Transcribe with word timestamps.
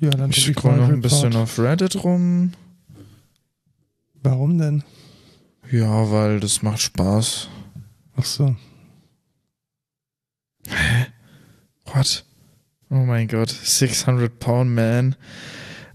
Ja, 0.00 0.08
dann 0.10 0.30
Ich 0.30 0.46
scroll 0.46 0.78
noch 0.78 0.88
ein 0.88 1.02
bisschen 1.02 1.36
auf 1.36 1.58
Reddit 1.58 2.02
rum. 2.02 2.52
Warum 4.22 4.58
denn? 4.58 4.82
Ja, 5.70 6.10
weil 6.10 6.40
das 6.40 6.62
macht 6.62 6.80
Spaß. 6.80 7.48
Ach 8.16 8.24
so. 8.24 8.56
What? 11.84 12.24
Oh 12.88 13.04
mein 13.04 13.28
Gott. 13.28 13.50
600 13.50 14.38
pound 14.38 14.74
man 14.74 15.16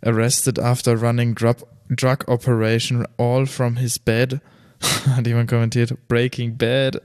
arrested 0.04 0.60
after 0.60 0.96
running 0.96 1.34
drug, 1.34 1.58
drug 1.90 2.28
operation 2.28 3.06
all 3.18 3.46
from 3.48 3.78
his 3.78 3.98
bed. 3.98 4.40
Hat 5.08 5.26
jemand 5.26 5.50
kommentiert. 5.50 6.08
Breaking 6.08 6.56
Bad. 6.56 7.02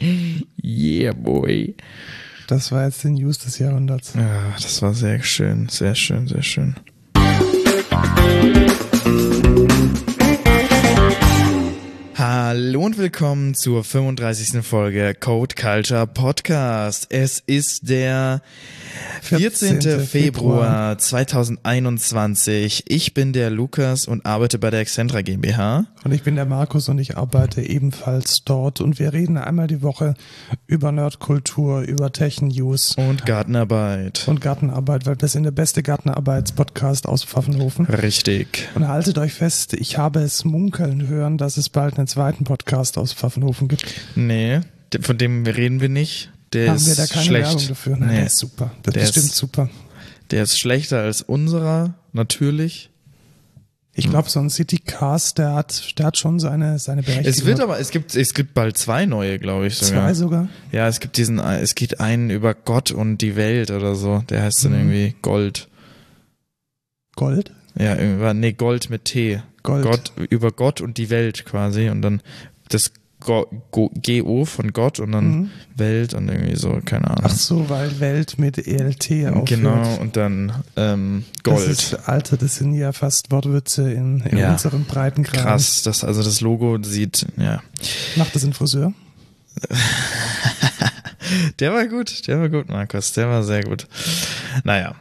yeah, 0.62 1.12
boy. 1.12 1.74
Das 2.46 2.70
war 2.70 2.84
jetzt 2.84 3.02
die 3.02 3.10
News 3.10 3.38
des 3.38 3.58
Jahrhunderts. 3.58 4.14
Ja, 4.14 4.54
das 4.54 4.80
war 4.80 4.94
sehr 4.94 5.22
schön. 5.22 5.68
Sehr 5.68 5.94
schön, 5.94 6.28
sehr 6.28 6.42
schön. 6.42 6.76
Hallo 12.56 12.86
und 12.86 12.96
willkommen 12.96 13.54
zur 13.54 13.84
35. 13.84 14.64
Folge 14.64 15.14
Code 15.14 15.54
Culture 15.54 16.06
Podcast. 16.06 17.06
Es 17.10 17.42
ist 17.46 17.86
der 17.90 18.40
14. 19.20 19.82
14. 19.82 20.00
Februar 20.00 20.96
2021. 20.96 22.84
Ich 22.88 23.12
bin 23.12 23.34
der 23.34 23.50
Lukas 23.50 24.06
und 24.06 24.24
arbeite 24.24 24.58
bei 24.58 24.70
der 24.70 24.80
Excentra 24.80 25.20
GmbH. 25.20 25.84
Und 26.02 26.12
ich 26.12 26.22
bin 26.22 26.36
der 26.36 26.46
Markus 26.46 26.88
und 26.88 26.98
ich 26.98 27.18
arbeite 27.18 27.60
ebenfalls 27.60 28.42
dort. 28.44 28.80
Und 28.80 28.98
wir 28.98 29.12
reden 29.12 29.36
einmal 29.36 29.66
die 29.66 29.82
Woche 29.82 30.14
über 30.66 30.92
Nerdkultur, 30.92 31.82
über 31.82 32.10
Tech-News 32.10 32.94
Und 32.96 33.26
Gartenarbeit. 33.26 34.24
und 34.28 34.40
Gartenarbeit, 34.40 35.04
weil 35.04 35.20
wir 35.20 35.28
sind 35.28 35.42
der 35.42 35.50
beste 35.50 35.82
Gartenarbeitspodcast 35.82 37.06
aus 37.06 37.22
Pfaffenhofen. 37.22 37.84
Richtig. 37.84 38.68
Und 38.74 38.88
haltet 38.88 39.18
euch 39.18 39.34
fest, 39.34 39.74
ich 39.74 39.98
habe 39.98 40.20
es 40.20 40.46
munkeln 40.46 41.06
hören, 41.08 41.36
dass 41.36 41.58
es 41.58 41.68
bald 41.68 41.98
einen 41.98 42.06
zweiten 42.06 42.45
Podcast 42.46 42.96
aus 42.96 43.12
Pfaffenhofen 43.12 43.68
gibt. 43.68 43.84
Nee, 44.14 44.60
von 45.00 45.18
dem 45.18 45.44
reden 45.44 45.80
wir 45.80 45.88
nicht. 45.90 46.30
Der 46.52 46.68
Haben 46.70 46.76
ist 46.76 46.86
wir 46.86 46.94
da 46.94 47.06
keine 47.06 47.24
schlecht. 47.26 47.46
Werbung 47.50 47.68
dafür? 47.68 47.96
Nein, 47.98 48.08
Nee. 48.08 48.14
der 48.16 48.26
ist 48.26 48.38
super. 48.38 48.70
Das 48.82 48.94
Der 48.94 49.02
ist 49.02 49.08
bestimmt 49.12 49.26
ist- 49.32 49.36
super. 49.36 49.70
Der 50.30 50.42
ist 50.42 50.58
schlechter 50.58 51.00
als 51.02 51.22
unserer, 51.22 51.94
natürlich. 52.12 52.90
Ich 53.98 54.10
glaube, 54.10 54.28
so 54.28 54.40
ein 54.40 54.50
Citycast, 54.50 55.38
der 55.38 55.54
hat, 55.54 55.98
der 55.98 56.06
hat 56.06 56.18
schon 56.18 56.38
seine, 56.38 56.78
seine 56.78 57.02
Berechtigung. 57.02 57.30
Es 57.32 57.46
wird 57.46 57.60
aber, 57.60 57.78
es 57.80 57.90
gibt, 57.90 58.14
es 58.14 58.34
gibt 58.34 58.52
bald 58.52 58.76
zwei 58.76 59.06
neue, 59.06 59.38
glaube 59.38 59.66
ich 59.68 59.76
sogar. 59.76 60.02
zwei 60.08 60.14
sogar. 60.14 60.48
Ja, 60.70 60.86
es 60.86 61.00
gibt 61.00 61.16
diesen, 61.16 61.38
es 61.38 61.74
gibt 61.74 61.98
einen 61.98 62.28
über 62.30 62.54
Gott 62.54 62.90
und 62.90 63.18
die 63.18 63.36
Welt 63.36 63.70
oder 63.70 63.94
so. 63.94 64.22
Der 64.28 64.42
heißt 64.42 64.64
dann 64.66 64.72
Mhm. 64.72 64.78
irgendwie 64.92 65.16
Gold. 65.22 65.68
Gold? 67.16 67.52
Ja, 67.78 67.94
irgendwann, 67.96 68.40
nee, 68.40 68.52
Gold 68.52 68.90
mit 68.90 69.04
T. 69.06 69.40
Gold. 69.66 69.84
Gott, 69.84 70.12
über 70.30 70.50
Gott 70.52 70.80
und 70.80 70.96
die 70.98 71.10
Welt 71.10 71.44
quasi. 71.44 71.88
Und 71.90 72.00
dann 72.02 72.22
das 72.68 72.92
Go, 73.18 73.46
Go, 73.70 73.90
GO 74.04 74.44
von 74.44 74.72
Gott 74.74 75.00
und 75.00 75.12
dann 75.12 75.26
Mhm. 75.30 75.50
Welt 75.74 76.12
und 76.14 76.28
irgendwie 76.28 76.54
so, 76.56 76.80
keine 76.84 77.06
Ahnung. 77.08 77.24
Ach 77.24 77.30
so, 77.34 77.68
weil 77.70 77.98
Welt 77.98 78.38
mit 78.38 78.58
ELT 78.58 79.10
aufhört. 79.28 79.46
genau, 79.48 79.94
und 79.96 80.16
dann 80.16 80.52
ähm, 80.76 81.24
Gold. 81.42 81.58
Das 81.66 81.66
ist, 81.66 81.94
Alter, 82.08 82.36
das 82.36 82.56
sind 82.56 82.74
ja 82.74 82.92
fast 82.92 83.30
Wortwürze 83.32 83.90
in, 83.90 84.20
in 84.20 84.36
Ja. 84.38 84.52
unserem 84.52 84.84
Breitengrad. 84.84 85.42
Krass, 85.42 85.82
das, 85.82 86.04
also 86.04 86.22
das 86.22 86.40
Logo 86.42 86.78
sieht, 86.82 87.26
ja. 87.38 87.62
Macht 88.16 88.34
das 88.34 88.44
ein 88.44 88.52
Friseur? 88.52 88.92
Der 91.58 91.72
war 91.72 91.86
gut, 91.86 92.28
der 92.28 92.38
war 92.40 92.48
gut, 92.48 92.68
Markus, 92.68 93.12
der 93.12 93.28
war 93.28 93.42
sehr 93.42 93.62
gut. 93.64 93.88
Naja. 94.64 94.94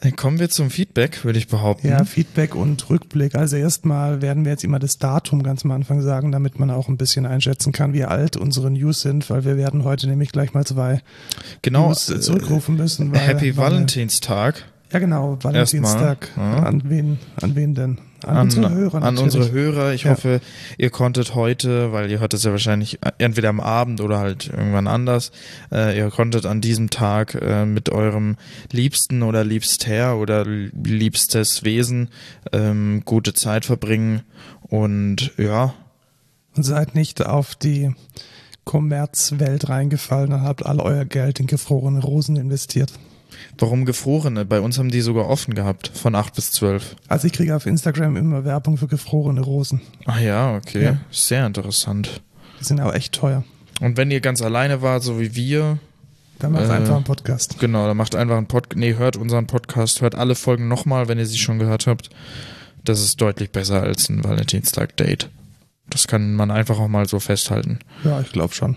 Dann 0.00 0.16
kommen 0.16 0.38
wir 0.38 0.48
zum 0.48 0.70
Feedback, 0.70 1.24
würde 1.24 1.38
ich 1.38 1.48
behaupten. 1.48 1.88
Ja, 1.88 2.04
Feedback 2.04 2.54
und 2.54 2.88
Rückblick. 2.88 3.34
Also 3.34 3.56
erstmal 3.56 4.22
werden 4.22 4.44
wir 4.44 4.52
jetzt 4.52 4.64
immer 4.64 4.78
das 4.78 4.96
Datum 4.96 5.42
ganz 5.42 5.64
am 5.64 5.72
Anfang 5.72 6.00
sagen, 6.00 6.32
damit 6.32 6.58
man 6.58 6.70
auch 6.70 6.88
ein 6.88 6.96
bisschen 6.96 7.26
einschätzen 7.26 7.72
kann, 7.72 7.92
wie 7.92 8.04
alt 8.04 8.38
unsere 8.38 8.70
News 8.70 9.02
sind, 9.02 9.28
weil 9.28 9.44
wir 9.44 9.58
werden 9.58 9.84
heute 9.84 10.06
nämlich 10.06 10.32
gleich 10.32 10.54
mal 10.54 10.64
zwei 10.64 11.02
genau. 11.60 11.88
News 11.88 12.08
äh, 12.08 12.18
zurückrufen 12.18 12.76
müssen. 12.76 13.12
Happy 13.12 13.58
Valentinstag 13.58 14.64
Ja, 14.90 15.00
genau, 15.00 15.36
Valentinstag. 15.42 16.28
Ja. 16.34 16.62
An 16.62 16.82
wen, 16.86 17.18
an 17.42 17.54
wen 17.54 17.74
denn? 17.74 17.98
An, 18.24 18.36
an, 18.36 18.42
unsere 18.44 18.70
Hörer 18.70 19.02
an 19.02 19.18
unsere 19.18 19.50
Hörer. 19.50 19.92
Ich 19.94 20.04
Ja. 20.04 20.10
hoffe, 20.12 20.40
ihr 20.78 20.90
konntet 20.90 21.34
heute, 21.34 21.92
weil 21.92 22.10
ihr 22.10 22.20
hört 22.20 22.34
es 22.34 22.44
ja 22.44 22.50
wahrscheinlich 22.50 22.98
entweder 23.18 23.48
am 23.48 23.60
Abend 23.60 24.00
oder 24.00 24.18
halt 24.18 24.48
irgendwann 24.48 24.86
anders, 24.86 25.32
äh, 25.72 25.96
ihr 25.98 26.10
konntet 26.10 26.46
an 26.46 26.60
diesem 26.60 26.90
Tag 26.90 27.34
äh, 27.34 27.64
mit 27.66 27.90
eurem 27.90 28.36
Liebsten 28.72 29.22
oder 29.22 29.44
Liebster 29.44 30.16
oder 30.18 30.44
liebstes 30.44 31.64
Wesen 31.64 32.08
ähm, 32.52 33.02
gute 33.04 33.32
Zeit 33.34 33.64
verbringen 33.64 34.22
und 34.62 35.32
ja, 35.36 35.74
Und 36.56 36.62
seid 36.64 36.94
nicht 36.94 37.24
auf 37.24 37.54
die 37.54 37.94
Kommerzwelt 38.64 39.68
reingefallen 39.68 40.32
und 40.32 40.42
habt 40.42 40.64
all 40.64 40.80
euer 40.80 41.04
Geld 41.04 41.40
in 41.40 41.46
gefrorene 41.46 42.00
Rosen 42.00 42.36
investiert. 42.36 42.92
Warum 43.58 43.84
gefrorene? 43.84 44.44
Bei 44.44 44.60
uns 44.60 44.78
haben 44.78 44.90
die 44.90 45.00
sogar 45.00 45.28
offen 45.28 45.54
gehabt, 45.54 45.90
von 45.94 46.14
8 46.14 46.34
bis 46.34 46.50
12. 46.52 46.96
Also 47.08 47.26
ich 47.26 47.32
kriege 47.32 47.54
auf 47.56 47.66
Instagram 47.66 48.16
immer 48.16 48.44
Werbung 48.44 48.76
für 48.76 48.86
gefrorene 48.86 49.40
Rosen. 49.40 49.80
Ah 50.06 50.18
ja, 50.20 50.56
okay. 50.56 50.84
Ja. 50.84 50.96
Sehr 51.10 51.46
interessant. 51.46 52.22
Die 52.60 52.64
sind 52.64 52.80
aber 52.80 52.94
echt 52.94 53.12
teuer. 53.14 53.44
Und 53.80 53.96
wenn 53.96 54.10
ihr 54.10 54.20
ganz 54.20 54.42
alleine 54.42 54.82
wart, 54.82 55.02
so 55.02 55.18
wie 55.20 55.34
wir, 55.34 55.78
Dann 56.38 56.52
macht 56.52 56.64
Äh, 56.68 56.72
einfach 56.72 56.96
einen 56.96 57.04
Podcast. 57.04 57.58
genau, 57.58 57.86
dann 57.86 57.96
macht 57.96 58.14
einfach 58.14 58.36
einen 58.36 58.46
Podcast. 58.46 58.78
Nee, 58.78 58.94
hört 58.96 59.16
unseren 59.16 59.46
Podcast, 59.46 60.00
hört 60.02 60.14
alle 60.14 60.34
Folgen 60.34 60.68
nochmal, 60.68 61.08
wenn 61.08 61.18
ihr 61.18 61.26
sie 61.26 61.38
schon 61.38 61.58
gehört 61.58 61.86
habt. 61.86 62.10
Das 62.84 63.00
ist 63.00 63.20
deutlich 63.20 63.50
besser 63.50 63.82
als 63.82 64.08
ein 64.08 64.24
Valentinstag-Date. 64.24 65.28
Das 65.88 66.06
kann 66.06 66.34
man 66.34 66.50
einfach 66.50 66.78
auch 66.78 66.88
mal 66.88 67.06
so 67.08 67.20
festhalten. 67.20 67.78
Ja, 68.04 68.20
ich 68.20 68.32
glaube 68.32 68.54
schon. 68.54 68.76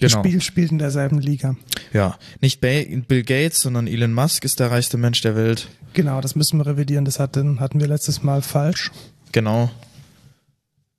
Das 0.00 0.12
Genau. 0.12 0.24
Spiel 0.24 0.40
spielt 0.40 0.72
in 0.72 0.78
derselben 0.78 1.18
Liga. 1.18 1.56
Ja. 1.92 2.18
Nicht 2.40 2.60
Bill 2.60 3.22
Gates, 3.22 3.58
sondern 3.60 3.86
Elon 3.86 4.12
Musk 4.12 4.44
ist 4.44 4.60
der 4.60 4.70
reichste 4.70 4.96
Mensch 4.96 5.20
der 5.22 5.36
Welt. 5.36 5.68
Genau, 5.92 6.20
das 6.20 6.34
müssen 6.34 6.58
wir 6.58 6.66
revidieren. 6.66 7.04
Das 7.04 7.20
hatten, 7.20 7.60
hatten 7.60 7.80
wir 7.80 7.86
letztes 7.86 8.22
Mal 8.22 8.42
falsch. 8.42 8.90
Genau. 9.32 9.70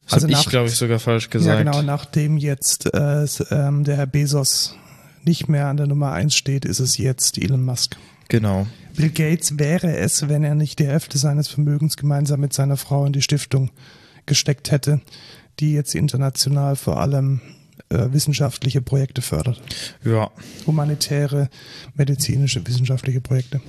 Das 0.06 0.14
Also 0.14 0.28
habe 0.28 0.40
ich, 0.40 0.50
glaube 0.50 0.68
ich, 0.68 0.76
sogar 0.76 1.00
falsch 1.00 1.30
gesagt. 1.30 1.58
Ja, 1.58 1.64
genau. 1.72 1.82
Nachdem 1.82 2.38
jetzt 2.38 2.94
äh, 2.94 3.26
ähm, 3.52 3.84
der 3.84 3.98
Herr 3.98 4.06
Bezos 4.06 4.76
nicht 5.24 5.50
mehr 5.50 5.68
an 5.68 5.78
der 5.78 5.88
Nummer 5.88 6.12
eins 6.12 6.36
steht, 6.36 6.64
ist 6.66 6.80
es 6.80 6.98
jetzt 6.98 7.38
Elon 7.42 7.64
Musk. 7.64 7.98
Genau. 8.30 8.68
Bill 8.96 9.10
Gates 9.10 9.58
wäre 9.60 9.98
es, 9.98 10.30
wenn 10.30 10.44
er 10.44 10.56
nicht 10.56 10.80
die 10.80 10.88
Hälfte 10.88 11.18
seines 11.18 11.48
Vermögens 11.48 11.98
gemeinsam 11.98 12.40
mit 12.40 12.54
seiner 12.54 12.78
Frau 12.78 13.06
in 13.06 13.14
die 13.14 13.22
Stiftung 13.22 13.72
gesteckt 14.26 14.72
hätte, 14.72 15.02
die 15.60 15.74
jetzt 15.74 15.96
international 15.96 16.76
vor 16.76 17.00
allem 17.00 17.42
äh, 17.96 18.14
wissenschaftliche 18.14 18.82
Projekte 18.82 19.22
fördert. 19.22 19.62
Ja. 20.04 20.32
Humanitäre, 20.68 21.50
medizinische, 21.96 22.66
wissenschaftliche 22.68 23.22
Projekte. 23.22 23.62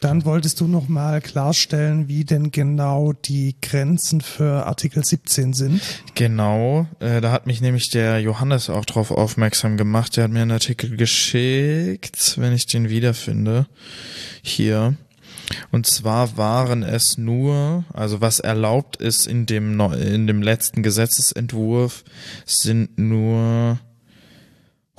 Dann 0.00 0.24
wolltest 0.24 0.60
du 0.60 0.66
noch 0.66 0.88
mal 0.88 1.20
klarstellen, 1.20 2.08
wie 2.08 2.24
denn 2.24 2.50
genau 2.50 3.12
die 3.12 3.56
Grenzen 3.60 4.22
für 4.22 4.66
Artikel 4.66 5.04
17 5.04 5.52
sind. 5.52 5.82
Genau, 6.14 6.86
äh, 7.00 7.20
da 7.20 7.32
hat 7.32 7.46
mich 7.46 7.60
nämlich 7.60 7.90
der 7.90 8.18
Johannes 8.20 8.70
auch 8.70 8.86
drauf 8.86 9.10
aufmerksam 9.10 9.76
gemacht. 9.76 10.16
Der 10.16 10.24
hat 10.24 10.30
mir 10.30 10.40
einen 10.40 10.52
Artikel 10.52 10.96
geschickt, 10.96 12.36
wenn 12.38 12.54
ich 12.54 12.64
den 12.64 12.88
wiederfinde. 12.88 13.66
Hier. 14.42 14.96
Und 15.70 15.86
zwar 15.86 16.36
waren 16.36 16.82
es 16.82 17.18
nur, 17.18 17.84
also 17.92 18.20
was 18.20 18.40
erlaubt 18.40 18.96
ist 18.96 19.26
in 19.26 19.46
dem, 19.46 19.80
in 19.80 20.26
dem 20.26 20.42
letzten 20.42 20.82
Gesetzesentwurf, 20.82 22.04
sind 22.46 22.98
nur 22.98 23.78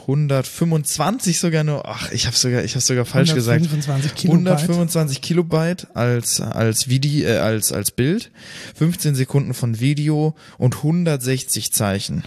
125 0.01 1.39
sogar 1.39 1.63
nur, 1.63 1.87
ach, 1.87 2.11
ich 2.11 2.25
habe 2.25 2.35
sogar, 2.35 2.63
ich 2.63 2.71
habe 2.71 2.81
sogar 2.81 3.05
falsch 3.05 3.33
gesagt. 3.33 3.61
125 3.61 4.15
Kilobyte. 4.15 4.47
125 4.47 5.21
Kilobyte 5.21 5.87
als 5.95 6.41
als 6.41 6.89
Video 6.89 7.27
äh, 7.29 7.37
als 7.37 7.71
als 7.71 7.91
Bild, 7.91 8.31
15 8.75 9.15
Sekunden 9.15 9.53
von 9.53 9.79
Video 9.79 10.35
und 10.57 10.77
160 10.77 11.71
Zeichen. 11.71 12.23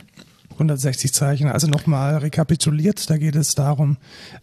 160 0.54 1.12
Zeichen. 1.12 1.48
Also 1.48 1.66
nochmal 1.66 2.18
rekapituliert, 2.18 3.08
da 3.10 3.16
geht 3.16 3.36
es 3.36 3.54
darum, 3.54 3.96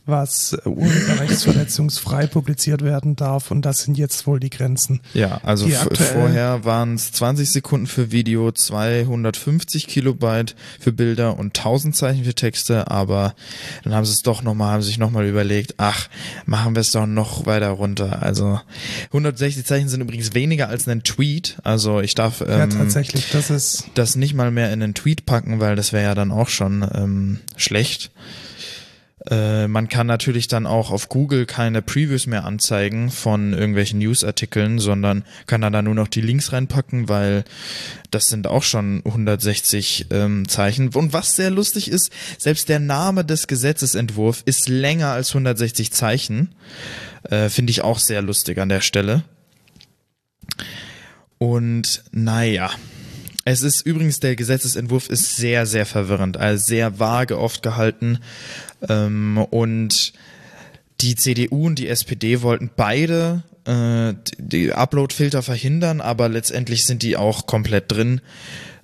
was 0.05 0.57
urheberrechtsverletzungsfrei 0.65 2.27
publiziert 2.27 2.83
werden 2.83 3.15
darf 3.15 3.51
und 3.51 3.63
das 3.63 3.79
sind 3.79 3.97
jetzt 3.97 4.27
wohl 4.27 4.39
die 4.39 4.49
Grenzen. 4.49 5.01
Ja, 5.13 5.39
also 5.43 5.67
vorher 5.67 6.63
waren 6.65 6.95
es 6.95 7.11
20 7.13 7.51
Sekunden 7.51 7.87
für 7.87 8.11
Video, 8.11 8.51
250 8.51 9.87
Kilobyte 9.87 10.55
für 10.79 10.91
Bilder 10.91 11.37
und 11.39 11.57
1000 11.57 11.95
Zeichen 11.95 12.25
für 12.25 12.35
Texte, 12.35 12.91
aber 12.91 13.33
dann 13.83 13.93
haben 13.93 14.05
sie 14.05 14.13
es 14.13 14.21
doch 14.21 14.43
nochmal, 14.43 14.73
haben 14.73 14.81
sich 14.81 14.97
nochmal 14.97 15.25
überlegt, 15.25 15.75
ach, 15.77 16.09
machen 16.45 16.75
wir 16.75 16.81
es 16.81 16.91
doch 16.91 17.05
noch 17.05 17.45
weiter 17.45 17.69
runter. 17.69 18.21
Also 18.21 18.59
160 19.07 19.65
Zeichen 19.65 19.89
sind 19.89 20.01
übrigens 20.01 20.33
weniger 20.33 20.69
als 20.69 20.87
ein 20.87 21.03
Tweet, 21.03 21.57
also 21.63 22.01
ich 22.01 22.15
darf 22.15 22.41
ja, 22.41 22.63
ähm, 22.63 22.69
tatsächlich, 22.69 23.29
das 23.31 23.49
ist 23.49 23.85
das 23.93 24.15
nicht 24.15 24.33
mal 24.33 24.51
mehr 24.51 24.71
in 24.73 24.83
einen 24.83 24.93
Tweet 24.93 25.25
packen, 25.25 25.59
weil 25.59 25.75
das 25.75 25.93
wäre 25.93 26.00
ja 26.01 26.15
dann 26.15 26.31
auch 26.31 26.49
schon 26.49 26.87
ähm, 26.93 27.39
schlecht. 27.55 28.11
Äh, 29.29 29.67
man 29.67 29.87
kann 29.87 30.07
natürlich 30.07 30.47
dann 30.47 30.65
auch 30.65 30.89
auf 30.89 31.07
Google 31.07 31.45
keine 31.45 31.81
Previews 31.81 32.25
mehr 32.25 32.43
anzeigen 32.45 33.11
von 33.11 33.53
irgendwelchen 33.53 33.99
Newsartikeln, 33.99 34.79
sondern 34.79 35.23
kann 35.45 35.61
dann 35.61 35.73
da 35.73 35.81
nur 35.81 35.93
noch 35.93 36.07
die 36.07 36.21
Links 36.21 36.53
reinpacken, 36.53 37.07
weil 37.07 37.43
das 38.09 38.25
sind 38.25 38.47
auch 38.47 38.63
schon 38.63 39.01
160 39.05 40.07
ähm, 40.09 40.47
Zeichen. 40.47 40.89
Und 40.89 41.13
was 41.13 41.35
sehr 41.35 41.51
lustig 41.51 41.89
ist, 41.89 42.11
selbst 42.39 42.67
der 42.69 42.79
Name 42.79 43.23
des 43.23 43.45
Gesetzesentwurfs 43.45 44.41
ist 44.43 44.67
länger 44.67 45.09
als 45.09 45.29
160 45.29 45.91
Zeichen. 45.91 46.55
Äh, 47.23 47.49
Finde 47.49 47.71
ich 47.71 47.83
auch 47.83 47.99
sehr 47.99 48.23
lustig 48.23 48.57
an 48.57 48.69
der 48.69 48.81
Stelle. 48.81 49.23
Und 51.37 52.03
naja, 52.11 52.71
es 53.43 53.63
ist 53.63 53.81
übrigens, 53.81 54.19
der 54.19 54.35
Gesetzesentwurf 54.35 55.09
ist 55.09 55.35
sehr, 55.35 55.65
sehr 55.65 55.85
verwirrend, 55.85 56.37
also 56.37 56.63
sehr 56.63 56.99
vage 56.99 57.39
oft 57.39 57.63
gehalten. 57.63 58.19
Ähm, 58.87 59.37
und 59.49 60.13
die 61.01 61.15
CDU 61.15 61.67
und 61.67 61.79
die 61.79 61.87
SPD 61.87 62.41
wollten 62.43 62.69
beide 62.75 63.43
äh, 63.65 64.13
die 64.37 64.73
Upload-Filter 64.73 65.41
verhindern, 65.41 66.01
aber 66.01 66.29
letztendlich 66.29 66.85
sind 66.85 67.01
die 67.01 67.17
auch 67.17 67.47
komplett 67.47 67.91
drin 67.91 68.21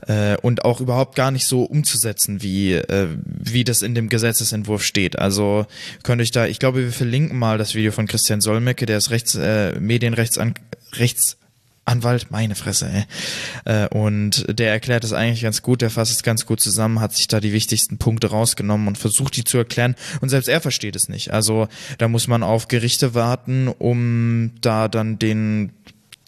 äh, 0.07 0.37
und 0.37 0.65
auch 0.65 0.81
überhaupt 0.81 1.15
gar 1.15 1.29
nicht 1.31 1.45
so 1.45 1.63
umzusetzen, 1.63 2.41
wie, 2.41 2.73
äh, 2.73 3.09
wie 3.23 3.63
das 3.63 3.83
in 3.83 3.93
dem 3.93 4.09
Gesetzesentwurf 4.09 4.83
steht. 4.83 5.19
Also 5.19 5.67
könnte 6.03 6.23
ich 6.23 6.31
da, 6.31 6.47
ich 6.47 6.57
glaube, 6.57 6.83
wir 6.83 6.91
verlinken 6.91 7.37
mal 7.37 7.59
das 7.59 7.75
Video 7.75 7.91
von 7.91 8.07
Christian 8.07 8.41
Solmecke, 8.41 8.87
der 8.87 8.97
ist 8.97 9.11
Rechts, 9.11 9.35
äh, 9.35 9.79
Medienrechtsan 9.79 10.55
Rechts 10.93 11.37
Anwalt, 11.87 12.31
meine 12.31 12.55
Fresse, 12.55 12.89
ey. 12.89 13.05
Äh, 13.65 13.87
und 13.89 14.45
der 14.49 14.71
erklärt 14.71 15.03
es 15.03 15.13
eigentlich 15.13 15.41
ganz 15.41 15.61
gut, 15.61 15.81
der 15.81 15.89
fasst 15.89 16.11
es 16.11 16.21
ganz 16.21 16.45
gut 16.45 16.59
zusammen, 16.59 16.99
hat 16.99 17.15
sich 17.15 17.27
da 17.27 17.39
die 17.39 17.53
wichtigsten 17.53 17.97
Punkte 17.97 18.27
rausgenommen 18.27 18.87
und 18.87 18.97
versucht 18.97 19.37
die 19.37 19.45
zu 19.45 19.57
erklären. 19.57 19.95
Und 20.19 20.29
selbst 20.29 20.49
er 20.49 20.61
versteht 20.61 20.95
es 20.95 21.07
nicht. 21.07 21.31
Also 21.31 21.67
da 21.97 22.07
muss 22.07 22.27
man 22.27 22.43
auf 22.43 22.67
Gerichte 22.67 23.15
warten, 23.15 23.69
um 23.69 24.51
da 24.61 24.89
dann 24.89 25.17
den, 25.17 25.71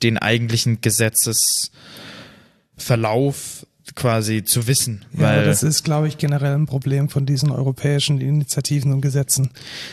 den 0.02 0.18
eigentlichen 0.18 0.82
Gesetzesverlauf 0.82 3.66
quasi 3.96 4.44
zu 4.44 4.68
wissen. 4.68 5.06
Weil 5.12 5.40
ja, 5.40 5.46
das 5.46 5.64
ist, 5.64 5.84
glaube 5.84 6.08
ich, 6.08 6.18
generell 6.18 6.56
ein 6.56 6.68
Problem 6.68 7.10
von 7.10 7.26
diesen 7.26 7.52
europäischen 7.52 8.22
Initiativen 8.22 8.94
und 8.94 9.02
Gesetzen. 9.02 9.50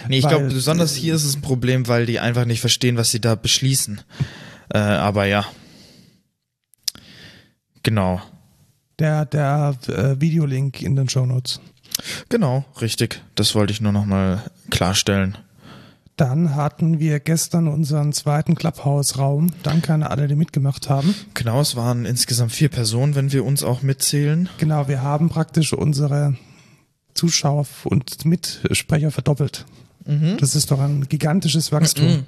Nee, 0.08 0.18
ich 0.18 0.28
glaube, 0.28 0.46
besonders 0.46 0.94
hier 0.94 1.14
ist 1.14 1.24
es 1.24 1.36
ein 1.36 1.42
Problem, 1.42 1.88
weil 1.88 2.06
die 2.06 2.20
einfach 2.20 2.44
nicht 2.44 2.60
verstehen, 2.60 2.96
was 2.96 3.10
sie 3.10 3.20
da 3.20 3.34
beschließen. 3.34 4.00
Äh, 4.72 4.78
aber 4.78 5.26
ja. 5.26 5.44
Genau. 7.82 8.20
Der, 8.98 9.26
der 9.26 9.76
äh, 9.88 10.20
Videolink 10.20 10.82
in 10.82 10.96
den 10.96 11.08
Show 11.08 11.26
Notes. 11.26 11.60
Genau, 12.28 12.64
richtig. 12.80 13.22
Das 13.34 13.54
wollte 13.54 13.72
ich 13.72 13.80
nur 13.80 13.92
nochmal 13.92 14.42
klarstellen. 14.70 15.38
Dann 16.16 16.54
hatten 16.54 16.98
wir 16.98 17.20
gestern 17.20 17.68
unseren 17.68 18.14
zweiten 18.14 18.54
Clubhouse-Raum. 18.54 19.52
Danke 19.62 19.92
an 19.92 20.02
alle, 20.02 20.28
die 20.28 20.34
mitgemacht 20.34 20.88
haben. 20.88 21.14
Genau, 21.34 21.60
es 21.60 21.76
waren 21.76 22.06
insgesamt 22.06 22.52
vier 22.52 22.70
Personen, 22.70 23.14
wenn 23.14 23.32
wir 23.32 23.44
uns 23.44 23.62
auch 23.62 23.82
mitzählen. 23.82 24.48
Genau, 24.56 24.88
wir 24.88 25.02
haben 25.02 25.28
praktisch 25.28 25.74
unsere 25.74 26.34
Zuschauer 27.12 27.66
und 27.84 28.24
Mitsprecher 28.24 29.10
verdoppelt. 29.10 29.66
Mhm. 30.06 30.38
Das 30.38 30.54
ist 30.54 30.70
doch 30.70 30.80
ein 30.80 31.06
gigantisches 31.08 31.70
Wachstum. 31.70 32.06
Mhm. 32.06 32.26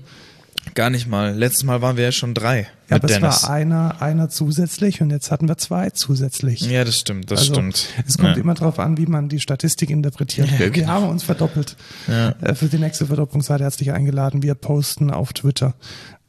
Gar 0.74 0.90
nicht 0.90 1.06
mal. 1.06 1.34
Letztes 1.34 1.64
Mal 1.64 1.82
waren 1.82 1.96
wir 1.96 2.04
ja 2.04 2.12
schon 2.12 2.34
drei. 2.34 2.68
Ja, 2.88 2.96
aber 2.96 3.08
Dennis. 3.08 3.36
es 3.36 3.42
war 3.42 3.50
einer, 3.50 4.00
einer 4.00 4.28
zusätzlich 4.28 5.00
und 5.02 5.10
jetzt 5.10 5.30
hatten 5.30 5.48
wir 5.48 5.58
zwei 5.58 5.90
zusätzlich. 5.90 6.60
Ja, 6.62 6.84
das 6.84 6.98
stimmt, 6.98 7.30
das 7.30 7.40
also, 7.40 7.54
stimmt. 7.54 7.88
Es 8.06 8.16
kommt 8.16 8.36
ja. 8.36 8.42
immer 8.42 8.54
darauf 8.54 8.78
an, 8.78 8.96
wie 8.96 9.06
man 9.06 9.28
die 9.28 9.40
Statistik 9.40 9.90
interpretiert. 9.90 10.48
Ja, 10.58 10.58
wir 10.60 10.70
genau. 10.70 10.88
haben 10.88 11.08
uns 11.08 11.22
verdoppelt. 11.22 11.76
Ja. 12.06 12.30
Äh, 12.40 12.54
für 12.54 12.66
die 12.66 12.78
nächste 12.78 13.06
Verdopplung 13.06 13.42
seid 13.42 13.60
ihr 13.60 13.64
herzlich 13.64 13.92
eingeladen. 13.92 14.42
Wir 14.42 14.54
posten 14.54 15.10
auf 15.10 15.32
Twitter, 15.32 15.74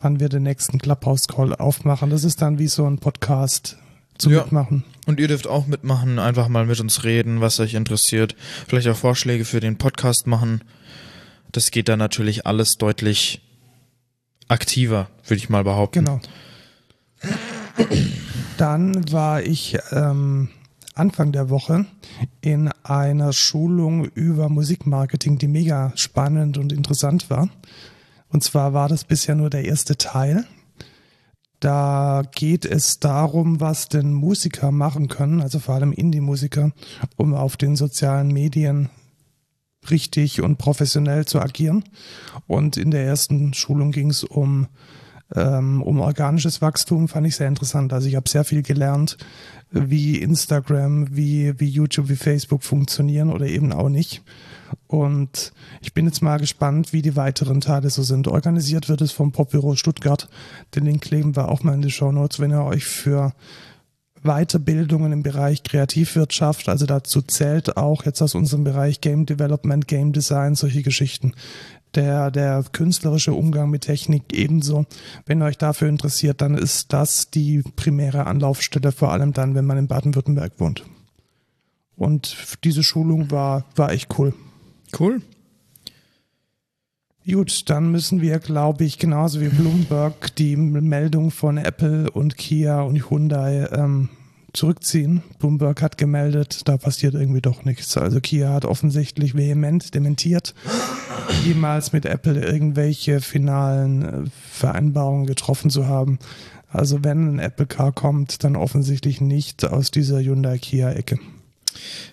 wann 0.01 0.19
wir 0.19 0.29
den 0.29 0.43
nächsten 0.43 0.77
Clubhouse-Call 0.77 1.55
aufmachen. 1.55 2.09
Das 2.09 2.23
ist 2.23 2.41
dann 2.41 2.59
wie 2.59 2.67
so 2.67 2.85
ein 2.85 2.99
Podcast 2.99 3.77
zu 4.17 4.29
ja. 4.29 4.43
mitmachen. 4.43 4.83
Und 5.05 5.19
ihr 5.19 5.27
dürft 5.27 5.47
auch 5.47 5.65
mitmachen, 5.65 6.19
einfach 6.19 6.47
mal 6.49 6.65
mit 6.65 6.79
uns 6.79 7.03
reden, 7.03 7.41
was 7.41 7.59
euch 7.59 7.73
interessiert. 7.73 8.35
Vielleicht 8.67 8.87
auch 8.87 8.97
Vorschläge 8.97 9.45
für 9.45 9.59
den 9.59 9.77
Podcast 9.77 10.27
machen. 10.27 10.61
Das 11.51 11.71
geht 11.71 11.87
dann 11.87 11.99
natürlich 11.99 12.45
alles 12.45 12.73
deutlich 12.77 13.41
aktiver, 14.49 15.07
würde 15.25 15.37
ich 15.37 15.49
mal 15.49 15.63
behaupten. 15.63 16.05
Genau. 16.05 16.19
Dann 18.57 19.11
war 19.11 19.41
ich 19.41 19.77
ähm, 19.91 20.49
Anfang 20.95 21.31
der 21.31 21.49
Woche 21.49 21.85
in 22.41 22.69
einer 22.83 23.31
Schulung 23.31 24.05
über 24.05 24.49
Musikmarketing, 24.49 25.37
die 25.37 25.47
mega 25.47 25.93
spannend 25.95 26.57
und 26.57 26.73
interessant 26.73 27.29
war. 27.29 27.49
Und 28.27 28.43
zwar 28.43 28.73
war 28.73 28.89
das 28.89 29.05
bisher 29.05 29.35
nur 29.35 29.49
der 29.49 29.65
erste 29.65 29.97
Teil. 29.97 30.45
Da 31.59 32.23
geht 32.35 32.65
es 32.65 32.99
darum, 32.99 33.59
was 33.59 33.89
denn 33.89 34.13
Musiker 34.13 34.71
machen 34.71 35.07
können, 35.09 35.41
also 35.41 35.59
vor 35.59 35.75
allem 35.75 35.91
Indie-Musiker, 35.91 36.71
um 37.17 37.33
auf 37.33 37.57
den 37.57 37.75
sozialen 37.75 38.29
Medien 38.29 38.89
richtig 39.89 40.41
und 40.41 40.57
professionell 40.57 41.25
zu 41.25 41.39
agieren. 41.39 41.83
Und 42.47 42.77
in 42.77 42.91
der 42.91 43.05
ersten 43.05 43.53
Schulung 43.53 43.91
ging 43.91 44.09
es 44.09 44.23
um, 44.23 44.67
ähm, 45.35 45.81
um 45.81 45.99
organisches 45.99 46.61
Wachstum, 46.61 47.07
fand 47.07 47.27
ich 47.27 47.35
sehr 47.35 47.47
interessant. 47.47 47.93
Also 47.93 48.07
ich 48.07 48.15
habe 48.15 48.29
sehr 48.29 48.43
viel 48.43 48.61
gelernt, 48.61 49.17
wie 49.71 50.17
Instagram, 50.17 51.15
wie, 51.15 51.59
wie 51.59 51.69
YouTube, 51.69 52.09
wie 52.09 52.15
Facebook 52.15 52.63
funktionieren 52.63 53.31
oder 53.31 53.45
eben 53.45 53.71
auch 53.71 53.89
nicht. 53.89 54.23
Und 54.87 55.51
ich 55.81 55.93
bin 55.93 56.05
jetzt 56.05 56.21
mal 56.21 56.37
gespannt, 56.37 56.93
wie 56.93 57.01
die 57.01 57.15
weiteren 57.15 57.61
Teile 57.61 57.89
so 57.89 58.03
sind. 58.03 58.27
Organisiert 58.27 58.89
wird 58.89 59.01
es 59.01 59.11
vom 59.11 59.31
Popbüro 59.31 59.75
Stuttgart. 59.75 60.27
Den 60.75 60.85
Link 60.85 61.01
kleben 61.01 61.35
wir 61.35 61.49
auch 61.49 61.63
mal 61.63 61.73
in 61.73 61.81
die 61.81 61.91
Show 61.91 62.11
Notes, 62.11 62.39
wenn 62.39 62.51
ihr 62.51 62.63
euch 62.63 62.85
für 62.85 63.33
Weiterbildungen 64.23 65.11
im 65.11 65.23
Bereich 65.23 65.63
Kreativwirtschaft. 65.63 66.69
Also 66.69 66.85
dazu 66.85 67.21
zählt 67.21 67.77
auch 67.77 68.05
jetzt 68.05 68.21
aus 68.21 68.35
unserem 68.35 68.63
Bereich 68.63 69.01
Game 69.01 69.25
Development, 69.25 69.87
Game 69.87 70.13
Design, 70.13 70.55
solche 70.55 70.81
Geschichten. 70.81 71.33
Der, 71.95 72.29
der 72.29 72.63
künstlerische 72.71 73.33
Umgang 73.33 73.71
mit 73.71 73.81
Technik 73.81 74.31
ebenso. 74.31 74.85
Wenn 75.25 75.41
euch 75.41 75.57
dafür 75.57 75.89
interessiert, 75.89 76.41
dann 76.41 76.55
ist 76.55 76.93
das 76.93 77.31
die 77.31 77.63
primäre 77.75 78.27
Anlaufstelle, 78.27 78.91
vor 78.91 79.11
allem 79.11 79.33
dann, 79.33 79.55
wenn 79.55 79.65
man 79.65 79.79
in 79.79 79.87
Baden-Württemberg 79.87 80.59
wohnt. 80.59 80.83
Und 81.95 82.37
diese 82.63 82.83
Schulung 82.83 83.31
war, 83.31 83.65
war 83.75 83.91
echt 83.91 84.19
cool. 84.19 84.33
Cool. 84.97 85.21
Gut, 87.27 87.69
dann 87.69 87.91
müssen 87.91 88.21
wir, 88.21 88.39
glaube 88.39 88.85
ich, 88.85 88.97
genauso 88.97 89.41
wie 89.41 89.49
Bloomberg 89.49 90.35
die 90.37 90.55
Meldung 90.55 91.31
von 91.31 91.57
Apple 91.57 92.09
und 92.09 92.37
Kia 92.37 92.81
und 92.81 93.09
Hyundai 93.09 93.67
ähm, 93.71 94.09
zurückziehen. 94.53 95.21
Bloomberg 95.37 95.81
hat 95.81 95.97
gemeldet, 95.97 96.61
da 96.65 96.77
passiert 96.77 97.13
irgendwie 97.13 97.41
doch 97.41 97.65
nichts. 97.65 97.97
Also 97.97 98.19
Kia 98.19 98.53
hat 98.53 98.65
offensichtlich 98.65 99.35
vehement 99.35 99.93
dementiert, 99.93 100.55
jemals 101.45 101.93
mit 101.93 102.05
Apple 102.05 102.41
irgendwelche 102.41 103.21
finalen 103.21 104.25
äh, 104.25 104.29
Vereinbarungen 104.51 105.25
getroffen 105.25 105.69
zu 105.69 105.87
haben. 105.87 106.19
Also 106.71 107.03
wenn 107.03 107.35
ein 107.35 107.39
Apple 107.39 107.65
Car 107.65 107.91
kommt, 107.91 108.43
dann 108.43 108.55
offensichtlich 108.55 109.21
nicht 109.21 109.65
aus 109.65 109.91
dieser 109.91 110.19
Hyundai 110.19 110.57
Kia 110.57 110.91
Ecke. 110.91 111.19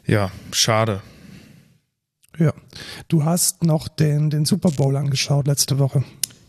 Ja, 0.06 0.30
schade. 0.52 1.00
Ja. 2.38 2.52
Du 3.08 3.24
hast 3.24 3.64
noch 3.64 3.88
den, 3.88 4.30
den 4.30 4.44
Super 4.44 4.70
Bowl 4.70 4.96
angeschaut 4.96 5.46
letzte 5.46 5.78
Woche. 5.78 6.04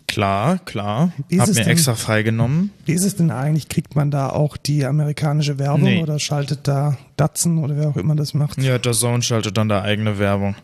Klar, 0.07 0.59
klar. 0.59 1.11
Wie 1.27 1.39
Hab 1.39 1.47
mir 1.47 1.53
denn, 1.53 1.67
extra 1.67 1.93
freigenommen. 1.93 2.71
Wie 2.85 2.93
ist 2.93 3.03
es 3.03 3.17
denn 3.17 3.29
eigentlich? 3.29 3.67
Kriegt 3.67 3.95
man 3.95 4.09
da 4.09 4.29
auch 4.29 4.55
die 4.57 4.85
amerikanische 4.85 5.59
Werbung 5.59 5.83
nee. 5.83 6.01
oder 6.01 6.17
schaltet 6.17 6.61
da 6.67 6.97
Datsen 7.17 7.57
oder 7.57 7.75
wer 7.77 7.89
auch 7.89 7.97
immer 7.97 8.15
das 8.15 8.33
macht? 8.33 8.61
Ja, 8.61 8.79
der 8.79 8.93
Zone 8.93 9.21
schaltet 9.21 9.57
dann 9.57 9.69
da 9.69 9.81
eigene 9.81 10.17
Werbung. 10.17 10.55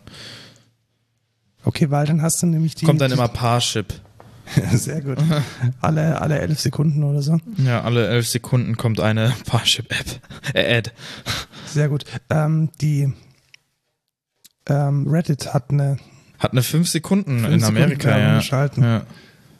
Okay, 1.62 1.90
weil 1.90 2.06
dann 2.06 2.22
hast 2.22 2.42
du 2.42 2.46
nämlich 2.46 2.74
die. 2.74 2.86
Kommt 2.86 3.00
dann 3.00 3.12
immer 3.12 3.28
Parship. 3.28 3.94
Sehr 4.72 5.00
gut. 5.00 5.18
alle, 5.80 6.20
alle 6.20 6.38
elf 6.38 6.60
Sekunden 6.60 7.02
oder 7.04 7.22
so. 7.22 7.38
Ja, 7.58 7.82
alle 7.82 8.08
elf 8.08 8.28
Sekunden 8.28 8.76
kommt 8.76 9.00
eine 9.00 9.32
Parship-App. 9.46 10.20
Äh, 10.52 10.78
Ad. 10.78 10.90
Sehr 11.66 11.88
gut. 11.88 12.04
Ähm, 12.28 12.70
die 12.80 13.12
ähm, 14.66 15.06
Reddit 15.08 15.52
hat 15.54 15.70
eine 15.70 15.98
hat 16.38 16.52
eine 16.52 16.62
5 16.62 16.88
Sekunden 16.88 17.40
fünf 17.40 17.54
in 17.54 17.64
Amerika 17.64 18.08
Sekunden 18.08 18.28
ja. 18.28 18.36
Geschalten. 18.36 18.82
ja. 18.82 19.02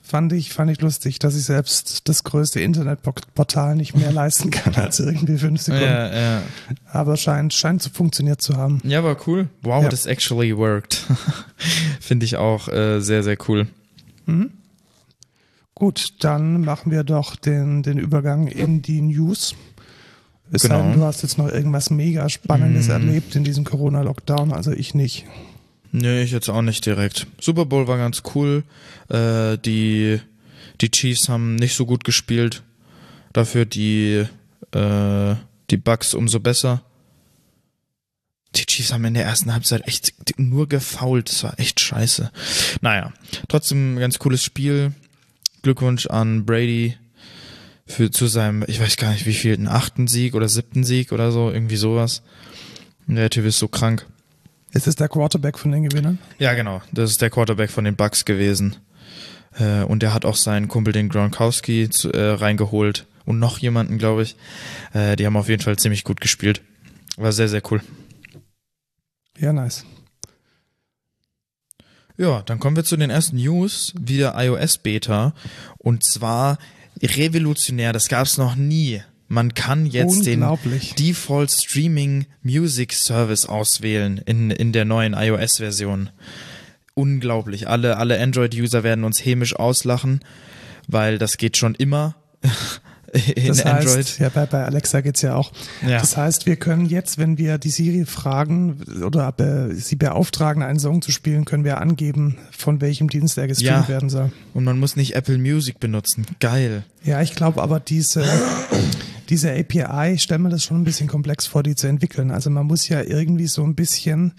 Fand 0.06 0.34
ich, 0.34 0.52
fand 0.52 0.70
ich 0.70 0.82
lustig, 0.82 1.18
dass 1.18 1.34
ich 1.34 1.44
selbst 1.44 2.10
das 2.10 2.24
größte 2.24 2.60
Internetportal 2.60 3.74
nicht 3.74 3.96
mehr 3.96 4.12
leisten 4.12 4.50
kann 4.50 4.74
als 4.74 5.00
irgendwie 5.00 5.38
5 5.38 5.62
Sekunden. 5.62 5.86
Ja, 5.86 6.14
ja. 6.14 6.42
Aber 6.92 7.16
scheint, 7.16 7.54
scheint 7.54 7.82
zu 7.82 7.88
funktioniert 7.88 8.42
zu 8.42 8.58
haben. 8.58 8.82
Ja, 8.84 9.02
war 9.02 9.16
cool. 9.26 9.48
Wow, 9.62 9.84
ja. 9.84 9.88
das 9.88 10.04
actually 10.04 10.54
worked. 10.54 11.06
Finde 12.00 12.26
ich 12.26 12.36
auch 12.36 12.68
äh, 12.68 13.00
sehr, 13.00 13.22
sehr 13.22 13.38
cool. 13.48 13.66
Mhm. 14.26 14.50
Gut, 15.74 16.16
dann 16.20 16.60
machen 16.60 16.92
wir 16.92 17.02
doch 17.02 17.34
den, 17.34 17.82
den 17.82 17.96
Übergang 17.96 18.46
in 18.46 18.82
die 18.82 19.00
News. 19.00 19.54
Es 20.54 20.62
genau. 20.62 20.78
sei 20.78 20.82
denn, 20.82 21.00
du 21.00 21.04
hast 21.04 21.22
jetzt 21.22 21.36
noch 21.36 21.48
irgendwas 21.48 21.90
mega 21.90 22.28
Spannendes 22.28 22.86
mm. 22.86 22.92
erlebt 22.92 23.34
in 23.34 23.42
diesem 23.42 23.64
Corona-Lockdown, 23.64 24.52
also 24.52 24.70
ich 24.70 24.94
nicht. 24.94 25.26
Nee, 25.90 26.22
ich 26.22 26.30
jetzt 26.30 26.48
auch 26.48 26.62
nicht 26.62 26.86
direkt. 26.86 27.26
Super 27.40 27.66
Bowl 27.66 27.88
war 27.88 27.98
ganz 27.98 28.22
cool. 28.34 28.62
Äh, 29.08 29.58
die, 29.58 30.20
die 30.80 30.90
Chiefs 30.92 31.28
haben 31.28 31.56
nicht 31.56 31.74
so 31.74 31.86
gut 31.86 32.04
gespielt. 32.04 32.62
Dafür 33.32 33.64
die, 33.64 34.24
äh, 34.70 35.34
die 35.70 35.76
Bucks 35.76 36.14
umso 36.14 36.38
besser. 36.38 36.82
Die 38.54 38.66
Chiefs 38.66 38.92
haben 38.92 39.04
in 39.04 39.14
der 39.14 39.24
ersten 39.24 39.52
Halbzeit 39.52 39.88
echt 39.88 40.14
nur 40.38 40.68
gefault. 40.68 41.30
Das 41.30 41.42
war 41.42 41.58
echt 41.58 41.80
scheiße. 41.80 42.30
Naja, 42.80 43.12
trotzdem 43.48 43.94
ein 43.94 43.98
ganz 43.98 44.20
cooles 44.20 44.44
Spiel. 44.44 44.92
Glückwunsch 45.62 46.06
an 46.06 46.44
Brady 46.44 46.96
für 47.86 48.10
zu 48.10 48.26
seinem, 48.26 48.64
ich 48.66 48.80
weiß 48.80 48.96
gar 48.96 49.12
nicht 49.12 49.26
wie 49.26 49.34
viel, 49.34 49.54
einen 49.54 49.68
achten 49.68 50.06
Sieg 50.06 50.34
oder 50.34 50.48
siebten 50.48 50.84
Sieg 50.84 51.12
oder 51.12 51.32
so, 51.32 51.50
irgendwie 51.50 51.76
sowas. 51.76 52.22
Der 53.06 53.30
Typ 53.30 53.44
ist 53.44 53.58
so 53.58 53.68
krank. 53.68 54.06
Ist 54.72 54.86
es 54.86 54.96
der 54.96 55.08
Quarterback 55.08 55.58
von 55.58 55.70
den 55.70 55.88
Gewinnern? 55.88 56.18
Ja, 56.38 56.54
genau. 56.54 56.82
Das 56.92 57.10
ist 57.10 57.22
der 57.22 57.30
Quarterback 57.30 57.70
von 57.70 57.84
den 57.84 57.96
Bucks 57.96 58.24
gewesen. 58.24 58.76
Äh, 59.58 59.82
und 59.82 60.02
der 60.02 60.12
hat 60.14 60.24
auch 60.24 60.36
seinen 60.36 60.68
Kumpel, 60.68 60.92
den 60.92 61.08
Gronkowski, 61.08 61.90
zu, 61.90 62.12
äh, 62.12 62.30
reingeholt. 62.32 63.06
Und 63.24 63.38
noch 63.38 63.58
jemanden, 63.58 63.98
glaube 63.98 64.22
ich. 64.22 64.36
Äh, 64.92 65.16
die 65.16 65.26
haben 65.26 65.36
auf 65.36 65.48
jeden 65.48 65.62
Fall 65.62 65.76
ziemlich 65.76 66.04
gut 66.04 66.20
gespielt. 66.20 66.62
War 67.16 67.32
sehr, 67.32 67.48
sehr 67.48 67.62
cool. 67.70 67.82
Ja, 69.38 69.52
nice. 69.52 69.84
Ja, 72.16 72.42
dann 72.42 72.60
kommen 72.60 72.76
wir 72.76 72.84
zu 72.84 72.96
den 72.96 73.10
ersten 73.10 73.36
News, 73.36 73.92
wieder 73.98 74.34
iOS-Beta. 74.36 75.34
Und 75.78 76.04
zwar 76.04 76.58
revolutionär, 77.02 77.92
das 77.92 78.08
gab 78.08 78.26
es 78.26 78.38
noch 78.38 78.56
nie. 78.56 79.02
Man 79.28 79.54
kann 79.54 79.86
jetzt 79.86 80.26
den 80.26 80.44
Default 80.98 81.50
Streaming 81.50 82.26
Music 82.42 82.92
Service 82.92 83.46
auswählen 83.46 84.18
in, 84.26 84.50
in 84.50 84.72
der 84.72 84.84
neuen 84.84 85.14
iOS-Version. 85.14 86.10
Unglaublich. 86.94 87.68
Alle, 87.68 87.96
alle 87.96 88.20
Android-User 88.20 88.84
werden 88.84 89.04
uns 89.04 89.24
hämisch 89.24 89.56
auslachen, 89.56 90.20
weil 90.86 91.18
das 91.18 91.36
geht 91.38 91.56
schon 91.56 91.74
immer. 91.74 92.16
in 93.36 93.48
das 93.48 93.64
Android. 93.64 93.98
Heißt, 93.98 94.18
ja, 94.18 94.28
bei, 94.28 94.46
bei 94.46 94.64
Alexa 94.64 95.00
geht's 95.00 95.22
ja 95.22 95.36
auch. 95.36 95.52
Ja. 95.82 96.00
Das 96.00 96.16
heißt, 96.16 96.46
wir 96.46 96.56
können 96.56 96.86
jetzt, 96.86 97.18
wenn 97.18 97.38
wir 97.38 97.58
die 97.58 97.70
Siri 97.70 98.04
fragen 98.04 98.80
oder 99.04 99.32
äh, 99.38 99.74
sie 99.74 99.96
beauftragen, 99.96 100.62
einen 100.62 100.78
Song 100.78 101.00
zu 101.00 101.12
spielen, 101.12 101.44
können 101.44 101.64
wir 101.64 101.80
angeben, 101.80 102.36
von 102.50 102.80
welchem 102.80 103.08
Dienst 103.08 103.38
er 103.38 103.46
gestreamt 103.46 103.84
ja. 103.84 103.88
werden 103.88 104.10
soll. 104.10 104.32
Und 104.52 104.64
man 104.64 104.78
muss 104.78 104.96
nicht 104.96 105.14
Apple 105.14 105.38
Music 105.38 105.78
benutzen. 105.78 106.26
Geil. 106.40 106.84
Ja, 107.04 107.22
ich 107.22 107.34
glaube 107.34 107.62
aber 107.62 107.78
diese, 107.78 108.24
diese 109.28 109.52
API, 109.52 110.14
ich 110.14 110.22
stelle 110.22 110.40
mir 110.40 110.48
das 110.48 110.64
schon 110.64 110.80
ein 110.80 110.84
bisschen 110.84 111.08
komplex 111.08 111.46
vor, 111.46 111.62
die 111.62 111.76
zu 111.76 111.86
entwickeln. 111.86 112.30
Also 112.30 112.50
man 112.50 112.66
muss 112.66 112.88
ja 112.88 113.02
irgendwie 113.02 113.46
so 113.46 113.62
ein 113.62 113.74
bisschen 113.74 114.34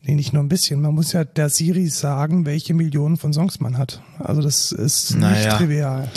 Nee, 0.00 0.14
nicht 0.14 0.32
nur 0.32 0.44
ein 0.44 0.48
bisschen. 0.48 0.80
Man 0.80 0.94
muss 0.94 1.12
ja 1.12 1.24
der 1.24 1.48
Siri 1.48 1.88
sagen, 1.88 2.46
welche 2.46 2.72
Millionen 2.72 3.16
von 3.16 3.32
Songs 3.32 3.58
man 3.58 3.76
hat. 3.76 4.00
Also 4.18 4.40
das 4.40 4.70
ist 4.70 5.16
naja. 5.16 5.36
nicht 5.36 5.56
trivial. 5.58 6.08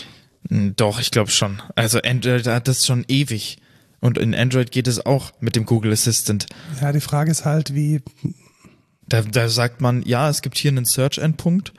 Hm, 0.50 0.76
doch, 0.76 1.00
ich 1.00 1.12
glaube 1.12 1.32
schon. 1.32 1.62
Also 1.76 2.00
Android 2.02 2.48
hat 2.48 2.68
das 2.68 2.86
schon 2.86 3.06
ewig. 3.08 3.58
Und 4.00 4.18
in 4.18 4.34
Android 4.34 4.72
geht 4.72 4.88
es 4.88 5.06
auch 5.06 5.32
mit 5.40 5.56
dem 5.56 5.66
Google 5.66 5.94
Assistant. 5.94 6.48
Ja, 6.82 6.92
die 6.92 7.02
Frage 7.02 7.30
ist 7.32 7.46
halt, 7.46 7.76
wie. 7.76 8.02
Da, 9.08 9.22
da 9.22 9.50
sagt 9.50 9.82
man, 9.82 10.04
ja, 10.04 10.30
es 10.30 10.42
gibt 10.42 10.58
hier 10.58 10.72
einen 10.72 10.86
Search-Endpunkt 10.86 11.74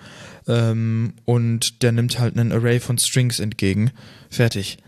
ähm, 0.47 1.14
und 1.25 1.83
der 1.83 1.92
nimmt 1.92 2.19
halt 2.19 2.37
einen 2.37 2.52
Array 2.52 2.78
von 2.78 2.99
Strings 2.99 3.40
entgegen. 3.40 3.90
Fertig. 4.31 4.78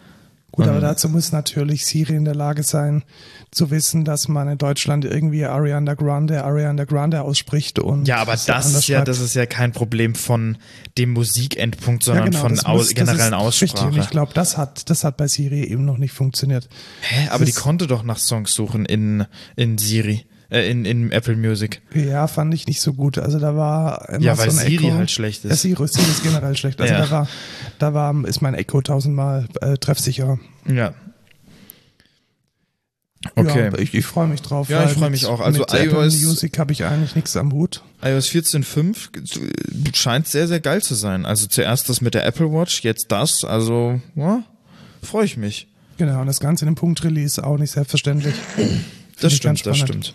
Gut, 0.55 0.69
aber 0.69 0.81
dazu 0.81 1.09
muss 1.09 1.33
natürlich 1.33 1.85
Siri 1.85 2.15
in 2.15 2.25
der 2.25 2.37
Lage 2.37 2.63
sein, 2.63 3.03
zu 3.51 3.73
wissen, 3.73 4.05
dass 4.05 4.29
man 4.29 4.47
in 4.47 4.57
Deutschland 4.57 5.05
irgendwie 5.05 5.45
Ariana 5.45 5.95
Grande, 5.95 6.45
Ariana 6.45 6.85
Grande 6.85 7.23
ausspricht 7.23 7.81
und. 7.81 8.07
Ja, 8.07 8.19
aber 8.19 8.37
das 8.37 8.73
ist 8.73 8.87
ja, 8.87 9.05
das 9.05 9.19
ist 9.19 9.35
ja 9.35 9.47
kein 9.47 9.73
Problem 9.73 10.15
von 10.15 10.57
dem 10.97 11.13
Musikendpunkt, 11.13 12.05
sondern 12.05 12.27
ja, 12.27 12.31
genau, 12.31 12.43
von 12.43 12.61
aus, 12.61 12.87
muss, 12.87 12.95
generellen 12.95 13.35
Aussprache. 13.35 13.89
Und 13.89 13.99
ich 13.99 14.11
glaube, 14.11 14.33
das 14.33 14.57
hat, 14.57 14.89
das 14.91 15.03
hat 15.03 15.17
bei 15.17 15.27
Siri 15.27 15.65
eben 15.65 15.85
noch 15.85 15.99
nicht 15.99 16.13
funktioniert. 16.13 16.69
Hä? 17.01 17.29
Aber 17.31 17.45
das 17.45 17.53
die 17.53 17.61
konnte 17.61 17.89
doch 17.89 18.05
nach 18.05 18.19
Songs 18.19 18.55
suchen 18.55 18.87
in, 18.87 19.27
in 19.57 19.77
Siri 19.79 20.25
äh, 20.51 20.71
in, 20.71 20.85
in 20.85 21.13
Apple 21.13 21.37
Music. 21.37 21.83
Ja, 21.95 22.27
fand 22.27 22.55
ich 22.55 22.67
nicht 22.67 22.81
so 22.81 22.93
gut. 22.93 23.19
Also 23.19 23.39
da 23.39 23.57
war 23.57 24.09
immer 24.09 24.21
ja, 24.21 24.39
weil 24.39 24.51
so 24.51 24.59
ein 24.59 24.67
Siri 24.67 24.87
Echo. 24.89 24.97
halt 24.97 25.11
schlecht 25.11 25.45
ist. 25.45 25.51
Ja, 25.51 25.57
Siri, 25.57 25.89
Siri 25.89 26.11
ist 26.11 26.23
generell 26.23 26.57
schlecht. 26.57 26.81
Also 26.81 26.93
ja. 26.93 27.01
da 27.01 27.11
war, 27.11 27.29
da 27.79 27.95
war, 27.95 28.25
ist 28.27 28.43
mein 28.43 28.55
Echo 28.55 28.81
tausendmal 28.83 29.47
äh, 29.61 29.77
treffsicherer. 29.77 30.39
Ja. 30.67 30.95
Okay. 33.37 33.71
Ja, 33.73 33.79
ich, 33.79 33.95
ich 33.95 34.05
freue 34.05 34.27
mich 34.27 34.43
drauf. 34.43 34.69
Ja, 34.69 34.85
ich 34.85 34.93
freue 34.93 35.11
mich 35.11 35.27
auch. 35.27 35.41
Also 35.41 35.61
mit 35.61 35.73
iOS 35.73 35.81
Apple 35.81 36.27
Music 36.27 36.59
habe 36.59 36.73
ich 36.73 36.85
eigentlich 36.85 37.17
nichts 37.17 37.37
am 37.37 37.53
Hut. 37.53 37.83
iOS 38.03 38.29
14.5 38.29 39.97
scheint 39.97 40.29
sehr, 40.29 40.47
sehr 40.47 40.61
geil 40.61 40.83
zu 40.83 40.95
sein. 40.95 41.25
Also 41.25 41.47
zuerst 41.47 41.89
das 41.89 42.01
mit 42.01 42.15
der 42.15 42.27
Apple 42.27 42.53
Watch, 42.53 42.83
jetzt 42.83 43.07
das. 43.11 43.45
Also, 43.45 44.01
ja, 44.15 44.43
freue 45.03 45.25
ich 45.25 45.37
mich. 45.37 45.69
Genau, 45.97 46.21
und 46.21 46.27
das 46.27 46.41
Ganze 46.41 46.65
in 46.65 46.69
einem 46.69 46.75
Punkt-Release 46.77 47.43
auch 47.43 47.57
nicht 47.57 47.71
selbstverständlich. 47.71 48.35
Das 49.21 49.33
stimmt, 49.33 49.65
das 49.65 49.79
stimmt. 49.79 50.15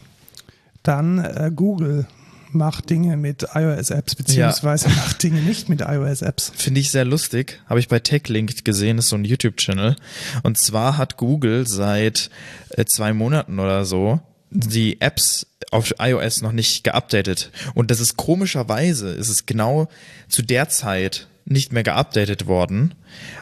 Dann 0.83 1.19
äh, 1.19 1.51
Google 1.53 2.07
macht 2.51 2.89
Dinge 2.89 3.17
mit 3.17 3.45
iOS-Apps, 3.53 4.15
beziehungsweise 4.15 4.89
ja. 4.89 4.95
macht 4.95 5.21
Dinge 5.21 5.41
nicht 5.41 5.69
mit 5.69 5.81
iOS-Apps. 5.81 6.51
Finde 6.55 6.79
ich 6.79 6.91
sehr 6.91 7.05
lustig. 7.05 7.61
Habe 7.67 7.79
ich 7.79 7.87
bei 7.87 7.99
TechLink 7.99 8.65
gesehen, 8.65 8.97
ist 8.97 9.09
so 9.09 9.15
ein 9.15 9.25
YouTube-Channel. 9.25 9.95
Und 10.43 10.57
zwar 10.57 10.97
hat 10.97 11.17
Google 11.17 11.67
seit 11.67 12.29
äh, 12.71 12.85
zwei 12.85 13.13
Monaten 13.13 13.59
oder 13.59 13.85
so 13.85 14.19
die 14.51 14.99
Apps 14.99 15.45
auf 15.71 15.93
iOS 15.99 16.41
noch 16.41 16.51
nicht 16.51 16.83
geupdatet. 16.83 17.51
Und 17.75 17.91
das 17.91 17.99
ist 17.99 18.17
komischerweise, 18.17 19.11
ist 19.11 19.29
es 19.29 19.45
genau 19.45 19.87
zu 20.27 20.41
der 20.41 20.69
Zeit 20.69 21.27
nicht 21.45 21.71
mehr 21.71 21.83
geupdatet 21.83 22.47
worden, 22.47 22.95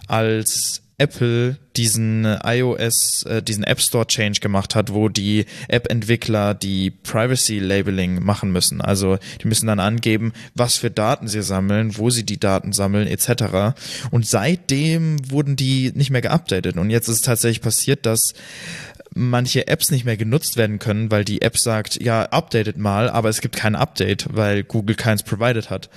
als 0.07 0.81
Apple 0.99 1.57
diesen 1.75 2.25
iOS, 2.25 3.21
äh, 3.23 3.43
diesen 3.43 3.63
App 3.63 3.79
Store 3.79 4.07
Change 4.07 4.39
gemacht 4.39 4.73
hat, 4.73 4.91
wo 4.91 5.09
die 5.09 5.45
App-Entwickler 5.67 6.55
die 6.55 6.89
Privacy 6.89 7.59
Labeling 7.59 8.23
machen 8.23 8.51
müssen. 8.51 8.81
Also 8.81 9.19
die 9.41 9.47
müssen 9.47 9.67
dann 9.67 9.79
angeben, 9.79 10.33
was 10.55 10.77
für 10.77 10.89
Daten 10.89 11.27
sie 11.27 11.43
sammeln, 11.43 11.97
wo 11.99 12.09
sie 12.09 12.23
die 12.23 12.39
Daten 12.39 12.73
sammeln, 12.73 13.07
etc. 13.07 13.77
Und 14.09 14.25
seitdem 14.25 15.17
wurden 15.29 15.55
die 15.55 15.91
nicht 15.93 16.09
mehr 16.09 16.21
geupdatet. 16.21 16.77
Und 16.77 16.89
jetzt 16.89 17.07
ist 17.07 17.17
es 17.17 17.21
tatsächlich 17.21 17.61
passiert, 17.61 18.07
dass 18.07 18.33
manche 19.13 19.67
Apps 19.67 19.91
nicht 19.91 20.05
mehr 20.05 20.17
genutzt 20.17 20.57
werden 20.57 20.79
können, 20.79 21.11
weil 21.11 21.25
die 21.25 21.43
App 21.43 21.59
sagt, 21.59 22.01
ja, 22.01 22.23
updatet 22.23 22.77
mal, 22.77 23.09
aber 23.09 23.29
es 23.29 23.41
gibt 23.41 23.55
kein 23.55 23.75
Update, 23.75 24.27
weil 24.31 24.63
Google 24.63 24.95
keins 24.95 25.21
provided 25.21 25.69
hat. 25.69 25.89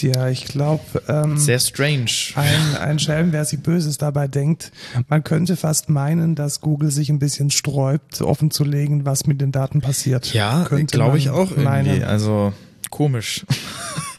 Tja, 0.00 0.30
ich 0.30 0.46
glaube. 0.46 0.80
Ähm, 1.08 1.36
Sehr 1.36 1.58
strange. 1.58 2.06
Ein, 2.34 2.76
ein 2.80 2.98
Schelm, 2.98 3.32
wer 3.32 3.44
sich 3.44 3.60
Böses 3.60 3.98
dabei 3.98 4.28
denkt. 4.28 4.72
Man 5.08 5.22
könnte 5.22 5.56
fast 5.56 5.90
meinen, 5.90 6.34
dass 6.34 6.62
Google 6.62 6.90
sich 6.90 7.10
ein 7.10 7.18
bisschen 7.18 7.50
sträubt, 7.50 8.22
offenzulegen, 8.22 9.04
was 9.04 9.26
mit 9.26 9.42
den 9.42 9.52
Daten 9.52 9.82
passiert. 9.82 10.32
Ja, 10.32 10.64
glaube 10.64 11.18
ich 11.18 11.28
auch 11.28 11.50
irgendwie. 11.50 11.64
Meinen. 11.64 12.04
Also 12.04 12.54
komisch. 12.88 13.44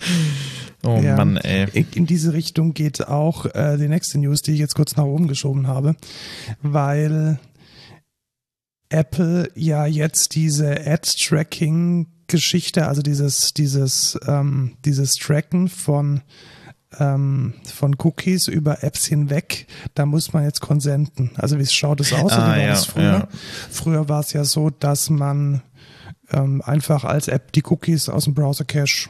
oh 0.83 0.99
ja, 1.01 1.15
Mann, 1.15 1.37
ey. 1.37 1.65
In 1.95 2.05
diese 2.05 2.33
Richtung 2.33 2.75
geht 2.75 3.07
auch 3.07 3.47
äh, 3.47 3.77
die 3.77 3.87
nächste 3.87 4.19
News, 4.19 4.43
die 4.43 4.51
ich 4.51 4.59
jetzt 4.59 4.75
kurz 4.75 4.95
nach 4.97 5.05
oben 5.05 5.27
geschoben 5.27 5.65
habe, 5.65 5.95
weil 6.61 7.39
Apple 8.91 9.49
ja 9.55 9.85
jetzt 9.85 10.35
diese 10.35 10.85
Ad-Tracking 10.85 12.07
Geschichte, 12.27 12.87
also 12.87 13.01
dieses, 13.01 13.53
dieses, 13.53 14.17
ähm, 14.25 14.77
dieses 14.85 15.15
Tracken 15.15 15.67
von, 15.67 16.21
ähm, 16.97 17.53
von 17.65 17.95
Cookies 17.99 18.47
über 18.47 18.83
Apps 18.83 19.05
hinweg, 19.05 19.67
da 19.95 20.05
muss 20.05 20.33
man 20.33 20.45
jetzt 20.45 20.61
konsenten. 20.61 21.31
Also 21.35 21.59
wie 21.59 21.65
schaut 21.65 21.99
es 21.99 22.13
aus? 22.13 22.31
Ah, 22.31 22.57
ja, 22.57 22.75
früher? 22.75 23.03
Ja. 23.03 23.27
früher 23.69 24.09
war 24.09 24.21
es 24.21 24.33
ja 24.33 24.45
so, 24.45 24.69
dass 24.69 25.09
man 25.09 25.61
ähm, 26.31 26.61
einfach 26.61 27.03
als 27.03 27.27
App 27.27 27.51
die 27.51 27.63
Cookies 27.65 28.07
aus 28.09 28.23
dem 28.23 28.33
Browser 28.33 28.63
Cache 28.63 29.09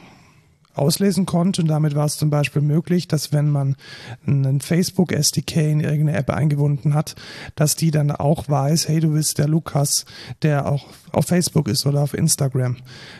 auslesen 0.74 1.26
konnte. 1.26 1.62
Und 1.62 1.68
damit 1.68 1.94
war 1.94 2.06
es 2.06 2.16
zum 2.16 2.30
Beispiel 2.30 2.62
möglich, 2.62 3.08
dass 3.08 3.32
wenn 3.32 3.50
man 3.50 3.76
einen 4.26 4.60
Facebook 4.60 5.12
SDK 5.12 5.70
in 5.70 5.80
irgendeine 5.80 6.18
App 6.18 6.30
eingebunden 6.30 6.94
hat, 6.94 7.14
dass 7.56 7.76
die 7.76 7.90
dann 7.90 8.10
auch 8.10 8.48
weiß, 8.48 8.88
hey, 8.88 9.00
du 9.00 9.12
bist 9.12 9.38
der 9.38 9.48
Lukas, 9.48 10.04
der 10.42 10.66
auch 10.66 10.86
auf 11.12 11.26
Facebook 11.26 11.68
ist 11.68 11.86
oder 11.86 12.02
auf 12.02 12.14
Instagram. 12.14 12.76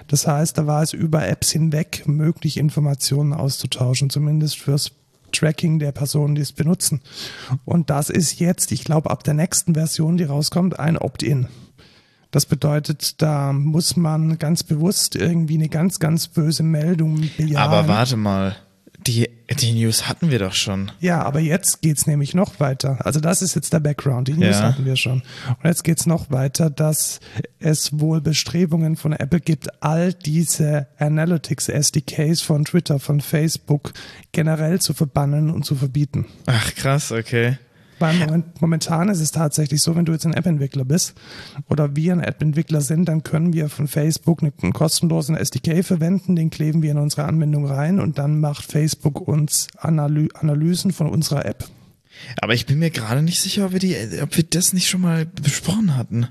Das 0.09 0.27
heißt, 0.27 0.57
da 0.59 0.67
war 0.67 0.83
es 0.83 0.93
über 0.93 1.27
Apps 1.27 1.51
hinweg 1.51 2.05
möglich, 2.07 2.57
Informationen 2.57 3.33
auszutauschen, 3.33 4.11
zumindest 4.11 4.59
fürs 4.59 4.93
Tracking 5.33 5.79
der 5.79 5.93
Personen, 5.93 6.35
die 6.35 6.43
es 6.43 6.53
benutzen. 6.53 7.01
Und 7.65 7.91
das 7.91 8.11
ist 8.11 8.39
jetzt, 8.39 8.71
ich 8.71 8.85
glaube, 8.85 9.11
ab 9.11 9.25
der 9.25 9.35
nächsten 9.35 9.75
Version, 9.75 10.17
die 10.17 10.25
rauskommt, 10.25 10.79
ein 10.79 10.99
Opt-in. 10.99 11.49
Das 12.33 12.47
bedeutet, 12.47 13.23
da 13.23 13.53
muss 13.53 13.97
man 13.97 14.39
ganz 14.39 14.65
bewusst 14.65 15.15
irgendwie 15.15 15.55
eine 15.55 15.69
ganz, 15.69 16.01
ganz 16.01 16.27
böse 16.29 16.65
Meldung 16.65 17.31
bejahen. 17.37 17.57
Aber 17.57 17.87
warte 17.89 18.17
mal, 18.17 18.57
Die, 19.07 19.29
die 19.61 19.73
News 19.73 20.09
hatten 20.09 20.31
wir 20.31 20.39
doch 20.39 20.53
schon. 20.55 20.93
Ja, 21.01 21.23
aber 21.23 21.41
jetzt 21.41 21.83
geht's 21.83 22.07
nämlich 22.07 22.35
noch 22.35 22.61
weiter. 22.61 23.05
Also 23.05 23.19
das 23.19 23.43
ist 23.43 23.57
jetzt 23.57 23.73
der 23.73 23.81
Background. 23.81 24.29
Die 24.29 24.35
News 24.35 24.61
Ja. 24.61 24.63
hatten 24.63 24.85
wir 24.85 24.95
schon. 24.97 25.23
Und 25.49 25.65
jetzt 25.65 25.83
geht's 25.83 26.07
noch 26.07 26.31
weiter, 26.31 26.71
dass 26.71 27.19
es 27.59 27.99
wohl 27.99 28.21
Bestrebungen 28.21 28.95
von 28.97 29.13
Apple 29.13 29.41
gibt, 29.41 29.83
all 29.83 30.13
diese 30.15 30.87
Analytics 30.99 31.69
SDKs 31.69 32.43
von 32.43 32.65
Twitter, 32.65 33.01
von 33.01 33.21
Facebook 33.21 33.93
generell 34.31 34.81
zu 34.81 34.95
verbannen 34.95 35.51
und 35.51 35.65
zu 35.65 35.75
verbieten. 35.75 36.27
Ach, 36.47 36.75
krass, 36.77 37.11
okay. 37.11 37.59
Weil 37.99 38.19
moment, 38.19 38.61
momentan 38.61 39.09
ist 39.09 39.21
es 39.21 39.31
tatsächlich 39.31 39.81
so, 39.81 39.95
wenn 39.95 40.05
du 40.05 40.13
jetzt 40.13 40.27
ein 40.27 40.35
App-Entwickler 40.35 40.85
bist 40.85 41.15
oder 41.69 41.95
wir 41.95 42.13
ein 42.13 42.21
App-Entwickler 42.21 42.81
sind, 42.81 43.07
dann 43.07 43.23
können 43.23 43.53
wir 43.53 43.69
von 43.69 43.87
Facebook 43.87 44.43
einen, 44.43 44.73
kostenlosen 44.73 45.37
SDK 45.37 45.85
verwenden, 45.85 46.35
den 46.35 46.51
kleben 46.51 46.83
wir 46.83 46.91
in 46.91 46.99
unsere 46.99 47.25
Anwendung 47.25 47.67
rein 47.67 48.01
und 48.01 48.19
dann 48.19 48.41
macht 48.41 48.65
Facebook 48.65 49.21
uns 49.21 49.69
Analy 49.77 50.29
Analysen 50.35 50.93
von 50.93 51.09
unserer 51.09 51.47
App. 51.47 51.69
Aber 52.41 52.55
ich 52.55 52.67
bin 52.67 52.79
mir 52.79 52.91
gerade 52.91 53.23
nicht 53.23 53.41
sicher, 53.41 53.67
ob 53.67 53.73
wir, 53.73 53.79
die, 53.79 53.97
ob 54.23 54.37
wir 54.37 54.45
das 54.45 54.73
nicht 54.73 54.89
schon 54.89 55.01
mal 55.01 55.27
besprochen 55.27 55.97
hatten. 55.97 56.29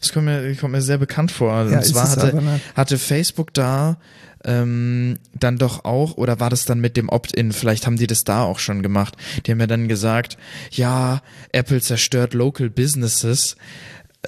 Das 0.00 0.12
kommt 0.12 0.26
mir, 0.26 0.54
kommt 0.56 0.72
mir 0.72 0.82
sehr 0.82 0.98
bekannt 0.98 1.32
vor. 1.32 1.68
Ja, 1.68 1.78
Und 1.78 1.84
zwar 1.84 2.08
hatte, 2.08 2.36
nicht. 2.36 2.76
hatte 2.76 2.98
Facebook 2.98 3.52
da 3.52 3.98
ähm, 4.44 5.18
dann 5.38 5.58
doch 5.58 5.84
auch, 5.84 6.16
oder 6.16 6.40
war 6.40 6.50
das 6.50 6.64
dann 6.64 6.80
mit 6.80 6.96
dem 6.96 7.08
Opt-in? 7.08 7.52
Vielleicht 7.52 7.86
haben 7.86 7.96
die 7.96 8.06
das 8.06 8.24
da 8.24 8.42
auch 8.42 8.58
schon 8.58 8.82
gemacht. 8.82 9.16
Die 9.46 9.50
haben 9.50 9.60
ja 9.60 9.66
dann 9.66 9.88
gesagt, 9.88 10.36
ja, 10.70 11.22
Apple 11.52 11.80
zerstört 11.80 12.34
Local 12.34 12.70
Businesses. 12.70 13.56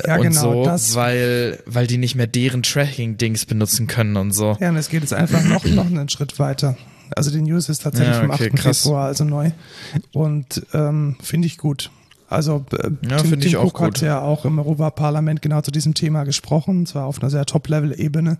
Ja, 0.07 0.17
und 0.17 0.23
genau, 0.23 0.41
so, 0.41 0.65
das- 0.65 0.95
weil, 0.95 1.63
weil 1.67 1.87
die 1.87 1.97
nicht 1.99 2.15
mehr 2.17 2.27
deren 2.27 2.63
Tracking-Dings 2.63 3.47
benutzen 3.47 3.87
können 3.87 4.17
und 4.17 4.33
so. 4.33 4.57
Ja, 4.61 4.69
und 4.69 4.77
es 4.77 4.89
geht 4.91 5.01
jetzt 5.03 5.15
einfach 5.15 5.43
noch, 5.45 5.65
noch 5.65 5.87
einen 5.87 6.09
Schritt 6.09 6.39
weiter. 6.39 6.77
Also 7.15 7.31
die 7.31 7.41
News 7.41 7.69
ist 7.69 7.83
tatsächlich 7.83 8.15
Ja, 8.17 8.21
vom 8.23 8.31
okay, 8.31 8.51
8. 8.53 8.57
krass. 8.61 8.83
Februar, 8.83 9.07
also 9.07 9.25
neu. 9.25 9.53
Und 10.13 10.67
ähm, 10.75 11.17
finde 11.23 11.47
ich 11.47 11.57
gut. 11.57 11.91
Also 12.29 12.65
äh, 12.73 12.91
Ja, 13.09 13.19
Tim, 13.19 13.41
Tim 13.41 13.59
Cook 13.59 13.81
hat 13.81 14.01
ja 14.01 14.21
auch 14.21 14.45
im 14.45 14.59
Europaparlament 14.59 15.43
genau 15.43 15.61
zu 15.61 15.71
diesem 15.71 15.95
Thema 15.95 16.25
gesprochen, 16.25 16.79
und 16.79 16.89
zwar 16.89 17.07
auf 17.07 17.21
einer 17.21 17.31
sehr 17.31 17.47
Top-Level-Ebene. 17.47 18.39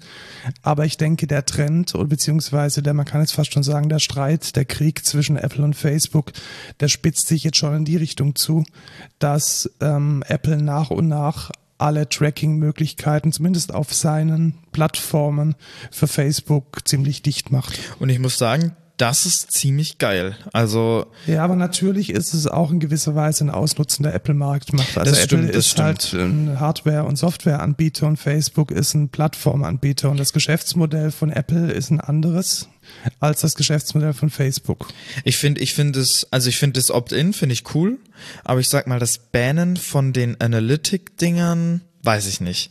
Aber 0.63 0.85
ich 0.85 0.97
denke, 0.97 1.27
der 1.27 1.47
Trend 1.47 1.95
oder 1.95 2.07
beziehungsweise 2.07 2.83
der, 2.83 2.95
man 2.95 3.07
kann 3.07 3.21
jetzt 3.21 3.33
fast 3.33 3.53
schon 3.53 3.63
sagen, 3.63 3.89
der 3.89 3.99
Streit, 3.99 4.57
der 4.57 4.65
Krieg 4.65 5.05
zwischen 5.05 5.37
Apple 5.37 5.65
und 5.65 5.75
Facebook, 5.75 6.33
der 6.81 6.89
spitzt 6.89 7.29
sich 7.29 7.45
jetzt 7.45 7.59
schon 7.59 7.75
in 7.75 7.85
die 7.85 7.97
Richtung 7.97 8.35
zu, 8.35 8.65
dass 9.19 9.71
ähm, 9.81 10.23
Apple 10.27 10.61
nach 10.63 10.91
und 10.91 11.09
nach 11.09 11.51
alle 11.79 12.09
Tracking-Möglichkeiten, 12.09 13.33
zumindest 13.33 13.75
auf 13.75 13.93
seinen 13.93 14.55
Plattformen 14.73 15.55
für 15.91 16.07
Facebook, 16.07 16.87
ziemlich 16.89 17.23
dicht 17.23 17.53
macht. 17.53 17.79
Und 17.99 18.09
ich 18.09 18.19
muss 18.19 18.39
sagen, 18.39 18.75
das 18.97 19.27
ist 19.27 19.53
ziemlich 19.53 19.99
geil. 19.99 20.37
Also, 20.53 21.07
Ja, 21.27 21.45
aber 21.45 21.57
natürlich 21.57 22.11
ist 22.11 22.33
es 22.33 22.47
auch 22.47 22.71
in 22.71 22.81
gewisser 22.81 23.15
Weise 23.15 23.45
ein 23.45 23.51
Ausnutzen 23.51 24.05
der 24.05 24.15
Apple-Marktmacht. 24.15 24.97
Also 24.97 25.11
Das 25.11 25.25
Apple 25.25 25.39
stimmt, 25.39 25.55
das 25.55 25.67
ist 25.67 25.79
halt 25.79 26.13
ein 26.15 26.59
Hardware- 26.59 27.05
und 27.05 27.17
Softwareanbieter 27.17 28.07
und 28.07 28.17
Facebook 28.17 28.71
ist 28.71 28.95
ein 28.95 29.09
Plattformanbieter 29.11 30.11
und 30.11 30.19
das 30.19 30.33
Geschäftsmodell 30.33 31.11
von 31.11 31.31
Apple 31.31 31.71
ist 31.73 31.91
ein 31.91 32.01
anderes 32.01 32.69
als 33.21 33.41
das 33.41 33.55
Geschäftsmodell 33.55 34.13
von 34.15 34.31
Facebook. 34.31 34.89
Ich 35.25 35.37
finde, 35.37 35.61
ich 35.61 35.75
finde 35.75 36.01
es, 36.01 36.27
also 36.31 36.49
ich 36.49 36.57
finde 36.57 36.81
das 36.81 36.91
Opt-in 36.91 37.33
finde 37.33 37.53
ich 37.53 37.75
cool, 37.75 37.99
aber 38.45 38.61
ich 38.61 38.69
sag 38.69 38.87
mal, 38.87 38.99
das 38.99 39.19
Bannen 39.19 39.77
von 39.77 40.13
den 40.13 40.41
Analytic-Dingern, 40.41 41.83
weiß 42.03 42.27
ich 42.29 42.41
nicht. 42.41 42.71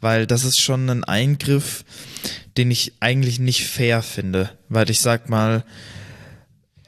Weil 0.00 0.26
das 0.26 0.44
ist 0.44 0.60
schon 0.60 0.88
ein 0.90 1.04
Eingriff, 1.04 1.84
den 2.56 2.70
ich 2.70 2.94
eigentlich 3.00 3.38
nicht 3.38 3.66
fair 3.66 4.02
finde. 4.02 4.50
Weil 4.68 4.90
ich 4.90 5.00
sag 5.00 5.28
mal, 5.28 5.64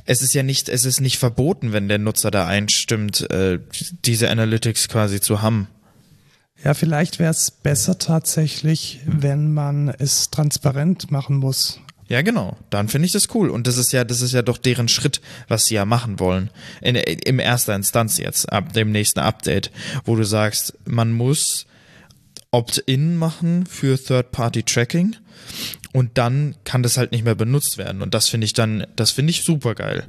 es 0.05 0.23
ist 0.23 0.35
ja 0.35 0.43
nicht, 0.43 0.69
es 0.69 0.85
ist 0.85 1.01
nicht 1.01 1.19
verboten, 1.19 1.73
wenn 1.73 1.89
der 1.89 1.99
Nutzer 1.99 2.31
da 2.31 2.47
einstimmt, 2.47 3.31
äh, 3.31 3.59
diese 4.05 4.31
Analytics 4.31 4.89
quasi 4.89 5.21
zu 5.21 5.43
haben. 5.43 5.69
Ja, 6.65 6.75
vielleicht 6.75 7.19
wäre 7.19 7.31
es 7.31 7.51
besser 7.51 7.99
tatsächlich, 7.99 9.01
wenn 9.07 9.53
man 9.53 9.89
es 9.91 10.31
transparent 10.31 11.11
machen 11.11 11.37
muss. 11.37 11.81
Ja, 12.09 12.23
genau. 12.23 12.57
Dann 12.71 12.89
finde 12.89 13.07
ich 13.07 13.13
das 13.13 13.35
cool. 13.35 13.51
Und 13.51 13.67
das 13.67 13.77
ist 13.77 13.93
ja, 13.93 14.03
das 14.03 14.23
ist 14.23 14.33
ja 14.33 14.43
doch 14.43 14.57
deren 14.57 14.89
Schritt, 14.89 15.21
was 15.47 15.67
sie 15.67 15.75
ja 15.75 15.85
machen 15.85 16.19
wollen. 16.19 16.51
In, 16.81 16.97
in 16.97 17.39
erster 17.39 17.75
Instanz 17.75 18.17
jetzt, 18.17 18.51
ab 18.51 18.73
dem 18.73 18.91
nächsten 18.91 19.21
Update, 19.21 19.71
wo 20.05 20.17
du 20.17 20.25
sagst, 20.25 20.73
man 20.87 21.13
muss 21.13 21.67
Opt-in 22.51 23.17
machen 23.17 23.67
für 23.67 24.03
Third-Party-Tracking 24.03 25.17
und 25.93 26.19
dann 26.19 26.55
kann 26.65 26.83
das 26.83 26.97
halt 26.97 27.13
nicht 27.13 27.25
mehr 27.25 27.35
benutzt 27.35 27.79
werden. 27.79 28.03
Und 28.03 28.15
das 28.15 28.29
finde 28.29 28.45
ich 28.45 28.53
dann, 28.53 28.87
das 28.97 29.11
finde 29.11 29.31
ich 29.31 29.43
super 29.45 29.75
geil. 29.75 30.05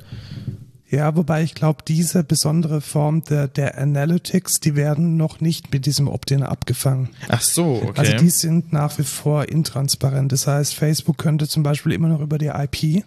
Ja, 0.91 1.15
wobei 1.15 1.43
ich 1.43 1.53
glaube, 1.53 1.83
diese 1.87 2.23
besondere 2.23 2.81
Form 2.81 3.23
der, 3.23 3.47
der 3.47 3.77
Analytics, 3.77 4.59
die 4.59 4.75
werden 4.75 5.17
noch 5.17 5.39
nicht 5.39 5.71
mit 5.71 5.85
diesem 5.85 6.07
Opt-in 6.07 6.41
abgefangen. 6.41 7.09
Ach 7.27 7.41
so, 7.41 7.83
okay. 7.83 7.93
Also 7.99 8.13
die 8.13 8.31
sind 8.31 8.73
nach 8.73 8.97
wie 8.97 9.03
vor 9.03 9.47
intransparent. 9.49 10.31
Das 10.31 10.47
heißt, 10.47 10.73
Facebook 10.73 11.19
könnte 11.19 11.47
zum 11.47 11.61
Beispiel 11.61 11.91
immer 11.91 12.07
noch 12.07 12.21
über 12.21 12.39
die 12.39 12.47
IP, 12.47 13.03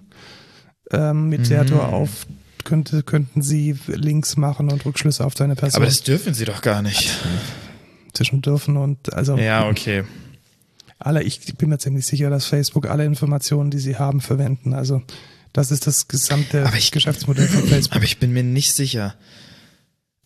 ähm, 0.92 1.28
mit 1.28 1.50
der 1.50 1.64
Mhm. 1.64 1.66
du 1.68 1.80
auf 1.80 2.26
könnte, 2.64 3.02
könnten 3.02 3.42
sie 3.42 3.74
Links 3.88 4.36
machen 4.36 4.70
und 4.70 4.84
Rückschlüsse 4.84 5.24
auf 5.24 5.34
deine 5.34 5.56
Person 5.56 5.78
aber 5.82 5.86
das 5.86 6.04
dürfen 6.04 6.32
sie 6.34 6.44
doch 6.44 6.62
gar 6.62 6.80
nicht. 6.82 7.10
zwischen 8.12 8.42
dürfen 8.42 8.76
und 8.76 9.12
also 9.12 9.36
Ja, 9.36 9.66
okay. 9.68 10.04
Alle, 11.06 11.22
ich 11.22 11.54
bin 11.56 11.68
mir 11.68 11.78
ziemlich 11.78 12.06
sicher, 12.06 12.30
dass 12.30 12.46
Facebook 12.46 12.86
alle 12.88 13.04
Informationen, 13.04 13.70
die 13.70 13.78
sie 13.78 13.96
haben, 13.96 14.20
verwenden. 14.20 14.74
Also 14.74 15.02
das 15.52 15.70
ist 15.70 15.86
das 15.86 16.08
gesamte 16.08 16.68
ich- 16.76 16.90
Geschäftsmodell 16.92 17.48
von 17.48 17.66
Facebook. 17.66 17.96
Aber 17.96 18.04
ich 18.04 18.18
bin 18.18 18.32
mir 18.32 18.42
nicht 18.42 18.72
sicher, 18.74 19.14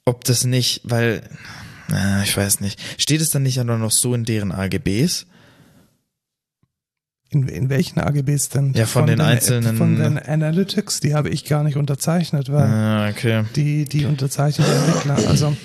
ob 0.04 0.24
das 0.24 0.44
nicht, 0.44 0.82
weil, 0.84 1.22
na, 1.88 2.22
ich 2.22 2.36
weiß 2.36 2.60
nicht. 2.60 2.80
Steht 2.98 3.20
es 3.20 3.30
dann 3.30 3.42
nicht 3.42 3.56
ja 3.56 3.64
nur 3.64 3.78
noch 3.78 3.90
so 3.92 4.14
in 4.14 4.24
deren 4.24 4.52
AGBs? 4.52 5.26
In, 7.30 7.48
in 7.48 7.68
welchen 7.70 7.98
AGBs 7.98 8.50
denn? 8.50 8.72
Ja, 8.74 8.86
von 8.86 9.06
den 9.08 9.20
einzelnen- 9.20 9.76
Von 9.76 9.96
den 9.98 10.16
Analytics, 10.18 11.00
die 11.00 11.14
habe 11.14 11.28
ich 11.28 11.44
gar 11.44 11.64
nicht 11.64 11.76
unterzeichnet, 11.76 12.52
weil 12.52 12.62
Ah, 12.62 13.08
okay. 13.08 13.44
die, 13.56 13.84
die 13.84 14.04
unterzeichnet 14.04 14.68
der 14.68 14.76
Entwickler. 14.76 15.28
Also 15.28 15.56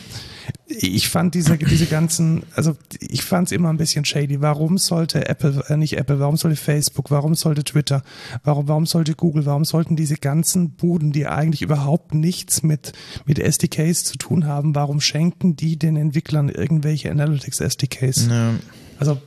ich 0.79 1.09
fand 1.09 1.35
diese, 1.35 1.57
diese 1.57 1.85
ganzen, 1.85 2.43
also 2.55 2.75
ich 2.99 3.23
fand 3.23 3.47
es 3.47 3.51
immer 3.51 3.69
ein 3.69 3.77
bisschen 3.77 4.05
shady. 4.05 4.41
Warum 4.41 4.77
sollte 4.77 5.27
Apple, 5.27 5.63
äh, 5.67 5.77
nicht 5.77 5.97
Apple, 5.97 6.19
warum 6.19 6.37
sollte 6.37 6.57
Facebook, 6.57 7.11
warum 7.11 7.35
sollte 7.35 7.63
Twitter, 7.63 8.03
warum, 8.43 8.67
warum 8.67 8.85
sollte 8.85 9.13
Google, 9.13 9.45
warum 9.45 9.65
sollten 9.65 9.95
diese 9.95 10.15
ganzen 10.15 10.71
Buden, 10.71 11.11
die 11.11 11.27
eigentlich 11.27 11.61
überhaupt 11.61 12.13
nichts 12.13 12.63
mit, 12.63 12.93
mit 13.25 13.39
SDKs 13.39 14.03
zu 14.03 14.17
tun 14.17 14.45
haben, 14.45 14.75
warum 14.75 15.01
schenken 15.01 15.55
die 15.55 15.77
den 15.77 15.95
Entwicklern 15.95 16.49
irgendwelche 16.49 17.11
Analytics 17.11 17.59
SDKs? 17.59 18.27
Ja, 18.29 18.53
Also 18.99 19.19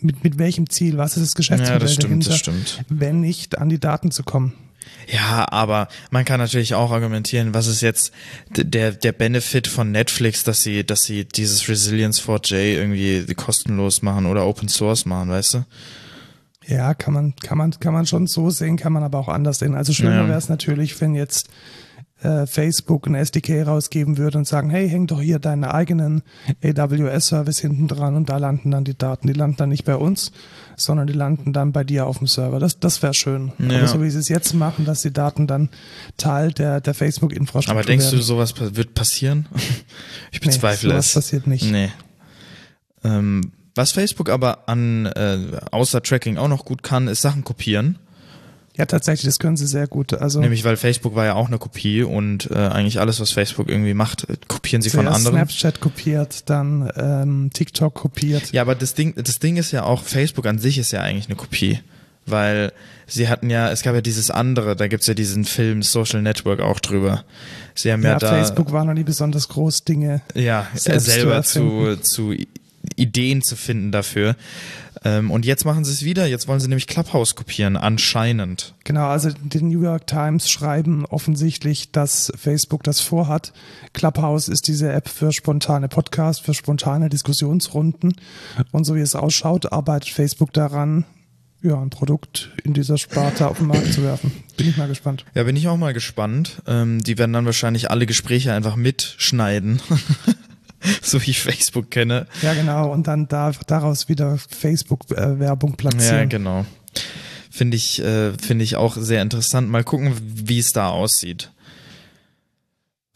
mit, 0.00 0.22
mit 0.22 0.38
welchem 0.38 0.68
Ziel? 0.68 0.98
Was 0.98 1.16
ist 1.16 1.22
das 1.22 1.32
ja 1.32 1.36
Geschäftsmodell 1.36 1.78
das 1.78 1.94
stimmt, 1.94 2.10
dahinter? 2.10 2.30
das 2.30 2.38
stimmt. 2.38 2.84
Wenn 2.88 3.20
nicht 3.20 3.58
an 3.58 3.68
die 3.68 3.80
Daten 3.80 4.10
zu 4.10 4.22
kommen. 4.22 4.52
Ja, 5.12 5.46
aber 5.50 5.88
man 6.10 6.24
kann 6.24 6.40
natürlich 6.40 6.74
auch 6.74 6.90
argumentieren, 6.90 7.52
was 7.54 7.66
ist 7.66 7.82
jetzt 7.82 8.12
der, 8.56 8.92
der 8.92 9.12
Benefit 9.12 9.66
von 9.66 9.90
Netflix, 9.90 10.44
dass 10.44 10.62
sie, 10.62 10.84
dass 10.84 11.02
sie 11.02 11.24
dieses 11.26 11.68
Resilience 11.68 12.22
4J 12.22 12.54
irgendwie 12.76 13.34
kostenlos 13.34 14.02
machen 14.02 14.26
oder 14.26 14.46
Open 14.46 14.68
Source 14.68 15.04
machen, 15.04 15.28
weißt 15.30 15.54
du? 15.54 15.64
Ja, 16.66 16.94
kann 16.94 17.12
man, 17.12 17.34
kann 17.36 17.58
man, 17.58 17.78
kann 17.78 17.92
man 17.92 18.06
schon 18.06 18.26
so 18.26 18.48
sehen, 18.48 18.78
kann 18.78 18.92
man 18.94 19.02
aber 19.02 19.18
auch 19.18 19.28
anders 19.28 19.58
sehen. 19.58 19.74
Also 19.74 19.92
schöner 19.92 20.22
Ja. 20.22 20.28
wäre 20.28 20.38
es 20.38 20.48
natürlich, 20.48 20.98
wenn 21.00 21.14
jetzt 21.14 21.48
äh, 22.24 22.46
Facebook 22.46 23.06
ein 23.06 23.14
SDK 23.14 23.66
rausgeben 23.66 24.18
würde 24.18 24.38
und 24.38 24.46
sagen, 24.48 24.70
hey, 24.70 24.88
häng 24.88 25.06
doch 25.06 25.20
hier 25.20 25.38
deinen 25.38 25.62
eigenen 25.64 26.22
AWS-Service 26.64 27.58
hinten 27.60 27.86
dran 27.86 28.16
und 28.16 28.28
da 28.28 28.38
landen 28.38 28.70
dann 28.70 28.84
die 28.84 28.96
Daten. 28.98 29.26
Die 29.28 29.32
landen 29.34 29.56
dann 29.58 29.68
nicht 29.68 29.84
bei 29.84 29.94
uns, 29.96 30.32
sondern 30.76 31.06
die 31.06 31.12
landen 31.12 31.52
dann 31.52 31.72
bei 31.72 31.84
dir 31.84 32.06
auf 32.06 32.18
dem 32.18 32.26
Server. 32.26 32.58
Das, 32.58 32.80
das 32.80 33.02
wäre 33.02 33.14
schön. 33.14 33.52
Ja. 33.58 33.78
Aber 33.78 33.86
so 33.88 34.02
wie 34.02 34.10
sie 34.10 34.18
es 34.18 34.28
jetzt 34.28 34.54
machen, 34.54 34.84
dass 34.84 35.02
die 35.02 35.12
Daten 35.12 35.46
dann 35.46 35.68
Teil 36.16 36.50
der, 36.52 36.80
der 36.80 36.94
Facebook-Infrastruktur 36.94 37.78
Aber 37.80 37.86
denkst 37.86 38.06
du, 38.06 38.12
werden. 38.12 38.24
sowas 38.24 38.52
pa- 38.52 38.74
wird 38.74 38.94
passieren? 38.94 39.46
Ich 40.32 40.40
Nee, 40.40 40.46
bezweifle 40.46 40.90
sowas 40.90 41.06
es. 41.08 41.14
passiert 41.14 41.46
nicht. 41.46 41.70
Nee. 41.70 41.90
Ähm, 43.04 43.52
was 43.74 43.92
Facebook 43.92 44.30
aber 44.30 44.68
an 44.68 45.06
äh, 45.06 45.38
außer 45.70 46.02
Tracking 46.02 46.38
auch 46.38 46.48
noch 46.48 46.64
gut 46.64 46.82
kann, 46.82 47.08
ist 47.08 47.22
Sachen 47.22 47.44
kopieren. 47.44 47.98
Ja, 48.76 48.86
tatsächlich, 48.86 49.26
das 49.26 49.38
können 49.38 49.56
sie 49.56 49.66
sehr 49.66 49.86
gut. 49.86 50.14
Also 50.14 50.40
Nämlich 50.40 50.64
weil 50.64 50.76
Facebook 50.76 51.14
war 51.14 51.24
ja 51.24 51.34
auch 51.34 51.46
eine 51.46 51.58
Kopie 51.58 52.02
und 52.02 52.50
äh, 52.50 52.54
eigentlich 52.54 52.98
alles, 52.98 53.20
was 53.20 53.30
Facebook 53.30 53.68
irgendwie 53.68 53.94
macht, 53.94 54.28
äh, 54.28 54.36
kopieren 54.48 54.82
sie 54.82 54.90
von 54.90 55.06
anderen. 55.06 55.36
Snapchat 55.36 55.80
kopiert, 55.80 56.50
dann 56.50 56.90
ähm, 56.96 57.50
TikTok 57.52 57.94
kopiert. 57.94 58.52
Ja, 58.52 58.62
aber 58.62 58.74
das 58.74 58.94
Ding, 58.94 59.14
das 59.16 59.38
Ding 59.38 59.56
ist 59.56 59.70
ja 59.70 59.84
auch, 59.84 60.02
Facebook 60.02 60.46
an 60.46 60.58
sich 60.58 60.78
ist 60.78 60.90
ja 60.90 61.02
eigentlich 61.02 61.26
eine 61.26 61.36
Kopie. 61.36 61.80
Weil 62.26 62.72
sie 63.06 63.28
hatten 63.28 63.50
ja, 63.50 63.70
es 63.70 63.82
gab 63.82 63.94
ja 63.94 64.00
dieses 64.00 64.30
andere, 64.30 64.76
da 64.76 64.88
gibt's 64.88 65.06
ja 65.06 65.12
diesen 65.12 65.44
Film 65.44 65.82
Social 65.82 66.22
Network 66.22 66.60
auch 66.60 66.80
drüber. 66.80 67.22
Sie 67.74 67.92
haben 67.92 68.02
ja, 68.02 68.12
Ja, 68.12 68.18
da 68.18 68.28
Facebook 68.30 68.72
war 68.72 68.84
noch 68.86 68.94
nie 68.94 69.04
besonders 69.04 69.48
groß, 69.50 69.84
Dinge 69.84 70.22
ja, 70.34 70.66
selbst 70.74 71.04
selber 71.04 71.42
zu, 71.42 71.96
zu 72.00 72.34
Ideen 72.96 73.42
zu 73.42 73.56
finden 73.56 73.92
dafür. 73.92 74.36
Ähm, 75.04 75.30
und 75.30 75.44
jetzt 75.44 75.64
machen 75.64 75.84
sie 75.84 75.92
es 75.92 76.04
wieder. 76.04 76.26
Jetzt 76.26 76.48
wollen 76.48 76.60
sie 76.60 76.68
nämlich 76.68 76.86
Clubhouse 76.86 77.34
kopieren, 77.34 77.76
anscheinend. 77.76 78.74
Genau, 78.84 79.06
also 79.06 79.30
die 79.30 79.62
New 79.62 79.82
York 79.82 80.06
Times 80.06 80.50
schreiben 80.50 81.04
offensichtlich, 81.06 81.92
dass 81.92 82.32
Facebook 82.36 82.82
das 82.82 83.00
vorhat. 83.00 83.52
Clubhouse 83.92 84.48
ist 84.48 84.68
diese 84.68 84.92
App 84.92 85.08
für 85.08 85.32
spontane 85.32 85.88
Podcasts, 85.88 86.42
für 86.42 86.54
spontane 86.54 87.08
Diskussionsrunden. 87.08 88.14
Und 88.72 88.84
so 88.84 88.94
wie 88.94 89.00
es 89.00 89.14
ausschaut, 89.14 89.72
arbeitet 89.72 90.10
Facebook 90.10 90.52
daran, 90.52 91.04
ja, 91.64 91.80
ein 91.80 91.90
Produkt 91.90 92.50
in 92.62 92.74
dieser 92.74 92.98
Sparte 92.98 93.48
auf 93.48 93.58
den 93.58 93.68
Markt 93.68 93.92
zu 93.92 94.02
werfen. 94.02 94.30
Bin 94.58 94.68
ich 94.68 94.76
mal 94.76 94.86
gespannt. 94.86 95.24
Ja, 95.34 95.44
bin 95.44 95.56
ich 95.56 95.66
auch 95.66 95.78
mal 95.78 95.94
gespannt. 95.94 96.62
Ähm, 96.66 97.02
die 97.02 97.16
werden 97.16 97.32
dann 97.32 97.46
wahrscheinlich 97.46 97.90
alle 97.90 98.04
Gespräche 98.04 98.52
einfach 98.52 98.76
mitschneiden. 98.76 99.80
so 101.02 101.20
wie 101.22 101.30
ich 101.30 101.40
Facebook 101.40 101.90
kenne. 101.90 102.26
Ja, 102.42 102.54
genau. 102.54 102.92
Und 102.92 103.06
dann 103.06 103.28
da, 103.28 103.52
daraus 103.66 104.08
wieder 104.08 104.38
Facebook-Werbung 104.38 105.76
platzieren. 105.76 106.16
Ja, 106.16 106.24
genau. 106.24 106.66
Finde 107.50 107.76
ich, 107.76 108.02
äh, 108.02 108.32
finde 108.38 108.64
ich 108.64 108.76
auch 108.76 108.96
sehr 108.96 109.22
interessant. 109.22 109.68
Mal 109.70 109.84
gucken, 109.84 110.12
wie 110.20 110.58
es 110.58 110.72
da 110.72 110.88
aussieht. 110.88 111.50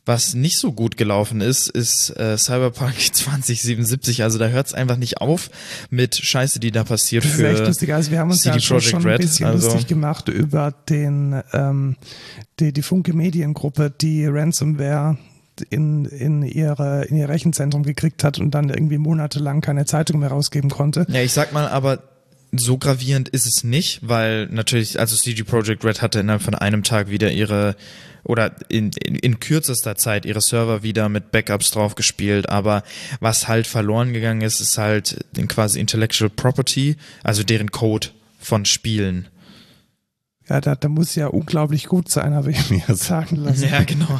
Was 0.06 0.32
nicht 0.32 0.56
so 0.56 0.72
gut 0.72 0.96
gelaufen 0.96 1.42
ist, 1.42 1.68
ist 1.68 2.08
äh, 2.16 2.38
Cyberpunk 2.38 2.94
2077. 3.12 4.22
Also 4.22 4.38
da 4.38 4.48
hört 4.48 4.68
es 4.68 4.72
einfach 4.72 4.96
nicht 4.96 5.20
auf 5.20 5.50
mit 5.90 6.16
Scheiße, 6.16 6.60
die 6.60 6.70
da 6.70 6.82
passiert 6.84 7.24
das 7.24 7.32
ist 7.32 7.36
für 7.36 7.48
echt 7.50 7.66
lustig. 7.66 7.92
Also 7.92 8.10
wir 8.10 8.20
haben 8.20 8.30
uns 8.30 8.40
CD 8.40 8.54
ja 8.56 8.60
schon, 8.60 8.80
schon 8.80 9.06
ein 9.06 9.18
bisschen 9.18 9.46
Also- 9.46 9.66
lustig 9.68 9.86
gemacht 9.86 10.28
über 10.28 10.72
den 10.88 11.42
ähm, 11.52 11.96
die, 12.58 12.72
die 12.72 12.80
Funke 12.82 13.12
Mediengruppe, 13.12 13.90
die 13.90 14.24
Ransomware 14.24 15.18
in, 15.62 16.04
in, 16.04 16.42
ihre, 16.42 17.04
in 17.04 17.16
ihr 17.16 17.28
Rechenzentrum 17.28 17.82
gekriegt 17.82 18.24
hat 18.24 18.38
und 18.38 18.52
dann 18.52 18.68
irgendwie 18.68 18.98
monatelang 18.98 19.60
keine 19.60 19.84
Zeitung 19.84 20.20
mehr 20.20 20.30
rausgeben 20.30 20.70
konnte. 20.70 21.06
Ja, 21.08 21.20
ich 21.22 21.32
sag 21.32 21.52
mal, 21.52 21.68
aber 21.68 22.02
so 22.52 22.78
gravierend 22.78 23.28
ist 23.28 23.46
es 23.46 23.64
nicht, 23.64 24.00
weil 24.02 24.46
natürlich, 24.46 24.98
also 24.98 25.16
CG 25.16 25.42
Projekt 25.44 25.84
Red 25.84 26.02
hatte 26.02 26.20
innerhalb 26.20 26.42
von 26.42 26.54
einem 26.54 26.82
Tag 26.82 27.10
wieder 27.10 27.30
ihre 27.30 27.76
oder 28.24 28.54
in, 28.68 28.90
in, 29.04 29.14
in 29.14 29.40
kürzester 29.40 29.96
Zeit 29.96 30.26
ihre 30.26 30.40
Server 30.40 30.82
wieder 30.82 31.08
mit 31.08 31.30
Backups 31.30 31.70
drauf 31.70 31.94
gespielt, 31.94 32.48
aber 32.48 32.82
was 33.20 33.48
halt 33.48 33.66
verloren 33.66 34.12
gegangen 34.12 34.42
ist, 34.42 34.60
ist 34.60 34.76
halt 34.76 35.24
quasi 35.48 35.80
Intellectual 35.80 36.30
Property, 36.30 36.96
also 37.22 37.42
deren 37.42 37.70
Code 37.70 38.08
von 38.38 38.64
Spielen. 38.64 39.28
Ja, 40.48 40.60
da, 40.62 40.74
da 40.76 40.88
muss 40.88 41.14
ja 41.14 41.26
unglaublich 41.26 41.86
gut 41.86 42.10
sein, 42.10 42.32
habe 42.32 42.50
ich 42.50 42.70
mir 42.70 42.82
sagen 42.94 43.36
lassen. 43.36 43.68
Ja, 43.68 43.82
genau. 43.86 44.18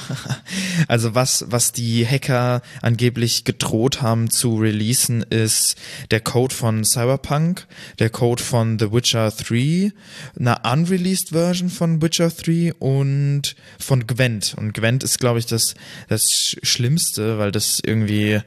Also 0.86 1.14
was, 1.14 1.46
was 1.48 1.72
die 1.72 2.06
Hacker 2.06 2.60
angeblich 2.82 3.44
gedroht 3.44 4.02
haben 4.02 4.30
zu 4.30 4.56
releasen, 4.56 5.22
ist 5.22 5.76
der 6.10 6.20
Code 6.20 6.54
von 6.54 6.84
Cyberpunk, 6.84 7.66
der 7.98 8.10
Code 8.10 8.42
von 8.42 8.78
The 8.78 8.92
Witcher 8.92 9.30
3, 9.30 9.92
eine 10.38 10.56
unreleased 10.70 11.30
Version 11.30 11.70
von 11.70 12.02
Witcher 12.02 12.28
3 12.30 12.74
und 12.74 13.56
von 13.78 14.06
Gwent. 14.06 14.54
Und 14.58 14.74
Gwent 14.74 15.02
ist, 15.04 15.18
glaube 15.18 15.38
ich, 15.38 15.46
das, 15.46 15.74
das 16.08 16.24
Sch- 16.24 16.58
Schlimmste, 16.62 17.38
weil 17.38 17.52
das 17.52 17.80
irgendwie 17.82 18.40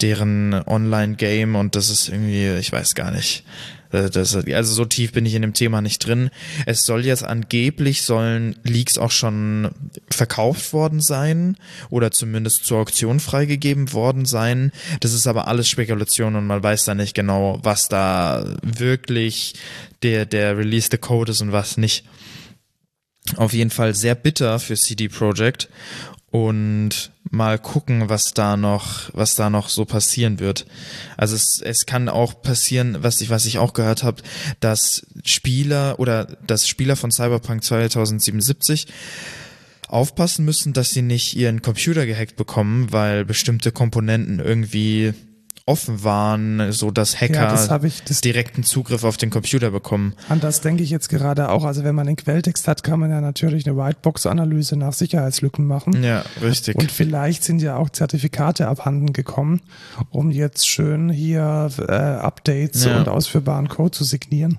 deren 0.00 0.54
Online-Game 0.54 1.54
und 1.54 1.76
das 1.76 1.90
ist 1.90 2.08
irgendwie, 2.08 2.48
ich 2.58 2.72
weiß 2.72 2.94
gar 2.94 3.10
nicht. 3.10 3.44
Äh, 3.92 4.10
Das, 4.10 4.34
also 4.34 4.74
so 4.74 4.84
tief 4.84 5.12
bin 5.12 5.26
ich 5.26 5.34
in 5.34 5.42
dem 5.42 5.54
Thema 5.54 5.80
nicht 5.80 6.04
drin. 6.06 6.30
Es 6.66 6.82
soll 6.82 7.04
jetzt 7.04 7.24
angeblich 7.24 8.02
sollen 8.02 8.56
Leaks 8.64 8.98
auch 8.98 9.10
schon 9.10 9.70
verkauft 10.10 10.72
worden 10.72 11.00
sein 11.00 11.56
oder 11.90 12.10
zumindest 12.10 12.64
zur 12.64 12.78
Auktion 12.78 13.20
freigegeben 13.20 13.92
worden 13.92 14.24
sein. 14.24 14.72
Das 15.00 15.12
ist 15.12 15.26
aber 15.26 15.48
alles 15.48 15.68
Spekulation 15.68 16.36
und 16.36 16.46
man 16.46 16.62
weiß 16.62 16.84
da 16.84 16.94
nicht 16.94 17.14
genau, 17.14 17.60
was 17.62 17.88
da 17.88 18.56
wirklich 18.62 19.54
der, 20.02 20.26
der 20.26 20.56
released 20.56 20.98
Code 21.00 21.32
ist 21.32 21.40
und 21.40 21.52
was 21.52 21.76
nicht. 21.76 22.04
Auf 23.36 23.52
jeden 23.52 23.70
Fall 23.70 23.94
sehr 23.94 24.14
bitter 24.14 24.58
für 24.58 24.74
CD 24.76 25.08
Projekt 25.08 25.68
und 26.30 27.12
mal 27.30 27.58
gucken, 27.58 28.08
was 28.08 28.34
da 28.34 28.56
noch, 28.56 29.10
was 29.14 29.34
da 29.34 29.50
noch 29.50 29.68
so 29.68 29.84
passieren 29.84 30.38
wird. 30.38 30.66
Also 31.16 31.34
es, 31.34 31.60
es 31.62 31.86
kann 31.86 32.08
auch 32.08 32.40
passieren, 32.42 32.98
was 33.00 33.20
ich, 33.20 33.30
was 33.30 33.46
ich 33.46 33.58
auch 33.58 33.72
gehört 33.72 34.02
habe, 34.02 34.22
dass 34.60 35.06
Spieler 35.24 35.98
oder 35.98 36.26
dass 36.46 36.68
Spieler 36.68 36.96
von 36.96 37.10
Cyberpunk 37.10 37.64
2077 37.64 38.86
aufpassen 39.88 40.44
müssen, 40.44 40.72
dass 40.72 40.90
sie 40.90 41.02
nicht 41.02 41.36
ihren 41.36 41.62
Computer 41.62 42.06
gehackt 42.06 42.36
bekommen, 42.36 42.92
weil 42.92 43.24
bestimmte 43.24 43.72
Komponenten 43.72 44.38
irgendwie 44.38 45.14
offen 45.70 46.02
waren, 46.04 46.72
so 46.72 46.90
dass 46.90 47.20
Hacker 47.20 47.34
Ja, 47.34 47.50
das 47.50 47.70
ich, 47.84 48.02
das, 48.04 48.20
direkten 48.20 48.64
Zugriff 48.64 49.04
auf 49.04 49.16
den 49.16 49.30
Computer 49.30 49.70
bekommen. 49.70 50.14
an 50.28 50.40
das 50.40 50.60
denke 50.60 50.82
ich 50.82 50.90
jetzt 50.90 51.08
gerade 51.08 51.48
auch. 51.50 51.64
Also 51.64 51.84
wenn 51.84 51.94
man 51.94 52.06
den 52.06 52.16
Quelltext 52.16 52.66
hat, 52.68 52.82
kann 52.82 52.98
man 53.00 53.10
ja 53.10 53.20
natürlich 53.20 53.66
eine 53.66 53.76
Whitebox-Analyse 53.76 54.76
nach 54.76 54.92
Sicherheitslücken 54.92 55.66
machen. 55.66 56.02
Ja, 56.02 56.24
richtig. 56.42 56.74
Und 56.76 56.90
vielleicht 56.90 57.44
sind 57.44 57.62
ja 57.62 57.76
auch 57.76 57.88
Zertifikate 57.90 58.66
abhanden 58.68 59.12
gekommen, 59.12 59.60
um 60.10 60.30
jetzt 60.30 60.68
schön 60.68 61.08
hier 61.10 61.70
äh, 61.88 61.92
Updates 61.92 62.84
Ja. 62.84 62.98
und 62.98 63.08
ausführbaren 63.08 63.68
Code 63.68 63.92
zu 63.92 64.04
signieren. 64.04 64.58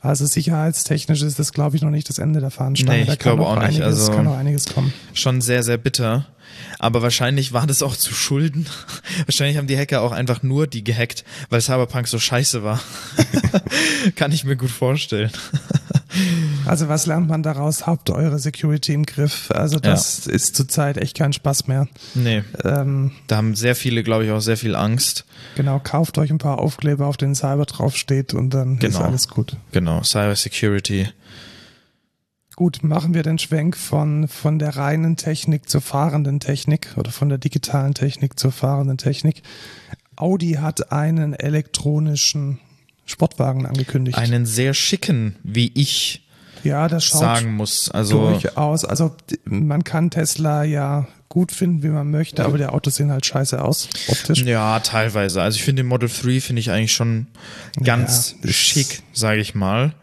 Also 0.00 0.26
sicherheitstechnisch 0.26 1.22
ist 1.22 1.38
das, 1.38 1.52
glaube 1.52 1.76
ich, 1.76 1.82
noch 1.82 1.90
nicht 1.90 2.08
das 2.08 2.18
Ende 2.18 2.40
der 2.40 2.50
Fahnenstange. 2.50 3.04
Nee, 3.04 3.12
ich 3.12 3.18
glaube 3.18 3.46
auch 3.46 3.54
nicht. 3.56 3.64
Einiges, 3.80 3.84
Also- 3.86 4.12
kann 4.12 4.24
noch 4.26 4.36
einiges 4.36 4.66
kommen. 4.66 4.92
schon 5.14 5.40
sehr, 5.40 5.62
sehr 5.62 5.78
bitter. 5.78 6.26
Aber 6.78 7.02
wahrscheinlich 7.02 7.52
war 7.52 7.66
das 7.66 7.82
auch 7.82 7.96
zu 7.96 8.12
Schulden. 8.14 8.66
wahrscheinlich 9.26 9.56
haben 9.56 9.66
die 9.66 9.76
Hacker 9.78 10.02
auch 10.02 10.12
einfach 10.12 10.42
nur 10.42 10.66
die 10.66 10.84
gehackt, 10.84 11.24
weil 11.50 11.60
Cyberpunk 11.60 12.08
so 12.08 12.18
scheiße 12.18 12.62
war. 12.62 12.80
Kann 14.16 14.32
ich 14.32 14.44
mir 14.44 14.56
gut 14.56 14.70
vorstellen. 14.70 15.30
Also 16.64 16.88
was 16.88 17.06
lernt 17.06 17.28
man 17.28 17.42
daraus? 17.42 17.88
Habt 17.88 18.08
eure 18.08 18.38
Security 18.38 18.92
im 18.94 19.04
Griff. 19.04 19.50
Also 19.50 19.80
das 19.80 20.28
ist 20.28 20.54
zurzeit 20.54 20.96
echt 20.96 21.16
kein 21.16 21.32
Spaß 21.32 21.66
mehr. 21.66 21.88
Nee, 22.14 22.44
Ähm, 22.62 23.10
da 23.26 23.36
haben 23.38 23.56
sehr 23.56 23.74
viele, 23.74 24.04
glaube 24.04 24.24
ich, 24.24 24.30
auch 24.30 24.38
sehr 24.40 24.56
viel 24.56 24.76
Angst. 24.76 25.24
genau, 25.56 25.80
kauft 25.80 26.16
euch 26.18 26.30
ein 26.30 26.38
paar 26.38 26.60
Aufkleber, 26.60 27.06
auf 27.08 27.16
denen 27.16 27.34
Cyber 27.34 27.64
draufsteht 27.66 28.32
und 28.32 28.50
dann 28.50 28.74
ist 28.74 28.80
Genau. 28.80 29.00
alles 29.00 29.26
gut. 29.28 29.56
Genau, 29.72 30.04
Cyber 30.04 30.36
Security. 30.36 31.08
Gut, 32.56 32.84
machen 32.84 33.14
wir 33.14 33.24
den 33.24 33.38
Schwenk 33.38 33.76
von, 33.76 34.28
von 34.28 34.58
der 34.58 34.76
reinen 34.76 35.16
Technik 35.16 35.68
zur 35.68 35.80
fahrenden 35.80 36.38
Technik 36.38 36.88
oder 36.96 37.10
von 37.10 37.28
der 37.28 37.38
digitalen 37.38 37.94
Technik 37.94 38.38
zur 38.38 38.52
fahrenden 38.52 38.96
Technik. 38.96 39.42
Audi 40.16 40.52
hat 40.52 40.92
einen 40.92 41.34
elektronischen 41.34 42.60
Sportwagen 43.06 43.66
angekündigt. 43.66 44.16
Einen 44.16 44.46
sehr 44.46 44.72
schicken, 44.72 45.36
wie 45.42 45.72
ich 45.74 46.24
ja, 46.62 46.88
das 46.88 47.04
schaut 47.04 47.20
sagen 47.20 47.54
muss. 47.54 47.90
Also, 47.90 48.30
durchaus. 48.30 48.84
Also 48.84 49.14
man 49.44 49.84
kann 49.84 50.10
Tesla 50.10 50.64
ja 50.64 51.06
gut 51.28 51.52
finden, 51.52 51.82
wie 51.82 51.88
man 51.88 52.10
möchte, 52.10 52.44
aber 52.44 52.56
die 52.56 52.66
Autos 52.66 52.96
sehen 52.96 53.10
halt 53.10 53.26
scheiße 53.26 53.60
aus, 53.60 53.88
optisch. 54.08 54.42
ja, 54.42 54.78
teilweise. 54.80 55.42
Also 55.42 55.56
ich 55.56 55.64
finde 55.64 55.82
den 55.82 55.88
Model 55.88 56.08
3 56.08 56.40
finde 56.40 56.60
ich 56.60 56.70
eigentlich 56.70 56.92
schon 56.92 57.26
ganz 57.82 58.36
Ja, 58.42 58.52
schick, 58.52 59.02
sage 59.12 59.40
ich 59.40 59.54
mal. 59.54 59.94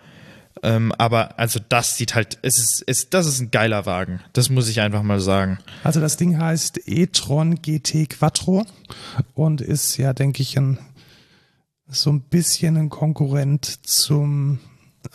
Ähm, 0.63 0.91
aber 0.97 1.39
also 1.39 1.59
das 1.69 1.97
sieht 1.97 2.15
halt, 2.15 2.37
es 2.41 2.57
ist, 2.57 2.83
es, 2.87 3.09
das 3.09 3.25
ist 3.25 3.39
ein 3.39 3.51
geiler 3.51 3.85
Wagen. 3.85 4.21
Das 4.33 4.49
muss 4.49 4.69
ich 4.69 4.81
einfach 4.81 5.03
mal 5.03 5.19
sagen. 5.19 5.59
Also 5.83 5.99
das 5.99 6.17
Ding 6.17 6.37
heißt 6.37 6.87
e-tron 6.87 7.61
GT 7.61 8.09
Quattro 8.09 8.65
und 9.33 9.61
ist 9.61 9.97
ja, 9.97 10.13
denke 10.13 10.41
ich, 10.41 10.57
ein, 10.57 10.79
so 11.87 12.11
ein 12.11 12.21
bisschen 12.21 12.77
ein 12.77 12.89
Konkurrent 12.89 13.85
zum, 13.85 14.59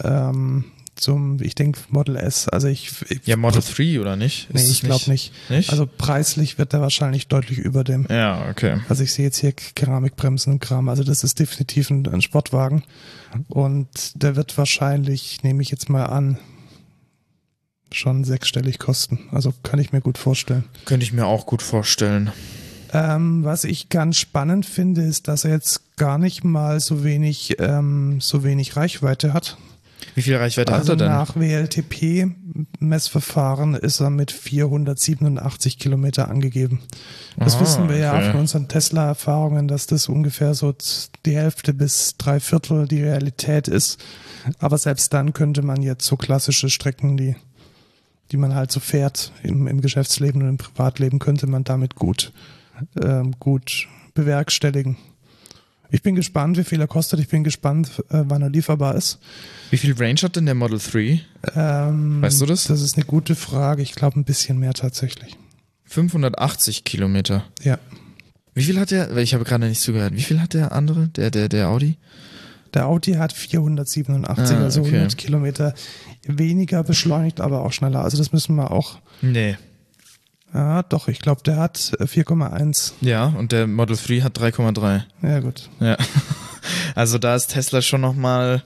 ähm, 0.03 0.65
zum, 0.97 1.41
ich 1.43 1.55
denke, 1.55 1.79
Model 1.91 2.17
S. 2.17 2.49
Also 2.49 2.69
ich, 2.69 2.91
ich 3.11 3.27
Ja, 3.27 3.37
Model 3.37 3.63
3 3.63 4.01
oder 4.01 4.17
nicht? 4.17 4.49
nee, 4.53 4.61
Ist 4.61 4.71
ich 4.71 4.81
glaube 4.83 5.11
nicht. 5.11 5.33
Nicht? 5.51 5.71
Also 5.71 5.87
preislich 5.87 6.59
wird 6.59 6.73
er 6.73 6.81
wahrscheinlich 6.81 7.29
deutlich 7.29 7.59
über 7.59 7.85
dem. 7.85 8.07
ja, 8.11 8.49
okay. 8.51 8.81
Also 8.89 9.05
ich 9.05 9.13
sehe 9.13 9.27
jetzt 9.27 9.39
hier 9.39 9.53
Keramikbremsen 9.53 10.55
und 10.55 10.61
Kram. 10.61 10.89
Also 10.89 11.05
das 11.05 11.23
ist 11.23 11.39
definitiv 11.39 11.91
ein, 11.91 12.07
ein 12.09 12.23
Sportwagen. 12.23 12.83
Und 13.49 13.89
der 14.15 14.37
wird 14.37 14.57
wahrscheinlich, 14.59 15.43
nehme 15.43 15.63
ich 15.63 15.71
jetzt 15.71 15.89
mal 15.91 16.07
an, 16.07 16.39
schon 17.93 18.25
sechsstellig 18.25 18.79
kosten. 18.79 19.21
Also 19.31 19.53
kann 19.63 19.79
ich 19.79 19.93
mir 19.93 20.01
gut 20.01 20.19
vorstellen. 20.19 20.65
Könnte 20.85 21.05
ich 21.05 21.13
mir 21.13 21.27
auch 21.27 21.47
gut 21.47 21.63
vorstellen. 21.63 22.33
Ähm, 22.93 23.45
was 23.45 23.65
ich 23.65 23.89
ganz 23.89 24.17
spannend 24.17 24.65
finde, 24.65 25.03
ist, 25.03 25.29
dass 25.29 25.45
er 25.45 25.51
jetzt 25.53 25.97
gar 25.97 26.19
nicht 26.19 26.45
mal 26.45 26.81
so 26.81 27.05
wenig, 27.05 27.57
ähm, 27.59 28.21
so 28.21 28.45
wenig 28.45 28.77
Reichweite 28.77 29.33
hat. 29.35 29.57
Wie 30.15 30.23
viel 30.23 30.37
Reichweite 30.37 30.73
Also 30.73 30.93
hat 30.93 31.01
er 31.01 31.07
denn? 31.07 31.15
nach 31.15 31.37
WLTP-Messverfahren 31.37 33.75
ist 33.75 34.01
er 34.01 34.11
mit 34.11 34.33
487 34.33 35.79
Kilometer 35.79 36.29
angegeben. 36.29 36.81
Das 37.37 37.57
Ah, 37.57 37.61
wissen 37.61 37.89
wir 37.89 37.97
ja 37.99 38.15
okay. 38.15 38.31
von 38.31 38.41
unseren 38.41 38.69
Tesla-Erfahrungen, 38.69 39.69
dass 39.69 39.87
das 39.87 40.09
ungefähr 40.09 40.55
so 40.55 40.75
die 41.25 41.37
Hälfte 41.37 41.75
bis 41.75 42.17
drei 42.17 42.41
Viertel 42.41 42.89
die 42.89 43.03
Realität 43.03 43.69
ist. 43.69 44.03
Aber 44.59 44.79
selbst 44.79 45.13
dann 45.13 45.33
könnte 45.33 45.63
man 45.63 45.83
jetzt 45.83 46.07
so 46.07 46.17
klassische 46.17 46.71
Strecken, 46.71 47.17
die, 47.17 47.37
die 48.33 48.37
man 48.37 48.55
halt 48.55 48.73
so 48.73 48.81
fährt 48.81 49.33
im, 49.43 49.67
im 49.67 49.81
Geschäftsleben 49.81 50.43
und 50.43 50.49
im 50.49 50.57
Privatleben, 50.59 51.19
könnte 51.19 51.47
man 51.47 51.65
damit 51.65 51.95
gut, 51.97 52.33
ähm, 53.03 53.35
gut 53.39 53.89
bewerkstelligen. 54.15 54.97
Ich 55.91 56.03
bin 56.03 56.15
gespannt, 56.15 56.57
wie 56.59 56.65
viel 56.65 56.81
er 56.81 56.87
kostet. 56.89 57.21
Ich 57.21 57.29
bin 57.29 57.45
gespannt, 57.45 58.03
äh, 58.11 58.23
wann 58.27 58.43
er 58.43 58.51
lieferbar 58.51 58.95
ist. 58.97 59.19
Wie 59.71 59.77
viel 59.77 59.95
Range 59.95 60.21
hat 60.23 60.37
denn 60.37 60.47
der 60.47 60.55
Model 60.55 60.79
3? 60.79 61.21
Ähm, 61.55 62.23
Weißt 62.23 62.41
du 62.41 62.47
das? 62.47 62.65
Das 62.65 62.81
ist 62.83 62.97
eine 62.97 63.05
gute 63.07 63.35
Frage. 63.35 63.83
Ich 63.83 63.95
glaube, 63.95 64.19
ein 64.19 64.25
bisschen 64.25 64.59
mehr 64.59 64.75
tatsächlich. 64.75 65.37
580 65.85 66.85
Kilometer. 66.85 67.45
Ja. 67.63 67.79
Wie 68.55 68.63
viel 68.63 68.81
hat 68.81 68.91
der, 68.91 69.15
weil 69.15 69.23
ich 69.23 69.35
habe 69.35 69.45
gerade 69.45 69.69
nicht 69.69 69.81
zugehört, 69.81 70.15
wie 70.17 70.23
viel 70.23 70.41
hat 70.41 70.55
der 70.55 70.73
andere, 70.73 71.09
der, 71.09 71.31
der, 71.31 71.49
der 71.49 71.69
Audi? 71.69 71.97
Der 72.75 72.87
Audi 72.87 73.13
hat 73.13 73.33
487, 73.33 74.57
Ah, 74.57 74.63
also 74.63 74.81
okay. 74.81 74.95
100 74.95 75.17
Kilometer 75.17 75.75
weniger 76.27 76.83
beschleunigt, 76.83 77.41
aber 77.41 77.63
auch 77.65 77.73
schneller. 77.73 78.03
Also 78.03 78.19
das 78.19 78.33
müssen 78.33 78.57
wir 78.57 78.71
auch. 78.71 78.99
Nee. 79.23 79.57
Ja, 80.55 80.83
doch, 80.83 81.09
ich 81.09 81.19
glaube, 81.19 81.43
der 81.45 81.57
hat 81.57 81.93
äh, 81.99 82.05
4,1. 82.05 82.93
Ja, 83.01 83.27
und 83.27 83.53
der 83.53 83.67
Model 83.67 83.97
3 83.97 84.21
hat 84.21 84.39
3,3. 84.39 85.03
Ja, 85.23 85.41
gut. 85.41 85.69
Ja. 85.81 85.97
Also 86.95 87.19
da 87.19 87.37
ist 87.37 87.49
Tesla 87.49 87.83
schon 87.83 88.01
noch 88.01 88.15
mal 88.15 88.65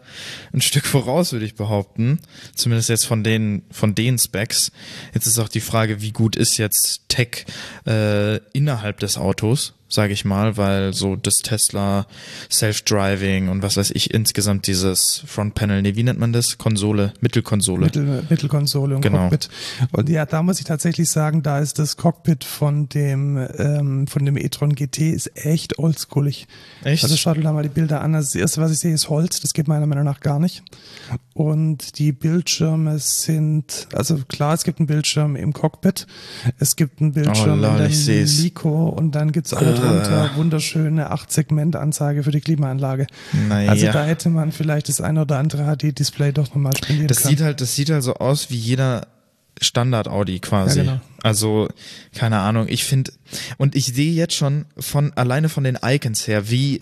ein 0.53 0.61
Stück 0.61 0.87
voraus, 0.87 1.33
würde 1.33 1.45
ich 1.45 1.55
behaupten. 1.55 2.21
Zumindest 2.55 2.89
jetzt 2.89 3.07
von 3.07 3.25
den 3.25 3.63
von 3.71 3.95
den 3.95 4.19
Specs. 4.19 4.73
Jetzt 5.13 5.27
ist 5.27 5.39
auch 5.39 5.49
die 5.49 5.61
Frage, 5.61 6.01
wie 6.01 6.13
gut 6.13 6.37
ist 6.37 6.57
jetzt 6.57 7.09
Tech 7.09 7.45
äh, 7.87 8.37
innerhalb 8.53 9.01
des 9.01 9.19
Autos, 9.19 9.75
sage 9.91 10.13
ich 10.13 10.25
mal, 10.25 10.57
weil 10.57 10.95
so 10.95 11.17
das 11.17 11.39
Tesla 11.39 12.07
Self-Driving 12.51 13.49
und 13.49 13.63
was 13.63 13.77
weiß 13.77 13.91
ich 13.93 14.13
insgesamt 14.15 14.67
dieses 14.67 15.23
Frontpanel, 15.27 15.83
nee, 15.83 15.97
wie 15.97 16.03
nennt 16.03 16.19
man 16.19 16.33
das? 16.33 16.59
Konsole, 16.59 17.13
Mittelkonsole. 17.21 17.87
Mittel, 17.87 18.25
Mittelkonsole 18.29 18.97
und 18.97 19.03
Genau. 19.03 19.29
Cockpit. 19.29 19.49
Und 19.93 20.09
ja, 20.09 20.27
da 20.27 20.43
muss 20.43 20.59
ich 20.61 20.65
tatsächlich 20.67 21.11
sagen, 21.11 21.43
da 21.43 21.59
ist 21.59 21.79
das 21.79 21.97
Cockpit 21.97 22.45
von 22.45 22.89
dem 22.89 23.37
ähm, 23.59 24.07
von 24.07 24.25
dem 24.25 24.37
e-tron 24.37 24.75
GT 24.75 24.99
ist 25.13 25.31
echt 25.35 25.79
oldschoolig. 25.79 26.47
Echt? 26.85 27.03
Also 27.03 27.17
schaut 27.17 27.37
dir 27.37 27.43
da 27.43 27.53
mal 27.53 27.63
die 27.63 27.69
Bilder 27.69 28.01
an. 28.01 28.13
Das 28.13 28.35
erste, 28.35 28.61
was 28.61 28.71
ich 28.73 28.79
sehe, 28.79 28.95
ist 28.95 29.09
Holz. 29.09 29.41
Das 29.41 29.53
geht 29.53 29.69
meiner 29.69 29.87
Meinung 29.87 30.05
nach 30.05 30.21
gar 30.21 30.39
nicht. 30.39 30.63
Und 31.35 31.99
die 31.99 32.13
Bildschirme 32.13 32.99
sind, 32.99 33.89
also 33.95 34.19
klar, 34.29 34.55
es 34.55 34.65
gibt 34.65 34.79
einen 34.79 34.87
Bildschirm 34.87 35.37
im 35.37 35.53
Cockpit. 35.53 36.07
Es 36.59 36.77
gibt 36.77 37.01
einen 37.01 37.13
Bildschirm 37.13 37.61
Oh, 37.61 37.63
lol, 37.63 37.81
in 37.91 38.07
der. 38.07 38.25
Lico 38.25 38.89
und 38.91 39.15
dann 39.15 39.33
gibt's 39.33 39.55
auch 39.55 39.61
drunter 39.81 40.31
wunderschöne 40.37 41.13
8-Segment-Anzeige 41.13 42.23
für 42.23 42.31
die 42.31 42.41
Klimaanlage. 42.41 43.07
Naja. 43.49 43.71
Also 43.71 43.87
da 43.87 44.05
hätte 44.05 44.29
man 44.29 44.53
vielleicht 44.53 44.89
das 44.89 45.01
ein 45.01 45.19
oder 45.19 45.39
andere 45.39 45.65
HD-Display 45.77 46.33
doch 46.33 46.49
nochmal 46.49 46.77
spendieren 46.77 47.09
Das 47.09 47.23
sieht 47.23 47.41
halt, 47.41 47.61
das 47.61 47.75
sieht 47.75 47.91
halt 47.91 48.03
so 48.03 48.15
aus 48.15 48.51
wie 48.51 48.57
jeder 48.57 49.07
Standard 49.61 50.09
Audi 50.09 50.41
quasi. 50.41 50.79
Ja, 50.79 50.85
genau. 50.85 51.01
Also 51.23 51.69
keine 52.15 52.39
Ahnung. 52.39 52.67
Ich 52.69 52.85
finde 52.85 53.13
und 53.59 53.77
ich 53.77 53.87
sehe 53.87 54.13
jetzt 54.13 54.35
schon 54.35 54.65
von 54.79 55.13
alleine 55.17 55.49
von 55.49 55.65
den 55.65 55.79
Icons 55.83 56.27
her, 56.27 56.51
wie 56.51 56.81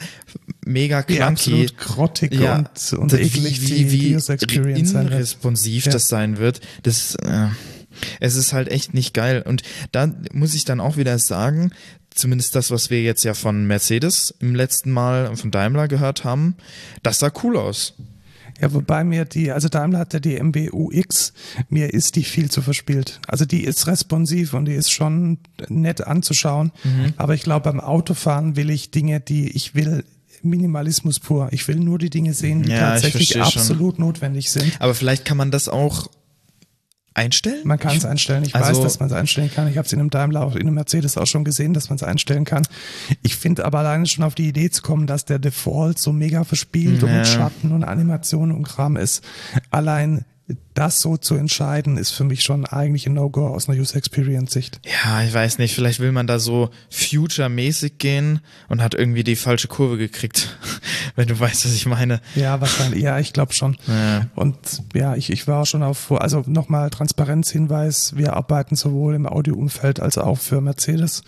mega 0.65 1.03
wie 1.09 1.17
clunky, 1.17 1.23
absolut 1.23 1.79
grottig 1.79 2.35
ja, 2.35 2.57
und, 2.57 2.93
und 2.99 3.13
wie, 3.13 3.23
eklig 3.23 3.63
wie, 3.63 3.91
wie 3.91 4.15
wird. 4.15 4.93
inresponsiv 4.95 5.87
Ja. 5.87 5.93
das 5.93 6.09
sein 6.09 6.39
wird. 6.39 6.61
Das 6.85 7.17
äh, 7.17 7.49
es 8.21 8.37
ist 8.37 8.53
halt 8.53 8.69
echt 8.69 8.95
nicht 8.95 9.15
geil. 9.15 9.43
Und 9.45 9.63
da 9.93 10.09
muss 10.33 10.55
ich 10.55 10.65
dann 10.65 10.81
auch 10.81 10.97
wieder 10.97 11.19
sagen, 11.19 11.73
zumindest 12.19 12.55
das, 12.55 12.71
was 12.71 12.91
wir 12.91 13.03
jetzt 13.03 13.25
ja 13.25 13.35
von 13.35 13.67
Mercedes 13.67 14.35
im 14.41 14.55
letzten 14.55 14.91
Mal 14.91 15.27
und 15.29 15.37
von 15.37 15.51
Daimler 15.51 15.89
gehört 15.89 16.25
haben, 16.25 16.57
das 17.03 17.19
sah 17.21 17.31
cool 17.43 17.57
aus. 17.57 17.95
Ja, 18.61 18.73
wobei 18.75 19.05
mir 19.05 19.25
die, 19.25 19.53
also 19.53 19.69
Daimler 19.69 20.01
hat 20.01 20.15
ja 20.15 20.19
die 20.21 20.37
MBUX, 20.43 21.33
mir 21.69 21.95
ist 21.95 22.17
die 22.17 22.25
viel 22.25 22.51
zu 22.51 22.61
verspielt. 22.61 23.21
Also 23.29 23.45
die 23.45 23.63
ist 23.63 23.87
responsiv 23.87 24.53
und 24.53 24.65
die 24.65 24.75
ist 24.75 24.91
schon 24.91 25.39
nett 25.69 26.05
anzuschauen, 26.05 26.73
Mhm. 26.83 27.13
aber 27.17 27.35
ich 27.35 27.43
glaube 27.43 27.71
beim 27.71 27.79
Autofahren 27.79 28.57
will 28.57 28.71
ich 28.71 28.91
Dinge, 28.91 29.21
die 29.21 29.49
ich 29.51 29.77
will, 29.77 30.05
Minimalismus 30.43 31.21
pur. 31.21 31.49
Ich 31.53 31.67
will 31.69 31.77
nur 31.77 31.99
die 31.99 32.11
Dinge 32.11 32.33
sehen, 32.35 32.63
die 32.63 32.71
Ja, 32.71 32.77
ich 32.77 33.03
tatsächlich 33.03 33.33
verstehe 33.33 33.53
schon. 33.53 33.63
absolut 33.63 33.99
notwendig 33.99 34.51
sind. 34.51 34.73
Aber 34.81 34.95
vielleicht 34.95 35.25
kann 35.25 35.37
man 35.37 35.51
das 35.51 35.69
auch 35.69 36.09
einstellen? 37.15 37.61
Man 37.65 37.79
kann 37.79 37.97
es 37.97 38.05
einstellen. 38.05 38.45
Ich 38.45 38.55
Also- 38.55 38.71
weiß, 38.71 38.81
dass 38.83 39.01
man 39.01 39.09
es 39.09 39.15
einstellen 39.15 39.51
kann. 39.53 39.69
Ich 39.69 39.77
habe 39.77 39.87
es 39.87 39.93
in 39.93 40.01
einem 40.01 40.11
Daimler, 40.11 40.43
auch 40.45 40.55
in 40.55 40.63
einem 40.63 40.75
Mercedes 40.75 41.19
auch 41.19 41.27
schon 41.27 41.45
gesehen, 41.45 41.75
dass 41.75 41.89
man 41.91 41.97
es 41.97 42.03
einstellen 42.03 42.45
kann. 42.45 42.63
Ich 43.23 43.37
finde 43.37 43.65
aber 43.65 43.81
alleine 43.81 44.07
schon 44.07 44.25
auf 44.25 44.35
die 44.35 44.49
Idee 44.49 44.71
zu 44.71 44.83
kommen, 44.83 45.07
dass 45.07 45.25
der 45.25 45.39
Default 45.39 45.99
so 45.99 46.13
mega 46.13 46.45
verspielt 46.45 47.03
und 47.03 47.11
Ja. 47.11 47.19
mit 47.19 47.27
Schatten 47.27 47.73
und 47.73 47.85
Animationen 47.85 48.55
und 48.55 48.65
Kram 48.65 48.97
ist. 48.97 49.25
Allein 49.71 50.25
das 50.79 51.01
so 51.01 51.17
zu 51.17 51.35
entscheiden, 51.35 51.97
ist 51.97 52.11
für 52.11 52.23
mich 52.23 52.45
schon 52.45 52.65
eigentlich 52.65 53.09
ein 53.09 53.15
No-Go 53.15 53.49
aus 53.49 53.69
einer 53.69 53.77
User 53.77 53.97
Experience 53.97 54.53
Sicht. 54.53 54.81
Ja, 54.85 55.25
ich 55.25 55.35
weiß 55.35 55.59
nicht. 55.59 55.75
Vielleicht 55.75 55.99
will 55.99 56.13
man 56.13 56.29
da 56.29 56.39
so 56.39 56.71
future-mäßig 56.91 57.99
gehen 57.99 58.41
und 58.69 58.81
hat 58.81 58.95
irgendwie 58.95 59.25
die 59.25 59.35
falsche 59.35 59.67
Kurve 59.67 59.99
gekriegt. 59.99 60.57
Wenn 61.17 61.27
du 61.27 61.39
weißt, 61.39 61.65
was 61.65 61.75
ich 61.75 61.87
meine. 61.87 62.21
Ja, 62.37 62.61
wahrscheinlich. 62.61 63.03
Ja, 63.03 63.19
ich 63.19 63.33
glaube 63.33 63.55
schon. 63.55 63.77
Ja. 63.89 64.27
Und 64.37 64.57
ja, 64.95 65.17
ich, 65.17 65.31
ich 65.31 65.49
war 65.49 65.67
schon 65.67 65.83
auf, 65.83 66.13
also 66.13 66.45
nochmal 66.47 66.91
Transparenzhinweis, 66.91 68.17
wir 68.17 68.35
arbeiten 68.35 68.77
sowohl 68.77 69.17
im 69.17 69.27
Audioumfeld 69.27 69.99
als 69.99 70.17
auch 70.17 70.39
für 70.39 70.61
Mercedes. 70.61 71.25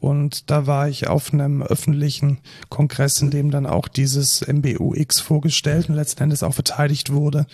Und 0.00 0.50
da 0.50 0.66
war 0.66 0.88
ich 0.88 1.06
auf 1.06 1.32
einem 1.32 1.62
öffentlichen 1.62 2.38
Kongress, 2.70 3.22
in 3.22 3.30
dem 3.30 3.52
dann 3.52 3.66
auch 3.66 3.86
dieses 3.86 4.44
MBUX 4.48 5.20
vorgestellt 5.20 5.88
und 5.88 5.94
letzten 5.94 6.24
Endes 6.24 6.42
auch 6.42 6.54
verteidigt 6.54 7.12
wurde. 7.12 7.46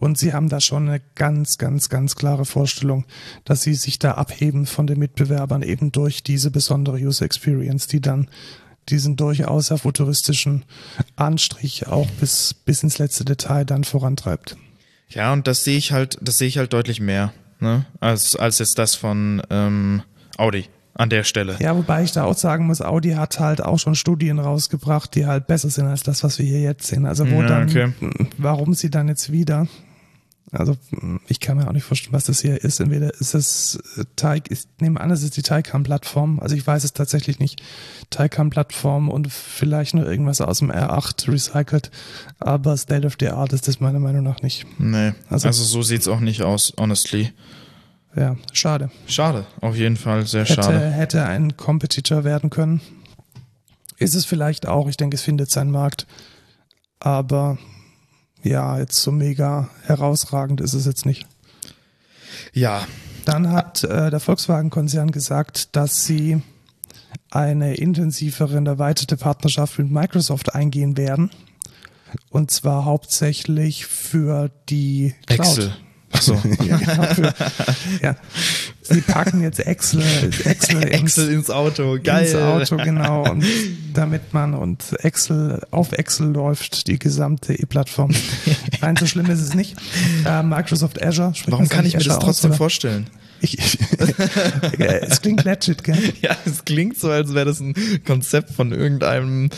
Und 0.00 0.18
sie 0.18 0.32
haben 0.32 0.48
da 0.48 0.60
schon 0.60 0.71
eine 0.76 1.00
ganz, 1.14 1.58
ganz, 1.58 1.88
ganz 1.88 2.16
klare 2.16 2.44
Vorstellung, 2.44 3.04
dass 3.44 3.62
sie 3.62 3.74
sich 3.74 3.98
da 3.98 4.12
abheben 4.12 4.66
von 4.66 4.86
den 4.86 4.98
Mitbewerbern 4.98 5.62
eben 5.62 5.92
durch 5.92 6.22
diese 6.22 6.50
besondere 6.50 6.96
User 6.96 7.24
Experience, 7.24 7.86
die 7.86 8.00
dann 8.00 8.28
diesen 8.88 9.16
durchaus 9.16 9.68
futuristischen 9.68 10.64
Anstrich 11.16 11.86
auch 11.86 12.08
bis, 12.20 12.54
bis 12.54 12.82
ins 12.82 12.98
letzte 12.98 13.24
Detail 13.24 13.64
dann 13.64 13.84
vorantreibt. 13.84 14.56
Ja, 15.08 15.32
und 15.32 15.46
das 15.46 15.64
sehe 15.64 15.76
ich 15.76 15.92
halt, 15.92 16.18
das 16.20 16.38
sehe 16.38 16.48
ich 16.48 16.58
halt 16.58 16.72
deutlich 16.72 17.00
mehr, 17.00 17.32
ne? 17.60 17.84
Als, 18.00 18.34
als 18.34 18.58
jetzt 18.58 18.78
das 18.78 18.94
von 18.94 19.42
ähm, 19.50 20.02
Audi 20.36 20.66
an 20.94 21.10
der 21.10 21.24
Stelle. 21.24 21.56
Ja, 21.60 21.76
wobei 21.76 22.02
ich 22.02 22.12
da 22.12 22.24
auch 22.24 22.36
sagen 22.36 22.66
muss, 22.66 22.82
Audi 22.82 23.12
hat 23.12 23.40
halt 23.40 23.62
auch 23.62 23.78
schon 23.78 23.94
Studien 23.94 24.38
rausgebracht, 24.38 25.14
die 25.14 25.26
halt 25.26 25.46
besser 25.46 25.70
sind 25.70 25.86
als 25.86 26.02
das, 26.02 26.22
was 26.22 26.38
wir 26.38 26.46
hier 26.46 26.60
jetzt 26.60 26.86
sehen. 26.86 27.06
Also 27.06 27.30
wo 27.30 27.42
Ja, 27.42 27.48
dann, 27.48 27.68
okay. 27.68 27.92
warum 28.38 28.74
sie 28.74 28.90
dann 28.90 29.08
jetzt 29.08 29.32
wieder, 29.32 29.66
also 30.52 30.76
ich 31.28 31.40
kann 31.40 31.56
mir 31.56 31.66
auch 31.66 31.72
nicht 31.72 31.84
vorstellen, 31.84 32.12
was 32.12 32.24
das 32.24 32.40
hier 32.42 32.62
ist. 32.62 32.78
Entweder 32.78 33.12
ist 33.18 33.34
es 33.34 33.76
äh, 33.96 34.04
Teig, 34.16 34.50
ich 34.50 34.64
nehme 34.80 35.00
an, 35.00 35.10
es 35.10 35.22
ist 35.22 35.36
die 35.36 35.42
Taycan-Plattform. 35.42 36.40
Also 36.40 36.54
ich 36.54 36.66
weiß 36.66 36.84
es 36.84 36.92
tatsächlich 36.92 37.38
nicht. 37.38 37.62
Taycan-Plattform 38.10 39.08
und 39.08 39.32
vielleicht 39.32 39.94
nur 39.94 40.06
irgendwas 40.06 40.42
aus 40.42 40.58
dem 40.58 40.70
R8 40.70 41.30
recycelt. 41.32 41.90
Aber 42.38 42.76
State 42.76 43.06
of 43.06 43.14
the 43.18 43.28
Art 43.28 43.52
ist 43.54 43.66
das 43.66 43.80
meiner 43.80 43.98
Meinung 43.98 44.22
nach 44.24 44.42
nicht. 44.42 44.66
Nee, 44.78 45.14
also, 45.30 45.48
Also- 45.48 45.64
so 45.64 45.82
sieht's 45.82 46.06
auch 46.06 46.20
nicht 46.20 46.42
aus, 46.42 46.74
honestly. 46.78 47.32
Ja, 48.14 48.36
schade. 48.52 48.90
Schade, 49.06 49.46
auf 49.62 49.74
jeden 49.74 49.96
Fall, 49.96 50.26
sehr 50.26 50.44
hätte, 50.44 50.62
schade. 50.62 50.78
hätte 50.90 51.24
ein 51.24 51.56
Competitor 51.56 52.24
werden 52.24 52.50
können. 52.50 52.82
Ist 53.96 54.14
es 54.14 54.26
vielleicht 54.26 54.68
auch, 54.68 54.86
ich 54.88 54.98
denke, 54.98 55.14
es 55.14 55.22
findet 55.22 55.50
seinen 55.50 55.70
Markt. 55.70 56.06
Aber 57.00 57.56
ja, 58.42 58.78
jetzt 58.78 59.00
so 59.02 59.12
mega 59.12 59.68
herausragend 59.84 60.60
ist 60.60 60.74
es 60.74 60.86
jetzt 60.86 61.06
nicht. 61.06 61.26
Ja, 62.52 62.86
Dann 63.24 63.50
hat 63.50 63.84
äh, 63.84 64.10
der 64.10 64.20
Volkswagen-Konzern 64.20 65.10
gesagt, 65.10 65.76
dass 65.76 66.04
sie 66.04 66.42
eine 67.30 67.74
intensivere 67.74 68.56
und 68.58 68.66
erweiterte 68.66 69.16
Partnerschaft 69.16 69.78
mit 69.78 69.90
Microsoft 69.90 70.54
eingehen 70.54 70.96
werden. 70.96 71.30
Und 72.30 72.50
zwar 72.50 72.84
hauptsächlich 72.84 73.86
für 73.86 74.50
die 74.68 75.14
Cloud. 75.26 75.40
Excel. 75.40 75.76
Achso. 76.22 76.40
ja, 76.64 76.76
genau, 76.76 77.02
für, 77.14 77.34
ja. 78.02 78.16
Sie 78.82 79.00
packen 79.00 79.42
jetzt 79.42 79.60
Excel, 79.60 80.02
Excel, 80.44 80.82
ins, 80.82 81.02
Excel 81.02 81.32
ins 81.32 81.50
Auto, 81.50 81.98
geil. 82.02 82.24
ins 82.26 82.34
Auto, 82.34 82.76
genau. 82.76 83.30
Und 83.30 83.44
damit 83.94 84.32
man 84.32 84.54
und 84.54 84.84
Excel 85.04 85.60
auf 85.70 85.92
Excel 85.92 86.28
läuft, 86.28 86.86
die 86.86 86.98
gesamte 86.98 87.54
E-Plattform. 87.54 88.12
Nein, 88.80 88.96
so 88.96 89.06
schlimm 89.06 89.26
ist 89.26 89.40
es 89.40 89.54
nicht. 89.54 89.76
Äh, 90.26 90.42
Microsoft 90.42 91.02
Azure. 91.02 91.32
Warum 91.46 91.68
kann 91.68 91.86
ich 91.86 91.94
mir 91.94 91.98
das 91.98 92.08
Azure 92.08 92.18
aus, 92.18 92.24
trotzdem 92.24 92.50
oder? 92.50 92.58
vorstellen? 92.58 93.06
Ich, 93.42 93.58
ich, 93.58 93.78
es 94.78 95.20
klingt 95.20 95.44
legit, 95.44 95.82
gell? 95.82 95.98
Ja, 96.22 96.36
es 96.46 96.64
klingt 96.64 96.96
so, 96.96 97.10
als 97.10 97.34
wäre 97.34 97.46
das 97.46 97.60
ein 97.60 97.74
Konzept 98.06 98.50
von 98.50 98.72
irgendeinem 98.72 99.50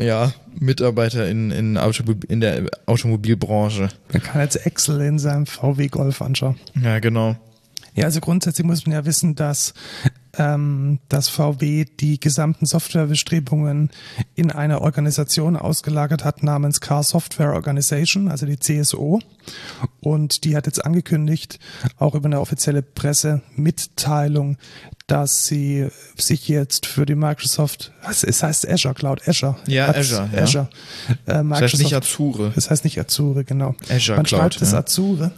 ja, 0.00 0.32
Mitarbeiter 0.58 1.28
in, 1.28 1.50
in, 1.50 1.76
Automobil, 1.76 2.30
in 2.30 2.40
der 2.40 2.66
Automobilbranche. 2.86 3.88
Man 4.12 4.22
kann 4.22 4.40
jetzt 4.40 4.64
Excel 4.64 5.00
in 5.00 5.18
seinem 5.18 5.46
VW 5.46 5.88
Golf 5.88 6.22
anschauen. 6.22 6.56
Ja, 6.80 7.00
genau. 7.00 7.36
Ja, 7.94 8.04
also 8.04 8.20
grundsätzlich 8.20 8.64
muss 8.64 8.86
man 8.86 8.94
ja 8.94 9.04
wissen, 9.04 9.34
dass, 9.34 9.74
ähm, 10.38 11.00
dass 11.08 11.28
VW 11.28 11.84
die 11.84 12.18
gesamten 12.18 12.64
Softwarebestrebungen 12.64 13.90
in 14.34 14.50
eine 14.50 14.80
Organisation 14.80 15.56
ausgelagert 15.56 16.24
hat 16.24 16.42
namens 16.42 16.80
Car 16.80 17.02
Software 17.02 17.52
Organization, 17.52 18.28
also 18.28 18.46
die 18.46 18.58
CSO. 18.58 19.20
Und 20.00 20.44
die 20.44 20.56
hat 20.56 20.66
jetzt 20.66 20.84
angekündigt, 20.84 21.58
auch 21.98 22.14
über 22.14 22.26
eine 22.26 22.40
offizielle 22.40 22.82
Pressemitteilung, 22.82 24.56
dass 25.08 25.46
sie 25.46 25.88
sich 26.16 26.48
jetzt 26.48 26.84
für 26.84 27.06
die 27.06 27.14
Microsoft, 27.14 27.92
es 28.06 28.42
heißt 28.42 28.68
Azure 28.68 28.92
Cloud, 28.94 29.26
Azure. 29.26 29.56
Ja, 29.66 29.88
Azure. 29.88 30.28
Ja. 30.34 30.42
Azure. 30.42 30.68
Äh, 31.26 31.42
Microsoft, 31.42 31.62
das 31.62 31.72
heißt 31.72 31.78
nicht 31.82 31.96
Azure. 31.96 32.52
Das 32.54 32.70
heißt 32.70 32.84
nicht 32.84 33.00
Azure, 33.00 33.44
genau. 33.44 33.74
Azure 33.88 34.16
Man 34.16 34.26
Cloud. 34.26 34.40
schreibt 34.40 34.62
es 34.62 34.72
ja. 34.72 34.78
Azure. 34.84 35.32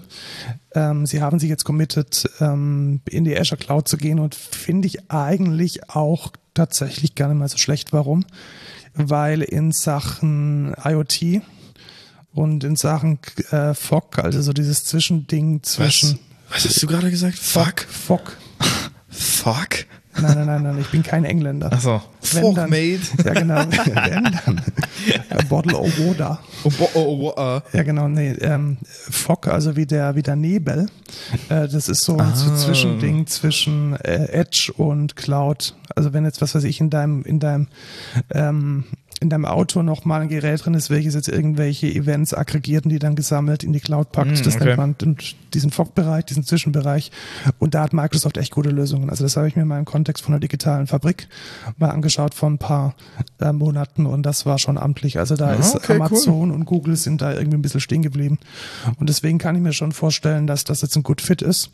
Ähm, 0.74 1.06
sie 1.06 1.22
haben 1.22 1.38
sich 1.38 1.48
jetzt 1.48 1.64
committed, 1.64 2.28
ähm, 2.40 3.00
in 3.08 3.24
die 3.24 3.38
Azure 3.38 3.58
Cloud 3.58 3.86
zu 3.86 3.96
gehen 3.96 4.18
und 4.18 4.34
finde 4.34 4.88
ich 4.88 5.08
eigentlich 5.08 5.88
auch 5.88 6.32
tatsächlich 6.52 7.14
gar 7.14 7.28
nicht 7.28 7.38
mal 7.38 7.48
so 7.48 7.56
schlecht. 7.56 7.92
Warum? 7.92 8.26
Weil 8.94 9.40
in 9.40 9.70
Sachen 9.70 10.74
IoT 10.84 11.42
und 12.32 12.64
in 12.64 12.74
Sachen 12.74 13.20
äh, 13.52 13.72
FOC, 13.72 14.18
also 14.18 14.42
so 14.42 14.52
dieses 14.52 14.84
Zwischending 14.84 15.62
zwischen. 15.62 16.18
Was, 16.48 16.64
Was 16.64 16.70
hast 16.70 16.82
du 16.82 16.88
gerade 16.88 17.08
gesagt? 17.08 17.38
Fuck. 17.38 17.82
FOC. 17.88 18.36
Fuck? 19.10 19.86
Nein, 20.20 20.34
nein, 20.34 20.46
nein, 20.46 20.62
nein, 20.64 20.78
ich 20.80 20.88
bin 20.88 21.02
kein 21.04 21.24
Engländer. 21.24 21.72
Achso. 21.72 22.02
Fuck, 22.20 22.56
dann, 22.56 22.68
mate. 22.70 23.00
Ja, 23.24 23.32
genau. 23.32 23.60
Wenn 23.70 24.24
dann. 24.24 24.60
A 25.30 25.42
bottle 25.48 25.78
of 25.78 25.98
water. 26.00 26.40
Oh, 26.64 26.70
oh, 26.94 27.32
oh. 27.36 27.60
Ja, 27.72 27.82
genau, 27.84 28.08
nee. 28.08 28.32
Ähm, 28.40 28.78
Fog, 28.84 29.46
also 29.46 29.76
wie 29.76 29.86
der, 29.86 30.16
wie 30.16 30.22
der 30.22 30.34
Nebel. 30.36 30.88
Äh, 31.48 31.68
das 31.68 31.88
ist 31.88 32.02
so 32.02 32.14
ein 32.14 32.20
Ah. 32.20 32.34
Zwischending 32.56 33.26
zwischen 33.28 33.94
äh, 34.00 34.26
Edge 34.32 34.72
und 34.76 35.14
Cloud. 35.14 35.74
Also 35.94 36.12
wenn 36.12 36.24
jetzt, 36.24 36.42
was 36.42 36.54
weiß 36.54 36.64
ich, 36.64 36.80
in 36.80 36.90
deinem, 36.90 37.22
in 37.22 37.38
deinem 37.38 37.68
ähm, 38.32 38.84
in 39.20 39.28
deinem 39.28 39.44
Auto 39.44 39.82
nochmal 39.82 40.22
ein 40.22 40.28
Gerät 40.28 40.64
drin 40.64 40.74
ist, 40.74 40.88
welches 40.90 41.14
jetzt 41.14 41.28
irgendwelche 41.28 41.86
Events 41.86 42.32
aggregiert 42.32 42.84
und 42.84 42.90
die 42.90 42.98
dann 42.98 43.16
gesammelt 43.16 43.62
in 43.62 43.72
die 43.72 43.80
Cloud 43.80 44.12
packt. 44.12 44.30
Mm, 44.30 44.42
das 44.44 44.56
okay. 44.56 44.64
nennt 44.64 44.76
man 44.78 45.16
diesen 45.52 45.70
Fog-Bereich, 45.70 46.24
diesen 46.24 46.44
Zwischenbereich. 46.44 47.10
Und 47.58 47.74
da 47.74 47.82
hat 47.82 47.92
Microsoft 47.92 48.38
echt 48.38 48.52
gute 48.52 48.70
Lösungen. 48.70 49.10
Also 49.10 49.24
das 49.24 49.36
habe 49.36 49.46
ich 49.46 49.56
mir 49.56 49.64
mal 49.64 49.78
im 49.78 49.84
Kontext 49.84 50.24
von 50.24 50.32
einer 50.32 50.40
digitalen 50.40 50.86
Fabrik 50.86 51.28
mal 51.76 51.90
angeschaut 51.90 52.34
vor 52.34 52.48
ein 52.48 52.58
paar 52.58 52.94
äh, 53.40 53.52
Monaten 53.52 54.06
und 54.06 54.24
das 54.24 54.46
war 54.46 54.58
schon 54.58 54.78
amtlich. 54.78 55.18
Also 55.18 55.36
da 55.36 55.50
Ah, 55.50 55.54
ist 55.54 55.74
okay, 55.74 55.94
cool. 55.94 56.06
Amazon 56.06 56.50
und 56.50 56.64
Google 56.64 56.96
sind 56.96 57.20
da 57.20 57.32
irgendwie 57.32 57.56
ein 57.58 57.62
bisschen 57.62 57.80
stehen 57.80 58.02
geblieben. 58.02 58.38
Und 58.98 59.08
deswegen 59.08 59.38
kann 59.38 59.56
ich 59.56 59.62
mir 59.62 59.72
schon 59.72 59.92
vorstellen, 59.92 60.46
dass 60.46 60.64
das 60.64 60.82
jetzt 60.82 60.96
ein 60.96 61.02
gut 61.02 61.20
Fit 61.20 61.42
ist. 61.42 61.70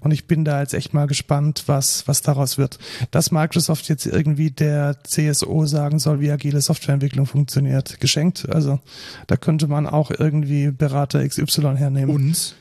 Und 0.00 0.10
ich 0.10 0.26
bin 0.26 0.44
da 0.44 0.60
jetzt 0.60 0.74
echt 0.74 0.94
mal 0.94 1.06
gespannt, 1.06 1.64
was, 1.66 2.06
was 2.08 2.22
daraus 2.22 2.58
wird. 2.58 2.78
Dass 3.10 3.30
Microsoft 3.30 3.88
jetzt 3.88 4.06
irgendwie 4.06 4.50
der 4.50 4.96
CSO 5.04 5.66
sagen 5.66 5.98
soll, 5.98 6.20
wie 6.20 6.30
agile 6.30 6.60
Softwareentwicklung 6.90 7.26
funktioniert, 7.26 8.00
geschenkt. 8.00 8.48
Also 8.50 8.80
da 9.26 9.36
könnte 9.36 9.68
man 9.68 9.86
auch 9.86 10.10
irgendwie 10.10 10.70
Berater 10.70 11.26
XY 11.26 11.76
hernehmen. 11.76 12.14
Uns 12.14 12.54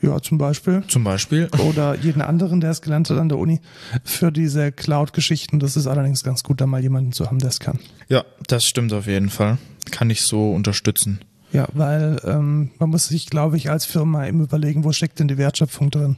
Ja, 0.00 0.20
zum 0.20 0.38
Beispiel. 0.38 0.84
zum 0.88 1.04
Beispiel. 1.04 1.48
Oder 1.68 1.96
jeden 1.96 2.22
anderen, 2.22 2.60
der 2.60 2.70
es 2.70 2.82
gelernt 2.82 3.10
hat 3.10 3.18
an 3.18 3.28
der 3.28 3.38
Uni. 3.38 3.60
Für 4.04 4.30
diese 4.30 4.70
Cloud-Geschichten, 4.70 5.58
das 5.58 5.76
ist 5.76 5.86
allerdings 5.86 6.22
ganz 6.22 6.42
gut, 6.42 6.60
da 6.60 6.66
mal 6.66 6.82
jemanden 6.82 7.12
zu 7.12 7.26
haben, 7.26 7.38
der 7.38 7.48
es 7.48 7.58
kann. 7.60 7.78
Ja, 8.08 8.24
das 8.46 8.64
stimmt 8.64 8.92
auf 8.92 9.06
jeden 9.06 9.30
Fall. 9.30 9.58
Kann 9.90 10.10
ich 10.10 10.22
so 10.22 10.52
unterstützen. 10.52 11.20
Ja, 11.52 11.68
weil 11.72 12.20
ähm, 12.24 12.70
man 12.78 12.90
muss 12.90 13.06
sich, 13.06 13.26
glaube 13.26 13.56
ich, 13.56 13.70
als 13.70 13.86
Firma 13.86 14.26
eben 14.26 14.42
überlegen, 14.42 14.84
wo 14.84 14.92
steckt 14.92 15.20
denn 15.20 15.28
die 15.28 15.38
Wertschöpfung 15.38 15.90
drin. 15.90 16.16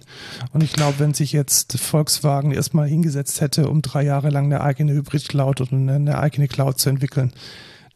Und 0.52 0.62
ich 0.62 0.72
glaube, 0.72 0.98
wenn 0.98 1.14
sich 1.14 1.32
jetzt 1.32 1.78
Volkswagen 1.78 2.50
erstmal 2.50 2.88
hingesetzt 2.88 3.40
hätte, 3.40 3.68
um 3.68 3.82
drei 3.82 4.04
Jahre 4.04 4.30
lang 4.30 4.46
eine 4.46 4.62
eigene 4.62 4.94
Hybrid-Cloud 4.94 5.60
oder 5.60 5.72
eine, 5.72 5.94
eine 5.94 6.18
eigene 6.18 6.48
Cloud 6.48 6.78
zu 6.78 6.88
entwickeln, 6.88 7.32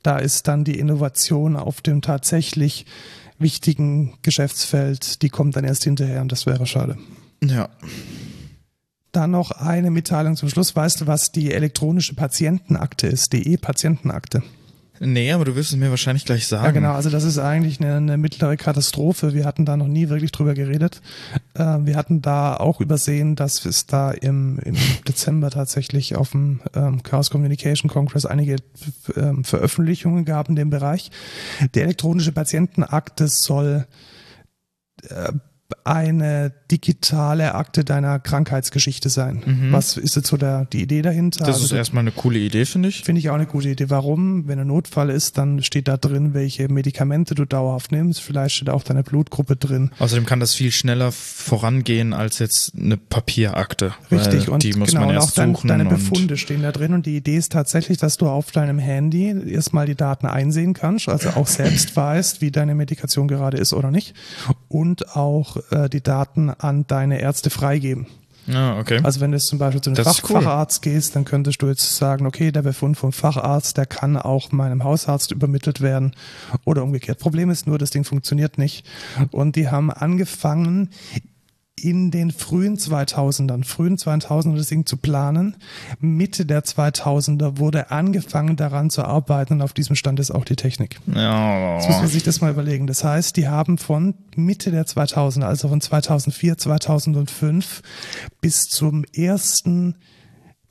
da 0.02 0.18
ist 0.18 0.46
dann 0.46 0.64
die 0.64 0.78
Innovation 0.78 1.56
auf 1.56 1.80
dem 1.80 2.02
tatsächlich 2.02 2.86
wichtigen 3.38 4.14
Geschäftsfeld, 4.22 5.22
die 5.22 5.28
kommt 5.28 5.56
dann 5.56 5.64
erst 5.64 5.84
hinterher 5.84 6.20
und 6.20 6.32
das 6.32 6.46
wäre 6.46 6.66
schade. 6.66 6.96
Ja. 7.42 7.68
Dann 9.10 9.30
noch 9.32 9.50
eine 9.50 9.90
Mitteilung 9.90 10.36
zum 10.36 10.48
Schluss. 10.48 10.74
Weißt 10.74 11.02
du, 11.02 11.06
was 11.06 11.32
die 11.32 11.52
elektronische 11.52 12.14
Patientenakte 12.14 13.08
ist? 13.08 13.32
Die 13.32 13.52
E-Patientenakte. 13.52 14.42
Nee, 15.04 15.32
aber 15.32 15.44
du 15.44 15.56
wirst 15.56 15.72
es 15.72 15.76
mir 15.76 15.90
wahrscheinlich 15.90 16.24
gleich 16.24 16.46
sagen. 16.46 16.64
Ja, 16.64 16.70
genau. 16.70 16.92
Also 16.92 17.10
das 17.10 17.24
ist 17.24 17.38
eigentlich 17.38 17.80
eine, 17.80 17.96
eine 17.96 18.16
mittlere 18.16 18.56
Katastrophe. 18.56 19.34
Wir 19.34 19.44
hatten 19.44 19.64
da 19.64 19.76
noch 19.76 19.88
nie 19.88 20.08
wirklich 20.08 20.30
drüber 20.30 20.54
geredet. 20.54 21.00
Äh, 21.54 21.78
wir 21.80 21.96
hatten 21.96 22.22
da 22.22 22.56
auch 22.56 22.80
übersehen, 22.80 23.34
dass 23.34 23.64
es 23.64 23.86
da 23.86 24.12
im, 24.12 24.60
im 24.60 24.76
Dezember 25.08 25.50
tatsächlich 25.50 26.14
auf 26.14 26.30
dem 26.30 26.60
ähm, 26.74 27.02
Chaos 27.02 27.30
Communication 27.30 27.90
Congress 27.90 28.26
einige 28.26 28.56
ähm, 29.16 29.42
Veröffentlichungen 29.42 30.24
gab 30.24 30.48
in 30.48 30.54
dem 30.54 30.70
Bereich. 30.70 31.10
Die 31.74 31.80
elektronische 31.80 32.30
Patientenakte 32.30 33.26
soll 33.26 33.88
äh, 35.08 35.32
eine 35.84 36.52
digitale 36.70 37.54
Akte 37.54 37.84
deiner 37.84 38.18
Krankheitsgeschichte 38.18 39.08
sein. 39.08 39.42
Mhm. 39.44 39.72
Was 39.72 39.96
ist 39.96 40.16
jetzt 40.16 40.28
so 40.28 40.36
der, 40.36 40.64
die 40.66 40.82
Idee 40.82 41.02
dahinter? 41.02 41.40
Das 41.40 41.56
Also 41.56 41.66
ist 41.66 41.72
erstmal 41.72 42.02
eine 42.02 42.12
coole 42.12 42.38
Idee, 42.38 42.64
finde 42.64 42.88
ich. 42.88 43.02
Finde 43.02 43.18
ich 43.20 43.30
auch 43.30 43.34
eine 43.34 43.46
gute 43.46 43.68
Idee. 43.68 43.90
Warum? 43.90 44.48
Wenn 44.48 44.58
ein 44.58 44.66
Notfall 44.66 45.10
ist, 45.10 45.38
dann 45.38 45.62
steht 45.62 45.88
da 45.88 45.96
drin, 45.96 46.34
welche 46.34 46.68
Medikamente 46.68 47.34
du 47.34 47.44
dauerhaft 47.44 47.92
nimmst. 47.92 48.20
Vielleicht 48.20 48.56
steht 48.56 48.70
auch 48.70 48.82
deine 48.82 49.02
Blutgruppe 49.02 49.56
drin. 49.56 49.90
Außerdem 49.98 50.26
kann 50.26 50.40
das 50.40 50.54
viel 50.54 50.70
schneller 50.72 51.12
vorangehen 51.12 52.12
als 52.12 52.38
jetzt 52.38 52.72
eine 52.76 52.96
Papierakte. 52.96 53.94
Richtig. 54.10 54.48
Und 54.48 54.62
die 54.62 54.72
muss 54.74 54.90
genau, 54.90 55.00
man 55.02 55.10
und 55.10 55.16
auch 55.18 55.22
erst 55.24 55.38
dein, 55.38 55.54
suchen. 55.54 55.68
deine 55.68 55.84
und 55.84 55.90
Befunde 55.90 56.36
stehen 56.36 56.62
da 56.62 56.72
drin. 56.72 56.94
Und 56.94 57.06
die 57.06 57.16
Idee 57.16 57.36
ist 57.36 57.52
tatsächlich, 57.52 57.98
dass 57.98 58.16
du 58.16 58.28
auf 58.28 58.50
deinem 58.50 58.78
Handy 58.78 59.50
erstmal 59.50 59.86
die 59.86 59.94
Daten 59.94 60.26
einsehen 60.26 60.74
kannst, 60.74 61.08
also 61.08 61.30
auch 61.30 61.46
selbst 61.46 61.94
weißt, 61.96 62.40
wie 62.40 62.50
deine 62.50 62.74
Medikation 62.74 63.28
gerade 63.28 63.58
ist 63.58 63.72
oder 63.72 63.90
nicht. 63.90 64.14
Und 64.68 65.16
auch 65.16 65.56
äh, 65.70 65.88
die 65.88 66.02
Daten 66.02 66.50
an 66.50 66.86
deine 66.86 67.20
Ärzte 67.20 67.50
freigeben. 67.50 68.06
Ja, 68.46 68.78
okay. 68.78 69.00
Also 69.02 69.20
wenn 69.20 69.30
du 69.30 69.36
jetzt 69.36 69.46
zum 69.46 69.58
Beispiel 69.58 69.80
zu 69.80 69.90
einem 69.90 70.04
Fach 70.04 70.20
cool. 70.24 70.42
Facharzt 70.42 70.82
gehst, 70.82 71.14
dann 71.14 71.24
könntest 71.24 71.62
du 71.62 71.68
jetzt 71.68 71.96
sagen, 71.96 72.26
okay, 72.26 72.50
der 72.50 72.62
Befund 72.62 72.96
vom 72.96 73.12
Facharzt, 73.12 73.76
der 73.76 73.86
kann 73.86 74.16
auch 74.16 74.50
meinem 74.50 74.82
Hausarzt 74.82 75.30
übermittelt 75.30 75.80
werden 75.80 76.12
oder 76.64 76.82
umgekehrt. 76.82 77.18
Problem 77.18 77.50
ist 77.50 77.66
nur, 77.66 77.78
das 77.78 77.90
Ding 77.90 78.04
funktioniert 78.04 78.58
nicht. 78.58 78.84
Und 79.30 79.54
die 79.54 79.68
haben 79.68 79.90
angefangen, 79.92 80.90
in 81.82 82.10
den 82.10 82.30
frühen 82.30 82.76
2000ern, 82.76 83.64
frühen 83.64 83.96
2000er 83.96 84.56
das 84.56 84.68
Ding 84.68 84.86
zu 84.86 84.96
planen. 84.96 85.56
Mitte 85.98 86.46
der 86.46 86.62
2000er 86.62 87.58
wurde 87.58 87.90
angefangen 87.90 88.56
daran 88.56 88.88
zu 88.88 89.04
arbeiten 89.04 89.54
und 89.54 89.62
auf 89.62 89.72
diesem 89.72 89.96
Stand 89.96 90.20
ist 90.20 90.30
auch 90.30 90.44
die 90.44 90.56
Technik. 90.56 91.00
Jetzt 91.06 91.86
muss 91.86 91.96
ja. 91.96 92.02
man 92.02 92.08
sich 92.08 92.22
das 92.22 92.40
mal 92.40 92.52
überlegen. 92.52 92.86
Das 92.86 93.02
heißt, 93.02 93.36
die 93.36 93.48
haben 93.48 93.78
von 93.78 94.14
Mitte 94.36 94.70
der 94.70 94.86
2000er, 94.86 95.42
also 95.44 95.68
von 95.68 95.80
2004, 95.80 96.58
2005 96.58 97.82
bis 98.40 98.68
zum 98.68 99.04
ersten 99.12 99.96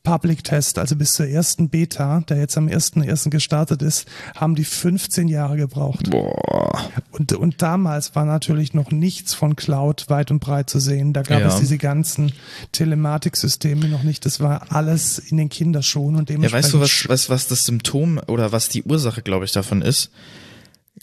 Public 0.04 0.44
Test, 0.44 0.80
also 0.80 0.96
bis 0.96 1.14
zur 1.14 1.28
ersten 1.28 1.70
Beta, 1.70 2.22
der 2.22 2.38
jetzt 2.38 2.58
am 2.58 2.68
1.1. 2.68 3.30
gestartet 3.30 3.82
ist, 3.84 4.08
haben 4.36 4.56
die 4.56 4.64
15 4.64 5.28
Jahre 5.28 5.58
gebraucht. 5.58 6.10
Boah. 6.10 6.90
Und, 7.12 7.34
und 7.34 7.62
damals 7.62 8.16
war 8.16 8.26
natürlich 8.26 8.74
noch 8.74 8.90
nichts 8.92 9.34
von 9.36 9.56
Cloud 9.56 10.06
weit 10.10 10.32
und 10.32 10.40
breit 10.40 10.70
zu 10.72 10.80
sehen. 10.80 11.14
Da 11.14 11.22
gab 11.22 11.42
Ja. 11.42 11.48
es 11.50 11.60
diese 11.60 11.78
ganzen 11.78 12.32
Telematiksysteme 12.72 13.88
noch 13.88 14.04
nicht. 14.04 14.26
Das 14.26 14.40
war 14.40 14.72
alles 14.72 15.20
in 15.20 15.38
den 15.38 15.50
Kinderschuhen 15.50 16.16
und 16.16 16.30
Ja, 16.30 16.36
dementsprechend 16.36 16.64
weißt 16.66 16.74
du, 16.74 16.80
was, 16.80 17.10
was, 17.10 17.30
was 17.30 17.48
das 17.48 17.64
Symptom 17.66 18.20
oder 18.28 18.52
was 18.52 18.70
die 18.70 18.84
Ursache, 18.84 19.22
glaube 19.22 19.46
ich, 19.46 19.52
davon 19.52 19.82
ist? 19.82 20.10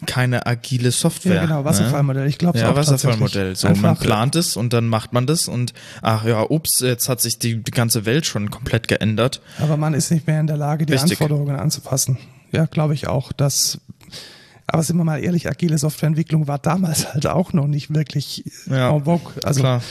Keine 0.06 0.46
agile 0.46 0.92
Software. 0.92 1.34
Ja, 1.34 1.42
genau, 1.46 1.64
Wasserfallmodell. 1.64 2.28
Ich 2.28 2.38
glaube 2.38 2.58
Ne? 2.58 2.64
Ja, 2.64 2.76
Wasserfallmodell. 2.76 3.56
So, 3.56 3.68
man 3.70 3.96
plant 3.96 4.36
es 4.36 4.56
und 4.56 4.72
dann 4.72 4.86
macht 4.86 5.12
man 5.12 5.26
das 5.26 5.48
und 5.48 5.72
ach 6.02 6.24
ja, 6.24 6.42
ups, 6.48 6.80
jetzt 6.80 7.08
hat 7.08 7.20
sich 7.20 7.38
die, 7.38 7.62
die 7.62 7.70
ganze 7.72 8.04
Welt 8.06 8.24
schon 8.24 8.50
komplett 8.50 8.86
geändert. 8.86 9.40
Aber 9.60 9.76
man 9.76 9.94
ist 9.94 10.10
nicht 10.10 10.26
mehr 10.26 10.38
in 10.40 10.46
der 10.46 10.56
Lage, 10.56 10.86
die 10.86 10.92
Richtig. 10.92 11.12
Anforderungen 11.12 11.56
anzupassen. 11.56 12.16
Ja, 12.52 12.66
glaube 12.66 12.94
ich 12.94 13.08
auch. 13.08 13.32
Dass, 13.32 13.80
aber 14.68 14.84
sind 14.84 14.96
wir 14.98 15.04
mal 15.04 15.22
ehrlich, 15.22 15.48
agile 15.48 15.76
Softwareentwicklung 15.76 16.46
war 16.46 16.58
damals 16.58 17.12
halt 17.12 17.26
auch 17.26 17.52
noch 17.52 17.66
nicht 17.66 17.92
wirklich 17.92 18.44
Ja, 18.70 18.90
en 18.94 19.04
vogue. 19.04 19.32
Also 19.42 19.60
klar. 19.60 19.82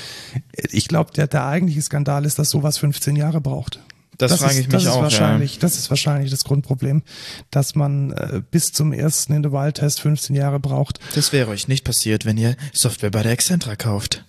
ich 0.54 0.88
glaube, 0.88 1.12
der, 1.12 1.28
der 1.28 1.46
eigentliche 1.46 1.82
Skandal 1.82 2.24
ist, 2.26 2.40
dass 2.40 2.50
sowas 2.50 2.78
15 2.78 3.18
Jahre 3.18 3.42
braucht. 3.42 3.82
Das, 4.18 4.40
frage 4.40 4.54
ist, 4.54 4.60
ich 4.60 4.68
mich 4.68 4.74
das 4.74 4.84
ist 4.84 4.90
auch. 4.90 5.02
Wahrscheinlich, 5.02 5.60
Das 5.60 5.78
ist 5.78 5.90
wahrscheinlich 5.90 6.32
das 6.32 6.44
Grundproblem, 6.44 7.04
dass 7.52 7.76
man 7.76 8.12
äh, 8.12 8.42
bis 8.50 8.72
zum 8.72 8.94
ersten 8.94 9.34
in 9.34 9.44
the 9.44 9.52
Wild 9.52 9.76
Test 9.76 10.02
15 10.02 10.36
Jahre 10.36 10.60
braucht. 10.60 11.00
Ja. 11.00 11.06
Das 11.16 11.34
wäre 11.34 11.50
euch 11.50 11.68
nicht 11.68 11.84
passiert, 11.84 12.26
wenn 12.26 12.38
ihr 12.38 12.56
Software 12.74 13.12
bei 13.12 13.24
der 13.24 13.32
Excentra 13.32 13.76
kauft. 13.76 14.24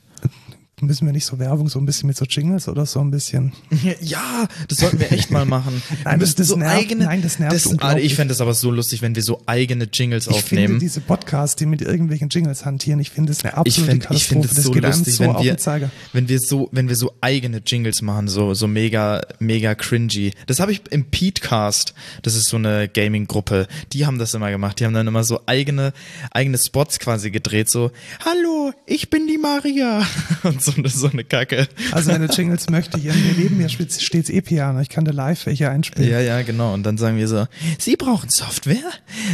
Müssen 0.81 1.07
wir 1.07 1.12
nicht 1.12 1.25
so 1.25 1.38
Werbung 1.38 1.69
so 1.69 1.79
ein 1.81 1.87
bisschen 1.87 2.07
mit 2.07 2.17
so 2.17 2.25
Jingles 2.25 2.69
oder 2.69 2.87
so 2.87 3.01
ein 3.01 3.11
bisschen? 3.11 3.53
Ja, 4.01 4.49
das 4.69 4.79
sollten 4.79 5.01
wir 5.01 5.11
echt 5.12 5.31
mal 5.31 5.45
machen. 5.45 5.83
Nein, 6.05 6.21
das- 6.21 6.35
das 6.35 6.49
so 6.49 6.57
nervt- 6.57 6.79
eigene, 6.79 7.05
nein, 7.07 7.23
das 7.23 7.38
nervt 7.38 7.55
das. 7.81 7.97
Ich 7.99 8.14
fände 8.14 8.33
es 8.33 8.41
aber 8.41 8.55
so 8.55 8.70
lustig, 8.70 9.03
wenn 9.03 9.14
wir 9.14 9.22
so 9.22 9.41
eigene 9.47 9.89
Jingles 9.93 10.26
Ich 10.29 10.37
finde 10.43 10.64
aufnehmen. 10.64 10.79
diese 10.81 11.01
Podcasts, 11.01 11.57
die 11.57 11.66
mit 11.66 11.83
irgendwelchen 11.83 12.29
Jingles 12.29 12.64
hantieren, 12.64 13.01
ich 13.01 13.11
finde 13.11 13.33
das 13.33 13.43
eine 13.45 13.53
Ich 13.53 13.59
absolute 13.59 13.91
finde 13.91 13.97
ich 14.14 14.29
Katastrophe. 14.29 14.35
find 14.35 14.45
es 14.45 14.55
das 14.55 14.64
so 14.64 14.70
geht 14.72 14.83
lustig, 14.85 15.14
so 15.14 15.24
wenn 15.24 15.35
wir, 15.45 15.91
wenn 16.12 16.29
wir 16.29 16.39
so, 16.41 16.68
wenn 16.72 16.89
wir 16.89 16.97
so 16.97 17.12
eigene 17.20 17.61
Jingles 17.66 18.03
machen, 18.03 18.29
so, 18.29 18.55
so 18.55 18.66
mega, 18.68 19.20
mega 19.39 19.74
cringy. 19.74 20.33
Das 20.47 20.61
habe 20.61 20.72
ich 20.72 20.83
im 20.91 21.05
Petecast, 21.07 21.95
das 22.22 22.35
ist 22.35 22.47
so 22.49 22.57
eine 22.57 22.89
Gaming-Gruppe, 22.89 23.66
die 23.93 24.07
haben 24.07 24.18
das 24.18 24.35
immer 24.35 24.51
gemacht. 24.51 24.79
Die 24.81 24.85
haben 24.85 24.95
dann 24.95 25.07
immer 25.07 25.24
so 25.24 25.41
eigene, 25.47 25.93
eigene 26.31 26.59
Spots 26.59 26.99
quasi 26.99 27.31
gedreht, 27.31 27.68
so, 27.70 27.91
hallo, 28.24 28.72
ich 28.87 29.11
bin 29.11 29.26
die 29.26 29.39
Maria. 29.39 30.07
und 30.45 30.62
so 30.62 30.68
eine, 30.77 30.89
so 30.89 31.09
eine 31.09 31.25
Kacke. 31.25 31.69
Also 31.93 32.11
wenn 32.12 32.27
du 32.27 32.33
Jingles 32.33 32.71
möchte, 32.71 32.99
hier 32.99 33.14
neben 33.14 33.57
mir 33.57 33.69
steht's 33.69 34.31
E-Piano. 34.31 34.81
Ich 34.81 34.89
kann 34.89 35.05
da 35.05 35.12
live 35.12 35.47
welche 35.47 35.71
einspielen. 35.71 36.11
Ja, 36.11 36.21
ja, 36.21 36.43
genau. 36.43 36.75
Und 36.75 36.83
dann 36.85 36.99
sagen 36.99 37.16
wir 37.16 37.29
so, 37.29 37.47
Sie 37.79 37.97
brauchen 37.97 38.31
Software? 38.31 38.91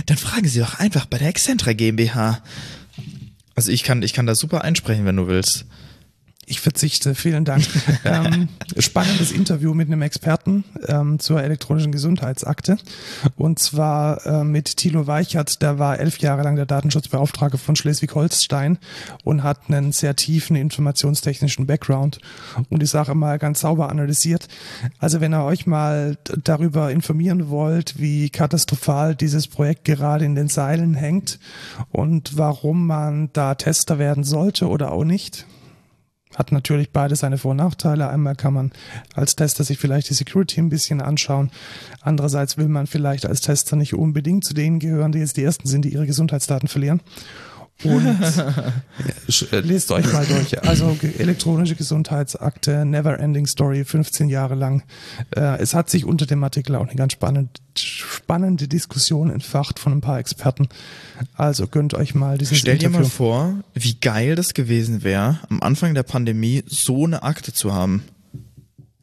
Dann 0.06 0.16
fragen 0.16 0.48
Sie 0.48 0.60
doch 0.60 0.78
einfach 0.78 1.06
bei 1.06 1.18
der 1.18 1.28
Excentra 1.28 1.72
GmbH. 1.72 2.42
Also 3.54 3.70
ich 3.70 3.84
kann, 3.84 4.02
ich 4.02 4.12
kann 4.12 4.26
das 4.26 4.38
super 4.38 4.64
einsprechen, 4.64 5.04
wenn 5.04 5.16
du 5.16 5.26
willst. 5.26 5.66
Ich 6.46 6.60
verzichte, 6.60 7.14
vielen 7.14 7.44
Dank. 7.44 7.64
ähm, 8.04 8.48
spannendes 8.78 9.32
Interview 9.32 9.74
mit 9.74 9.88
einem 9.88 10.02
Experten 10.02 10.64
ähm, 10.86 11.18
zur 11.18 11.42
elektronischen 11.42 11.92
Gesundheitsakte. 11.92 12.76
Und 13.36 13.58
zwar 13.58 14.24
äh, 14.26 14.44
mit 14.44 14.76
Thilo 14.76 15.06
Weichert, 15.06 15.62
der 15.62 15.78
war 15.78 15.98
elf 15.98 16.18
Jahre 16.18 16.42
lang 16.42 16.56
der 16.56 16.66
Datenschutzbeauftragte 16.66 17.58
von 17.58 17.76
Schleswig-Holstein 17.76 18.78
und 19.24 19.42
hat 19.42 19.58
einen 19.68 19.92
sehr 19.92 20.16
tiefen 20.16 20.56
informationstechnischen 20.56 21.66
Background 21.66 22.18
und 22.68 22.82
die 22.82 22.86
Sache 22.86 23.14
mal 23.14 23.38
ganz 23.38 23.60
sauber 23.60 23.88
analysiert. 23.88 24.48
Also 24.98 25.20
wenn 25.20 25.32
ihr 25.32 25.44
euch 25.44 25.66
mal 25.66 26.18
darüber 26.42 26.90
informieren 26.90 27.48
wollt, 27.48 27.98
wie 27.98 28.28
katastrophal 28.28 29.14
dieses 29.14 29.48
Projekt 29.48 29.84
gerade 29.84 30.24
in 30.24 30.34
den 30.34 30.48
Seilen 30.48 30.94
hängt 30.94 31.38
und 31.90 32.36
warum 32.36 32.86
man 32.86 33.30
da 33.32 33.54
Tester 33.54 33.98
werden 33.98 34.24
sollte 34.24 34.68
oder 34.68 34.92
auch 34.92 35.04
nicht, 35.04 35.46
hat 36.36 36.52
natürlich 36.52 36.90
beide 36.90 37.16
seine 37.16 37.38
Vor- 37.38 37.52
und 37.52 37.58
Nachteile. 37.58 38.08
Einmal 38.08 38.34
kann 38.34 38.54
man 38.54 38.72
als 39.14 39.36
Tester 39.36 39.64
sich 39.64 39.78
vielleicht 39.78 40.10
die 40.10 40.14
Security 40.14 40.60
ein 40.60 40.68
bisschen 40.68 41.00
anschauen. 41.00 41.50
Andererseits 42.00 42.56
will 42.56 42.68
man 42.68 42.86
vielleicht 42.86 43.26
als 43.26 43.40
Tester 43.40 43.76
nicht 43.76 43.94
unbedingt 43.94 44.44
zu 44.44 44.54
denen 44.54 44.78
gehören, 44.78 45.12
die 45.12 45.20
jetzt 45.20 45.36
die 45.36 45.44
Ersten 45.44 45.68
sind, 45.68 45.84
die 45.84 45.92
ihre 45.92 46.06
Gesundheitsdaten 46.06 46.68
verlieren. 46.68 47.00
Und 47.82 48.06
äh, 49.52 49.60
lest 49.60 49.90
euch 49.90 50.10
mal 50.12 50.24
durch. 50.24 50.54
Also 50.64 50.96
elektronische 51.18 51.74
Gesundheitsakte, 51.74 52.84
Never 52.84 53.18
Ending 53.18 53.46
Story, 53.46 53.84
15 53.84 54.28
Jahre 54.28 54.54
lang. 54.54 54.82
Äh, 55.36 55.58
es 55.60 55.74
hat 55.74 55.90
sich 55.90 56.04
unter 56.04 56.26
dem 56.26 56.42
Artikel 56.42 56.76
auch 56.76 56.86
eine 56.86 56.94
ganz 56.94 57.12
spannende, 57.12 57.50
spannende 57.76 58.68
Diskussion 58.68 59.30
entfacht 59.30 59.78
von 59.78 59.92
ein 59.92 60.00
paar 60.00 60.18
Experten. 60.18 60.68
Also 61.34 61.66
gönnt 61.66 61.94
euch 61.94 62.14
mal 62.14 62.38
dieses 62.38 62.58
Stell 62.58 62.78
dir 62.78 62.86
Interview. 62.86 63.04
mal 63.04 63.10
vor, 63.10 63.54
wie 63.74 63.94
geil 63.94 64.36
das 64.36 64.54
gewesen 64.54 65.02
wäre, 65.02 65.40
am 65.50 65.60
Anfang 65.62 65.94
der 65.94 66.02
Pandemie 66.04 66.64
so 66.66 67.04
eine 67.04 67.22
Akte 67.22 67.52
zu 67.52 67.74
haben. 67.74 68.04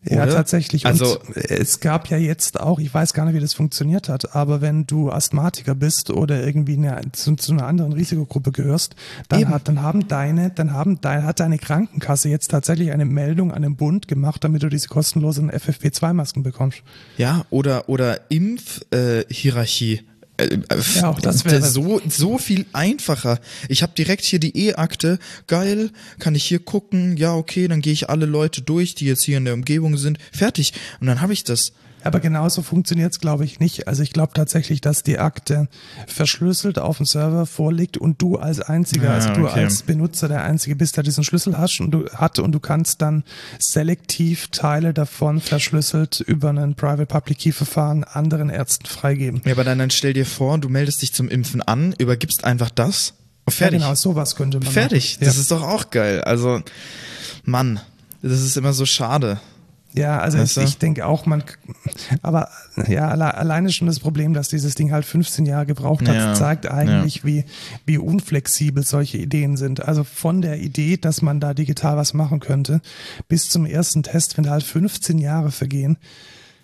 Ja, 0.03 0.23
Oder? 0.23 0.33
tatsächlich. 0.33 0.85
Also- 0.87 1.19
und 1.19 1.37
es 1.37 1.79
gab 1.79 2.07
ja 2.07 2.17
jetzt 2.17 2.59
auch, 2.59 2.79
ich 2.79 2.91
weiß 2.91 3.13
gar 3.13 3.25
nicht, 3.25 3.35
wie 3.35 3.39
das 3.39 3.53
funktioniert 3.53 4.09
hat, 4.09 4.35
aber 4.35 4.59
wenn 4.59 4.87
du 4.87 5.11
Asthmatiker 5.11 5.75
bist 5.75 6.09
oder 6.09 6.43
irgendwie 6.43 6.73
eine, 6.73 7.01
zu, 7.11 7.35
zu 7.35 7.51
einer 7.51 7.67
anderen 7.67 7.93
Risikogruppe 7.93 8.51
gehörst, 8.51 8.95
dann 9.29 9.41
Eben. 9.41 9.49
hat, 9.51 9.67
dann 9.67 9.83
haben 9.83 10.07
deine, 10.07 10.49
dann 10.49 10.73
haben 10.73 10.99
dein, 11.01 11.23
hat 11.23 11.39
deine 11.39 11.59
Krankenkasse 11.59 12.29
jetzt 12.29 12.49
tatsächlich 12.49 12.91
eine 12.91 13.05
Meldung 13.05 13.51
an 13.51 13.61
den 13.61 13.75
Bund 13.75 14.07
gemacht, 14.07 14.43
damit 14.43 14.63
du 14.63 14.69
diese 14.69 14.87
kostenlosen 14.87 15.51
FFP2-Masken 15.51 16.41
bekommst. 16.41 16.81
Ja, 17.17 17.45
oder, 17.51 17.87
oder 17.87 18.31
Impfhierarchie. 18.31 18.85
Äh, 18.91 19.25
Hierarchie. 19.29 20.01
Äh, 20.37 20.57
Ja, 20.95 21.09
auch 21.09 21.19
das 21.21 21.45
wäre- 21.45 21.61
so, 21.61 22.01
so 22.07 22.37
viel 22.37 22.65
einfacher. 22.73 23.39
Ich 23.69 23.83
habe 23.83 23.93
direkt 23.97 24.23
hier 24.23 24.39
die 24.39 24.57
E-Akte. 24.67 25.19
Geil, 25.47 25.91
kann 26.19 26.35
ich 26.35 26.43
hier 26.45 26.59
gucken. 26.59 27.17
Ja, 27.17 27.35
okay, 27.35 27.67
dann 27.67 27.81
gehe 27.81 27.93
ich 27.93 28.09
alle 28.09 28.25
Leute 28.25 28.61
durch, 28.61 28.95
die 28.95 29.05
jetzt 29.05 29.23
hier 29.23 29.37
in 29.37 29.45
der 29.45 29.53
Umgebung 29.53 29.97
sind. 29.97 30.17
Fertig. 30.31 30.73
Und 30.99 31.07
dann 31.07 31.21
habe 31.21 31.33
ich 31.33 31.43
das. 31.43 31.73
Aber 32.03 32.19
genauso 32.19 32.61
funktioniert's, 32.61 33.19
glaube 33.19 33.45
ich, 33.45 33.59
nicht. 33.59 33.87
Also 33.87 34.03
ich 34.03 34.11
glaube 34.13 34.33
tatsächlich, 34.33 34.81
dass 34.81 35.03
die 35.03 35.19
Akte 35.19 35.67
verschlüsselt 36.07 36.79
auf 36.79 36.97
dem 36.97 37.05
Server 37.05 37.45
vorliegt 37.45 37.97
und 37.97 38.21
du 38.21 38.37
als 38.37 38.59
einziger, 38.59 39.05
Ja, 39.09 39.13
also 39.15 39.29
du 39.33 39.47
okay. 39.47 39.63
als 39.63 39.83
Benutzer 39.83 40.27
der 40.27 40.43
einzige 40.43 40.75
bist, 40.75 40.97
der 40.97 41.03
diesen 41.03 41.23
Schlüssel 41.23 41.57
hast 41.57 41.79
und 41.79 41.91
du 41.91 42.09
hat 42.09 42.39
und 42.39 42.51
du 42.51 42.59
kannst 42.59 43.01
dann 43.01 43.23
selektiv 43.59 44.47
Teile 44.49 44.93
davon 44.93 45.39
verschlüsselt 45.41 46.19
über 46.19 46.49
ein 46.49 46.75
Private-Public-Key-Verfahren 46.75 48.03
anderen 48.03 48.49
Ärzten 48.49 48.85
freigeben. 48.87 49.41
Ja, 49.45 49.53
aber 49.53 49.63
dann, 49.63 49.79
dann 49.79 49.91
stell 49.91 50.13
dir 50.13 50.25
vor, 50.25 50.57
du 50.57 50.69
meldest 50.69 51.01
dich 51.01 51.13
zum 51.13 51.29
Impfen 51.29 51.61
an, 51.61 51.93
übergibst 51.97 52.43
einfach 52.43 52.69
das. 52.69 53.13
Und 53.45 53.53
fertig. 53.53 53.81
Ja, 53.81 53.87
genau, 53.87 53.95
sowas 53.95 54.35
könnte 54.35 54.59
man 54.59 54.71
Fertig. 54.71 55.15
machen. 55.15 55.25
Das 55.25 55.37
ist 55.37 55.51
doch 55.51 55.63
auch 55.63 55.89
geil. 55.89 56.21
Also, 56.21 56.61
Mann, 57.43 57.79
das 58.21 58.41
ist 58.41 58.55
immer 58.57 58.73
so 58.73 58.85
schade. 58.85 59.39
Ja, 59.93 60.19
also 60.19 60.37
Weißt 60.37 60.57
ich, 60.57 60.63
du? 60.63 60.69
ich 60.69 60.77
denke 60.77 61.05
auch, 61.05 61.25
man, 61.25 61.43
aber 62.21 62.49
ja, 62.87 63.09
alle, 63.09 63.33
alleine 63.33 63.71
schon 63.71 63.87
das 63.87 63.99
Problem, 63.99 64.33
dass 64.33 64.47
dieses 64.47 64.75
Ding 64.75 64.91
halt 64.91 65.05
15 65.05 65.45
Jahre 65.45 65.65
gebraucht 65.65 66.07
hat, 66.07 66.15
Ja, 66.15 66.33
zeigt 66.33 66.69
eigentlich, 66.69 67.25
wie, 67.25 67.43
wie 67.85 67.97
unflexibel 67.97 68.83
solche 68.83 69.17
Ideen 69.17 69.57
sind. 69.57 69.85
Also 69.85 70.03
von 70.03 70.41
der 70.41 70.59
Idee, 70.59 70.97
dass 70.97 71.21
man 71.21 71.39
da 71.39 71.53
digital 71.53 71.97
was 71.97 72.13
machen 72.13 72.39
könnte, 72.39 72.81
bis 73.27 73.49
zum 73.49 73.65
ersten 73.65 74.03
Test, 74.03 74.37
wenn 74.37 74.45
da 74.45 74.51
halt 74.51 74.63
15 74.63 75.17
Jahre 75.17 75.51
vergehen. 75.51 75.97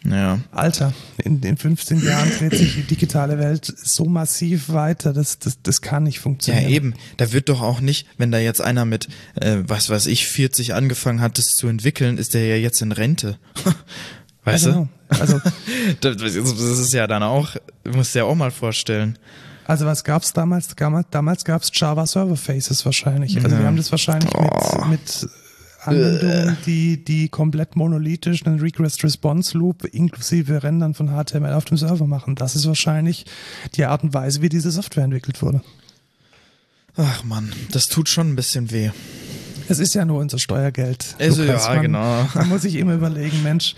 Ja. 0.06 0.40
Alter, 0.52 0.94
in 1.24 1.42
den 1.42 1.58
15 1.58 2.04
Jahren 2.04 2.30
dreht 2.38 2.54
sich 2.56 2.76
die 2.76 2.84
digitale 2.84 3.38
Welt 3.40 3.66
so 3.66 4.06
massiv 4.06 4.70
weiter, 4.70 5.12
das, 5.12 5.40
das, 5.40 5.58
das 5.62 5.82
kann 5.82 6.04
nicht 6.04 6.18
Ja, 6.18 6.22
funktionieren. 6.22 6.70
eben. 6.72 6.94
Da 7.18 7.34
wird 7.34 7.50
doch 7.50 7.62
auch 7.62 7.82
nicht, 7.82 8.08
wenn 8.18 8.32
da 8.32 8.38
jetzt 8.38 8.62
einer 8.62 8.86
mit, 8.86 9.08
äh, 9.36 9.58
was 9.68 9.90
weiß 9.90 10.06
ich, 10.08 10.28
40 10.28 10.74
angefangen 10.76 11.20
hat, 11.20 11.38
das 11.38 11.48
zu 11.48 11.68
entwickeln, 11.68 12.18
ist 12.18 12.34
der 12.36 12.46
ja 12.48 12.56
jetzt 12.56 12.82
in 12.82 12.92
Rente. 12.94 13.38
Weißt 14.46 14.66
Ja, 14.68 14.72
du? 14.72 14.78
genau. 14.78 14.90
Also, 15.22 15.42
Das, 16.02 16.18
das 16.18 16.34
ist 16.80 16.94
ja 16.94 17.08
dann 17.08 17.24
auch, 17.24 17.56
musst 17.86 18.14
du 18.16 18.20
dir 18.20 18.26
auch 18.26 18.36
mal 18.36 18.52
vorstellen. 18.52 19.18
Also 19.66 19.86
was 19.86 20.06
gab's 20.06 20.32
damals? 20.32 20.70
Damals, 20.76 21.08
damals 21.12 21.44
gab's 21.44 21.70
Java 21.74 22.06
Server 22.08 22.38
Faces 22.38 22.86
wahrscheinlich. 22.86 23.36
Also 23.36 23.50
Ja. 23.50 23.60
wir 23.60 23.68
haben 23.68 23.76
das 23.76 23.92
wahrscheinlich 23.92 24.34
Oh. 24.36 24.86
mit, 24.86 25.00
mit 25.02 25.30
Anwendungen, 25.88 26.58
die, 26.66 27.04
die 27.04 27.30
komplett 27.30 27.76
monolithisch 27.76 28.46
einen 28.46 28.60
Request-Response-Loop 28.60 29.86
inklusive 29.86 30.64
Rendern 30.64 30.94
von 30.94 31.10
HTML 31.10 31.54
auf 31.54 31.66
dem 31.66 31.78
Server 31.78 32.06
machen. 32.08 32.36
Das 32.36 32.56
ist 32.56 32.68
wahrscheinlich 32.68 33.26
die 33.76 33.86
Art 33.86 34.04
und 34.04 34.14
Weise, 34.14 34.42
wie 34.42 34.50
diese 34.50 34.72
Software 34.72 35.04
entwickelt 35.06 35.42
wurde. 35.42 35.62
Ach 36.96 37.24
man, 37.24 37.52
das 37.72 37.86
tut 37.86 38.10
schon 38.10 38.32
ein 38.32 38.36
bisschen 38.36 38.72
weh. 38.72 38.90
Es 39.70 39.80
ist 39.80 39.94
ja 39.94 40.06
nur 40.06 40.20
unser 40.20 40.40
Steuergeld. 40.40 41.16
Also 41.20 41.44
Lukas. 41.44 41.66
ja, 41.68 41.74
man, 41.74 41.82
genau. 41.84 42.30
Man 42.36 42.50
muss 42.50 42.62
sich 42.64 42.76
immer 42.76 42.94
überlegen, 42.96 43.44
Mensch, 43.44 43.76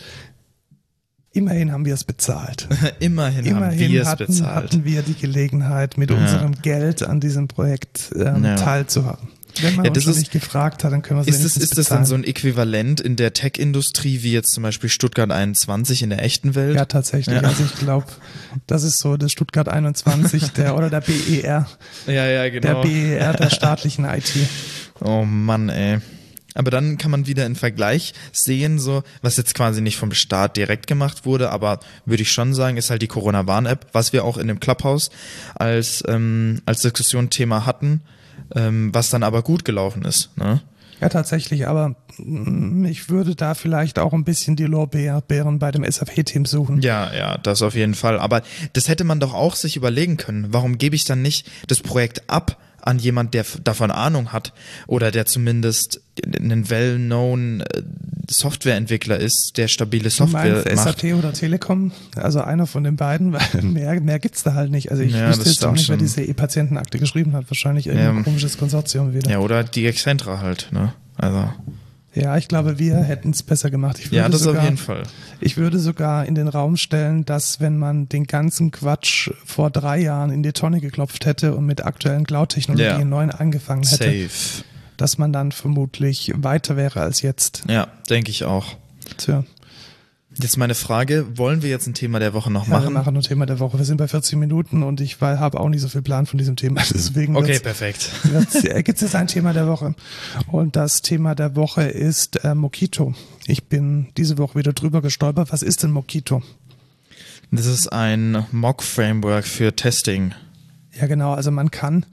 immerhin 1.32 1.72
haben 1.72 1.84
wir 1.86 1.94
es 1.96 2.04
bezahlt. 2.04 2.68
Immerhin, 3.00 3.46
haben 3.46 3.58
Immerhin 3.58 3.92
wir 3.92 4.02
es 4.04 4.08
hatten, 4.08 4.28
bezahlt. 4.28 4.66
hatten 4.72 4.86
wir 4.86 5.02
die 5.02 5.16
Gelegenheit, 5.16 5.98
mit 5.98 6.12
Ja. 6.12 6.18
unserem 6.18 6.54
Geld 6.62 7.04
an 7.04 7.20
diesem 7.20 7.48
Projekt 7.48 8.12
ähm, 8.16 8.44
Ja. 8.46 8.56
teilzuhaben. 8.56 9.30
Wenn 9.62 9.76
man 9.76 9.86
Ja, 9.86 9.92
das 9.92 10.06
ist- 10.06 10.18
nicht 10.18 10.32
gefragt 10.32 10.84
hat, 10.84 10.92
dann 10.92 11.02
können 11.02 11.20
wir 11.20 11.28
es 11.28 11.36
Ist 11.36 11.44
das, 11.56 11.58
ist 11.62 11.78
das 11.78 11.88
dann 11.90 12.06
so 12.06 12.16
ein 12.16 12.24
Äquivalent 12.24 13.02
in 13.02 13.16
der 13.16 13.34
Tech-Industrie 13.34 14.24
wie 14.24 14.32
jetzt 14.32 14.52
zum 14.52 14.64
Beispiel 14.64 14.90
Stuttgart 14.90 15.32
21 15.32 16.02
in 16.04 16.10
der 16.10 16.24
echten 16.24 16.56
Welt? 16.56 16.76
Ja, 16.76 16.86
tatsächlich. 16.86 17.36
Ja. 17.36 17.48
Also 17.48 17.64
ich 17.64 17.76
glaube, 17.80 18.06
das 18.68 18.84
ist 18.84 18.98
so 19.00 19.18
das 19.18 19.32
Stuttgart 19.32 19.68
21 19.70 20.50
der 20.58 20.76
oder 20.78 20.90
der 20.90 21.02
BER, 21.02 21.68
ja, 22.08 22.14
ja, 22.14 22.50
der 22.50 22.52
genau. 22.52 22.82
BER 22.82 23.34
der 23.34 23.50
staatlichen 23.52 24.06
IT. 24.06 24.32
Oh 25.02 25.24
Mann, 25.26 25.70
ey. 25.70 26.00
Aber 26.56 26.72
dann 26.72 26.98
kann 26.98 27.12
man 27.12 27.28
wieder 27.28 27.46
einen 27.46 27.56
Vergleich 27.56 28.14
sehen, 28.34 28.80
so, 28.80 29.04
was 29.22 29.38
jetzt 29.38 29.54
quasi 29.54 29.82
nicht 29.82 29.98
vom 29.98 30.12
Staat 30.14 30.58
direkt 30.58 30.88
gemacht 30.88 31.24
wurde, 31.24 31.52
aber 31.52 31.80
würde 32.06 32.24
ich 32.24 32.32
schon 32.32 32.54
sagen, 32.56 32.76
ist 32.76 32.90
halt 32.90 33.02
die 33.04 33.08
Corona-Warn-App, 33.08 33.86
was 33.94 34.14
wir 34.14 34.26
auch 34.26 34.36
in 34.38 34.48
dem 34.48 34.60
Clubhouse 34.60 35.12
als, 35.56 36.04
ähm, 36.08 36.62
als 36.66 36.82
Diskussion 36.82 37.30
Thema 37.30 37.66
hatten, 37.68 38.02
ähm, 38.56 38.90
was 38.94 39.10
dann 39.10 39.24
aber 39.24 39.44
gut 39.44 39.66
gelaufen 39.66 40.06
ist. 40.06 40.36
Ne? 40.38 40.62
Ja, 41.02 41.08
tatsächlich, 41.08 41.68
aber 41.68 41.96
mm, 42.18 42.86
ich 42.86 43.10
würde 43.10 43.36
da 43.36 43.54
vielleicht 43.54 44.00
auch 44.00 44.14
ein 44.14 44.26
bisschen 44.26 44.56
die 44.56 44.66
Lorbeeren 44.66 45.60
bei 45.60 45.72
dem 45.72 45.90
SAP-Team 45.90 46.46
suchen. 46.46 46.82
Ja, 46.82 47.14
ja, 47.14 47.38
das 47.38 47.62
auf 47.62 47.76
jeden 47.76 47.96
Fall. 47.96 48.20
Aber 48.20 48.42
das 48.74 48.88
hätte 48.90 49.04
man 49.04 49.20
doch 49.20 49.34
auch 49.34 49.56
sich 49.56 49.78
überlegen 49.78 50.18
können. 50.18 50.48
Warum 50.52 50.78
gebe 50.78 50.96
ich 50.96 51.06
dann 51.06 51.22
nicht 51.22 51.50
das 51.68 51.80
Projekt 51.80 52.30
ab 52.30 52.58
an 52.82 53.00
jemand, 53.00 53.34
der 53.34 53.46
davon 53.64 53.92
Ahnung 53.92 54.32
hat 54.32 54.54
oder 54.88 55.12
der 55.12 55.26
zumindest 55.26 56.02
einen 56.40 56.70
well-known 56.70 57.62
äh, 57.62 57.82
Softwareentwickler 58.30 59.18
ist, 59.18 59.54
der 59.58 59.68
stabile 59.68 60.10
Software 60.10 60.64
meinst 60.66 60.76
macht. 60.86 61.00
SAP 61.02 61.14
oder 61.16 61.34
Telekom? 61.34 61.92
Also 62.16 62.42
einer 62.42 62.68
von 62.68 62.84
den 62.84 62.96
beiden, 62.96 63.34
weil 63.34 63.62
mehr, 63.64 64.00
mehr 64.02 64.20
gibt's 64.20 64.44
da 64.44 64.54
halt 64.54 64.72
nicht. 64.72 64.92
Also 64.92 65.04
ich 65.04 65.14
Ja, 65.14 65.30
wüsste 65.30 65.50
jetzt 65.50 65.66
auch 65.66 65.72
nicht, 65.74 65.90
wer 65.90 65.98
diese 65.98 66.22
E-Patientenakte 66.24 67.00
geschrieben 67.00 67.34
hat. 67.34 67.50
Wahrscheinlich 67.50 67.88
irgendein 67.88 68.18
Ja. 68.18 68.24
komisches 68.24 68.58
Konsortium 68.58 69.14
wieder. 69.14 69.30
Ja, 69.30 69.40
oder 69.40 69.64
die 69.64 69.86
Excentra 69.88 70.40
halt, 70.40 70.68
ne? 70.72 70.94
Also, 71.18 71.50
Ja, 72.16 72.38
ich 72.38 72.48
glaube, 72.48 72.80
wir 72.80 72.96
hätten 72.98 73.30
es 73.32 73.44
besser 73.44 73.70
gemacht. 73.70 74.00
Ich 74.00 74.08
würde 74.08 74.18
ja, 74.18 74.30
das 74.30 74.42
sogar, 74.42 74.62
auf 74.62 74.66
jeden 74.66 74.78
Fall. 74.78 75.04
Ich 75.40 75.58
würde 75.58 75.78
sogar 75.80 76.26
in 76.26 76.34
den 76.36 76.48
Raum 76.48 76.76
stellen, 76.76 77.24
dass 77.24 77.60
wenn 77.60 77.78
man 77.78 78.10
den 78.10 78.26
ganzen 78.26 78.72
Quatsch 78.72 79.30
vor 79.46 79.70
drei 79.70 80.00
Jahren 80.00 80.32
in 80.32 80.42
die 80.42 80.52
Tonne 80.54 80.82
geklopft 80.82 81.26
hätte 81.28 81.56
und 81.56 81.66
mit 81.66 81.86
aktuellen 81.86 82.26
Cloud-Technologien 82.26 83.00
Ja. 83.00 83.06
neu 83.06 83.30
angefangen 83.30 83.84
hätte, 83.84 84.06
Safe. 84.28 84.64
dass 84.98 85.18
man 85.20 85.32
dann 85.32 85.52
vermutlich 85.52 86.32
weiter 86.36 86.76
wäre 86.76 87.02
als 87.02 87.22
jetzt. 87.22 87.64
Ja, 87.70 87.88
denke 88.10 88.32
ich 88.32 88.44
auch. 88.44 88.76
Tja. 89.18 89.44
Jetzt 90.38 90.58
meine 90.58 90.76
Frage, 90.76 91.26
wollen 91.38 91.64
wir 91.64 91.70
jetzt 91.72 91.88
ein 91.88 91.96
Thema 91.96 92.20
der 92.20 92.34
Woche 92.36 92.52
noch 92.52 92.66
Ja, 92.68 92.74
wir 92.74 92.80
machen? 92.82 92.94
machen 92.94 93.16
ein 93.18 93.22
Thema 93.24 93.48
der 93.48 93.60
Woche. 93.60 93.80
Wir 93.80 93.86
sind 93.86 93.98
bei 93.98 94.08
40 94.08 94.38
Minuten 94.38 94.84
und 94.84 95.02
ich 95.02 95.20
habe 95.22 95.60
auch 95.60 95.70
nicht 95.70 95.82
so 95.82 95.88
viel 95.90 96.04
Plan 96.04 96.28
von 96.28 96.38
diesem 96.38 96.56
Thema. 96.56 96.82
Deswegen 96.94 97.36
Okay, 97.36 97.60
perfekt. 97.60 98.12
gibt 98.86 98.90
es 98.98 99.02
jetzt 99.02 99.16
ein 99.16 99.26
Thema 99.28 99.54
der 99.54 99.68
Woche. 99.68 99.96
Und 100.48 100.76
das 100.76 101.02
Thema 101.02 101.34
der 101.34 101.56
Woche 101.56 101.84
ist 101.84 102.44
äh, 102.46 102.54
Mokito. 102.54 103.16
Ich 103.48 103.66
bin 103.66 104.10
diese 104.18 104.38
Woche 104.38 104.60
wieder 104.60 104.72
drüber 104.74 105.02
gestolpert. 105.02 105.52
Was 105.52 105.64
ist 105.64 105.82
denn 105.82 105.92
Mokito? 105.92 106.44
Das 107.52 107.66
ist 107.66 107.88
ein 107.92 108.46
Mock-Framework 108.52 109.46
für 109.46 109.76
Testing 109.76 110.34
Ja, 111.00 111.08
genau. 111.08 111.34
Also 111.34 111.50
man 111.50 111.72
kann, 111.72 112.06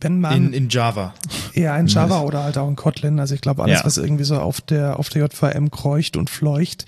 wenn 0.00 0.20
man 0.20 0.34
in, 0.48 0.52
in 0.52 0.68
Java. 0.68 1.14
eher 1.54 1.72
ein 1.72 1.86
Java 1.86 2.20
oder 2.20 2.44
halt 2.44 2.58
auch 2.58 2.68
ein 2.68 2.76
Kotlin, 2.76 3.18
also 3.18 3.34
ich 3.34 3.40
glaube 3.40 3.62
alles, 3.62 3.78
Ja. 3.80 3.84
was 3.86 3.96
irgendwie 3.96 4.24
so 4.24 4.36
auf 4.38 4.60
der 4.60 4.98
auf 4.98 5.08
der 5.08 5.22
JVM 5.22 5.70
kreucht 5.70 6.16
und 6.16 6.28
fleucht. 6.30 6.84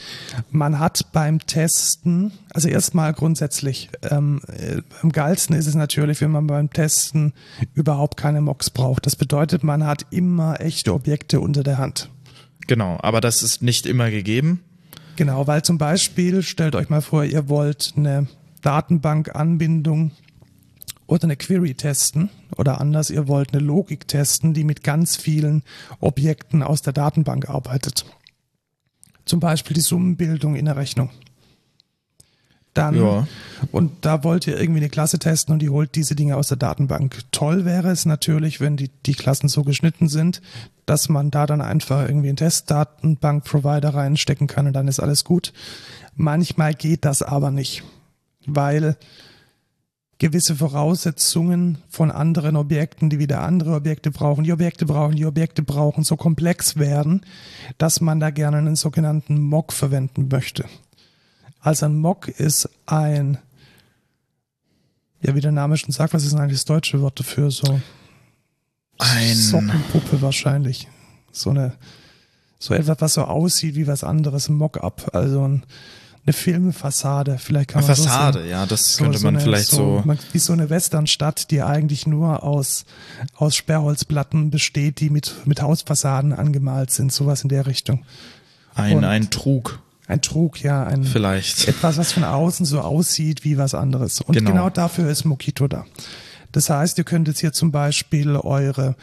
Man 0.51 0.79
hat 0.79 1.07
beim 1.13 1.39
Testen, 1.41 2.33
also 2.53 2.69
erstmal 2.69 3.13
grundsätzlich, 3.15 3.89
ähm, 4.11 4.41
äh, 4.49 4.83
am 5.03 5.11
geilsten 5.13 5.57
ist 5.57 5.67
es 5.67 5.75
natürlich, 5.75 6.21
wenn 6.21 6.31
man 6.31 6.47
beim 6.47 6.71
Testen 6.71 7.33
überhaupt 7.75 8.17
keine 8.19 8.41
Mocks 8.43 8.69
braucht. 8.71 9.07
Das 9.07 9.17
bedeutet, 9.17 9.65
man 9.65 9.85
hat 9.87 10.05
immer 10.11 10.61
echte 10.61 10.93
Objekte 10.93 11.41
unter 11.41 11.63
der 11.63 11.79
Hand. 11.79 12.11
Genau, 12.67 12.99
aber 13.01 13.21
das 13.23 13.43
ist 13.43 13.63
nicht 13.63 13.87
immer 13.87 14.11
gegeben. 14.11 14.63
Genau, 15.17 15.47
weil 15.47 15.63
zum 15.63 15.79
Beispiel, 15.79 16.43
stellt 16.43 16.75
euch 16.77 16.91
mal 16.91 17.01
vor, 17.01 17.25
ihr 17.25 17.49
wollt 17.49 17.95
eine 17.97 18.29
Datenbankanbindung 18.63 20.11
oder 21.09 21.25
eine 21.25 21.37
Query 21.37 21.75
testen 21.75 22.31
oder 22.57 22.81
anders, 22.81 23.11
ihr 23.11 23.27
wollt 23.27 23.53
eine 23.53 23.65
Logik 23.65 24.07
testen, 24.07 24.55
die 24.55 24.63
mit 24.63 24.85
ganz 24.85 25.17
vielen 25.17 25.65
Objekten 26.01 26.63
aus 26.63 26.83
der 26.83 26.93
Datenbank 26.93 27.49
arbeitet. 27.49 28.05
Zum 29.25 29.41
Beispiel 29.41 29.75
die 29.75 29.81
Summenbildung 29.81 30.55
in 30.55 30.67
der 30.67 30.77
Rechnung. 30.77 31.11
Dann, 32.75 32.95
Ja. 32.95 33.27
und 33.73 34.05
da 34.05 34.23
wollt 34.23 34.47
ihr 34.47 34.61
irgendwie 34.61 34.81
eine 34.81 34.91
Klasse 34.91 35.19
testen 35.19 35.53
und 35.55 35.61
die 35.61 35.71
holt 35.71 35.95
diese 35.97 36.15
Dinge 36.15 36.37
aus 36.37 36.49
der 36.49 36.59
Datenbank. 36.59 37.19
Toll 37.33 37.65
wäre 37.65 37.91
es 37.91 38.05
natürlich, 38.05 38.61
wenn 38.61 38.77
die, 38.77 38.91
die 39.07 39.15
Klassen 39.15 39.49
so 39.49 39.65
geschnitten 39.65 40.09
sind, 40.09 40.41
dass 40.87 41.09
man 41.09 41.31
da 41.31 41.47
dann 41.47 41.61
einfach 41.61 42.07
irgendwie 42.07 42.29
einen 42.29 42.37
Testdatenbank-Provider 42.37 43.95
reinstecken 43.95 44.47
kann 44.47 44.67
und 44.69 44.75
dann 44.75 44.87
ist 44.87 45.01
alles 45.01 45.25
gut. 45.25 45.53
Manchmal 46.15 46.75
geht 46.75 47.05
das 47.05 47.23
aber 47.23 47.51
nicht, 47.51 47.83
weil 48.47 48.97
gewisse 50.19 50.57
Voraussetzungen 50.57 51.79
von 51.89 52.11
anderen 52.11 52.57
Objekten, 52.57 53.09
die 53.09 53.19
wieder 53.19 53.43
andere 53.43 53.75
Objekte 53.75 54.11
brauchen, 54.11 54.45
die 54.45 54.53
Objekte 54.53 54.85
brauchen, 54.85 55.15
die 55.15 55.27
Objekte 55.27 55.63
brauchen, 55.63 56.03
so 56.03 56.17
komplex 56.17 56.77
werden, 56.77 57.25
dass 57.79 58.01
man 58.01 58.19
da 58.19 58.31
gerne 58.31 58.59
einen 58.59 58.77
sogenannten 58.77 59.41
Mock 59.41 59.73
verwenden 59.73 60.29
möchte. 60.29 60.65
Also 61.61 61.87
ein 61.87 61.97
Mock 61.97 62.29
ist 62.29 62.69
ein, 62.87 63.39
ja, 65.21 65.35
wie 65.35 65.41
der 65.41 65.53
Name 65.53 65.77
schon 65.77 65.93
sagt, 65.93 66.15
was 66.15 66.25
ist 66.25 66.33
denn 66.33 66.41
eigentlich 66.41 66.59
das 66.59 66.65
deutsche 66.65 67.01
Wort 67.01 67.19
dafür? 67.21 67.51
So 67.51 67.81
Ein 68.99 69.37
Sockenpuppe 69.37 70.21
wahrscheinlich. 70.21 70.89
So 71.31 71.51
eine, 71.51 71.75
so 72.59 72.75
etwas, 72.75 73.01
was 73.01 73.15
so 73.15 73.23
aussieht 73.25 73.77
wie 73.77 73.87
was 73.87 74.03
anderes, 74.03 74.49
ein 74.49 74.57
Mock-up. 74.57 75.15
Also 75.15 75.47
ein, 75.47 75.63
eine 76.29 76.33
Filmfassade, 76.35 77.39
vielleicht 77.39 77.71
kann 77.71 77.85
man 77.85 77.95
so 77.95 78.03
Fassade, 78.05 78.39
sagen. 78.41 78.51
ja, 78.51 78.67
das 78.67 78.95
So- 78.97 79.05
könnte 79.05 79.19
so 79.19 79.25
man 79.27 79.37
eine- 79.37 79.45
vielleicht 79.45 79.69
so. 79.71 80.05
Wie 80.33 80.39
so 80.39 80.53
eine 80.53 80.71
Westernstadt, 80.71 81.51
die 81.51 81.63
eigentlich 81.63 82.07
nur 82.07 82.43
aus, 82.43 82.85
aus 83.35 83.57
Sperrholzplatten 83.57 84.51
besteht, 84.51 85.01
die 85.01 85.11
mit, 85.11 85.35
mit 85.47 85.63
Hausfassaden 85.63 86.33
angemalt 86.33 86.91
sind, 86.91 87.13
sowas 87.13 87.43
in 87.43 87.49
der 87.49 87.67
Richtung. 87.67 88.05
Ein, 88.75 88.99
und- 88.99 89.05
ein 89.05 89.31
Trug, 89.31 89.81
Ein 90.07 90.23
Trug, 90.23 90.61
ja, 90.63 90.85
ein, 90.85 91.05
vielleicht. 91.05 91.67
etwas, 91.69 91.97
was 91.99 92.13
von 92.13 92.25
außen 92.25 92.65
so 92.67 92.81
aussieht 92.81 93.45
wie 93.45 93.59
was 93.59 93.75
anderes. 93.75 94.21
Und 94.21 94.35
Genau. 94.35 94.51
genau, 94.51 94.71
dafür 94.71 95.11
ist 95.11 95.25
Mokito 95.25 95.67
da. 95.69 95.85
Das 96.53 96.71
heißt, 96.71 96.97
ihr 96.99 97.05
könnt 97.05 97.29
jetzt 97.29 97.41
hier 97.41 97.53
zum 97.53 97.73
Beispiel 97.73 98.37
eure, 98.37 98.97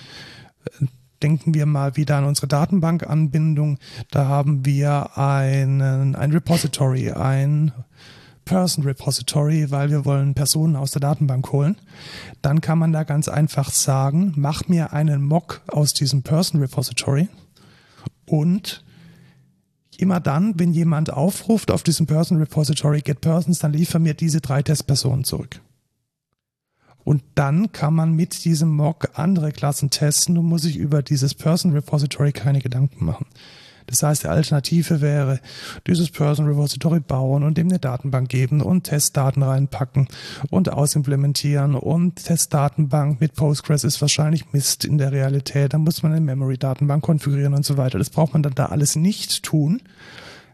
denken 1.22 1.54
wir 1.54 1.66
mal 1.66 1.96
wieder 1.98 2.18
an 2.18 2.26
unsere 2.26 2.48
Datenbankanbindung. 2.48 3.78
Da 4.12 4.28
haben 4.28 4.66
wir 4.66 5.18
einen, 5.18 6.16
ein 6.16 6.32
Repository, 6.32 7.12
ein 7.12 7.72
Person 8.46 8.84
Repository, 8.84 9.72
weil 9.72 9.90
wir 9.90 10.06
wollen 10.06 10.36
Personen 10.36 10.76
aus 10.76 10.92
der 10.92 11.00
Datenbank 11.00 11.52
holen. 11.52 11.78
Dann 12.42 12.62
kann 12.62 12.78
man 12.78 12.94
da 12.94 13.04
ganz 13.04 13.28
einfach 13.28 13.72
sagen, 13.72 14.34
mach 14.36 14.68
mir 14.68 14.94
einen 14.94 15.24
Mock 15.24 15.62
aus 15.68 15.94
diesem 15.94 16.22
Person 16.22 16.62
Repository 16.62 17.28
und 18.28 18.84
immer 19.98 20.20
dann, 20.20 20.60
wenn 20.60 20.74
jemand 20.74 21.12
aufruft 21.12 21.72
auf 21.72 21.82
diesem 21.82 22.06
Person 22.06 22.38
Repository 22.38 23.02
Get 23.02 23.22
Persons, 23.22 23.60
dann 23.60 23.74
liefer 23.74 23.98
mir 23.98 24.14
diese 24.14 24.42
drei 24.42 24.62
Testpersonen 24.62 25.24
zurück. 25.24 25.62
Und 27.06 27.24
dann 27.36 27.72
kann 27.72 27.94
man 27.94 28.14
mit 28.14 28.44
diesem 28.44 28.76
Mock 28.76 29.12
andere 29.14 29.52
Klassen 29.54 29.92
testen 29.92 30.38
und 30.38 30.46
muss 30.46 30.64
sich 30.64 30.76
über 30.76 31.04
dieses 31.04 31.36
Person 31.36 31.72
Repository 31.72 32.34
keine 32.34 32.60
Gedanken 32.60 33.06
machen. 33.06 33.28
Das 33.88 34.02
heißt, 34.02 34.24
die 34.24 34.28
Alternative 34.28 35.02
wäre, 35.02 35.40
dieses 35.86 36.10
Person 36.10 36.48
Repository 36.48 37.00
bauen 37.00 37.44
und 37.44 37.58
dem 37.58 37.68
eine 37.68 37.80
Datenbank 37.80 38.30
geben 38.30 38.62
und 38.62 38.86
Testdaten 38.86 39.44
reinpacken 39.44 40.08
und 40.50 40.74
ausimplementieren 40.74 41.76
und 41.76 42.16
Testdatenbank 42.16 43.22
mit 43.22 43.36
Postgres 43.36 43.84
ist 43.84 44.02
wahrscheinlich 44.02 44.54
Mist 44.54 44.86
in 44.86 44.98
der 44.98 45.12
Realität. 45.12 45.74
Da 45.74 45.78
muss 45.78 46.02
man 46.02 46.14
eine 46.14 46.22
Memory-Datenbank 46.22 47.04
konfigurieren 47.04 47.54
und 47.54 47.66
so 47.66 47.78
weiter. 47.78 48.00
Das 48.00 48.10
braucht 48.10 48.34
man 48.34 48.42
dann 48.42 48.56
da 48.56 48.68
alles 48.68 48.96
nicht 48.96 49.44
tun, 49.44 49.82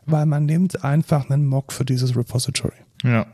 weil 0.05 0.25
man 0.25 0.45
nimmt 0.45 0.83
einfach 0.83 1.29
einen 1.29 1.45
Mock 1.45 1.71
für 1.71 1.85
dieses 1.85 2.15
Repository. 2.15 2.75
Ja. 3.03 3.25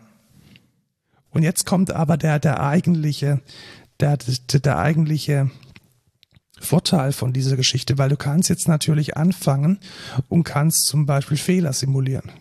Und 1.38 1.44
jetzt 1.44 1.68
kommt 1.68 1.92
aber 1.92 2.18
der, 2.18 2.40
der 2.40 2.64
eigentliche, 2.64 3.42
der, 4.00 4.18
der, 4.18 4.80
eigentliche 4.80 5.52
Vorteil 6.60 7.12
von 7.12 7.32
dieser 7.32 7.56
Geschichte, 7.56 8.00
weil 8.00 8.10
du 8.10 8.18
kannst 8.18 8.50
jetzt 8.50 8.68
natürlich 8.68 9.18
anfangen 9.18 9.78
und 10.30 10.46
kannst 10.46 10.88
zum 10.88 11.06
Beispiel 11.06 11.38
Fehler 11.38 11.74
simulieren. 11.74 12.32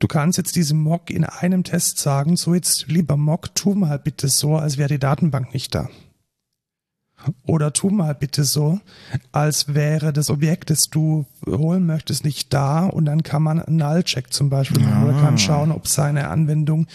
Du 0.00 0.06
kannst 0.06 0.36
jetzt 0.36 0.54
diesem 0.54 0.82
Mock 0.82 1.08
in 1.08 1.24
einem 1.24 1.64
Test 1.64 1.96
sagen, 1.96 2.36
so 2.36 2.52
jetzt 2.52 2.88
lieber 2.88 3.16
Mock, 3.16 3.54
tu 3.54 3.74
mal 3.74 3.98
bitte 3.98 4.28
so, 4.28 4.56
als 4.56 4.76
wäre 4.76 4.90
die 4.90 4.98
Datenbank 4.98 5.54
nicht 5.54 5.74
da. 5.74 5.88
Oder 7.46 7.72
tu 7.72 7.90
mal 7.90 8.14
bitte 8.14 8.44
so, 8.44 8.80
als 9.32 9.74
wäre 9.74 10.12
das 10.12 10.30
Objekt, 10.30 10.70
das 10.70 10.88
du 10.88 11.26
holen 11.46 11.84
möchtest, 11.84 12.24
nicht 12.24 12.54
da 12.54 12.86
und 12.86 13.06
dann 13.06 13.22
kann 13.22 13.42
man 13.42 13.60
einen 13.60 13.76
Null-Check 13.76 14.32
zum 14.32 14.50
Beispiel 14.50 14.82
machen 14.82 15.04
oder 15.04 15.20
kann 15.20 15.36
schauen, 15.36 15.72
ob 15.72 15.88
seine 15.88 16.28
Anwendung 16.28 16.86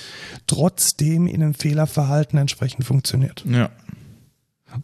trotzdem 0.47 1.27
in 1.27 1.43
einem 1.43 1.53
Fehlerverhalten 1.53 2.39
entsprechend 2.39 2.85
funktioniert. 2.85 3.43
Ja. 3.45 3.69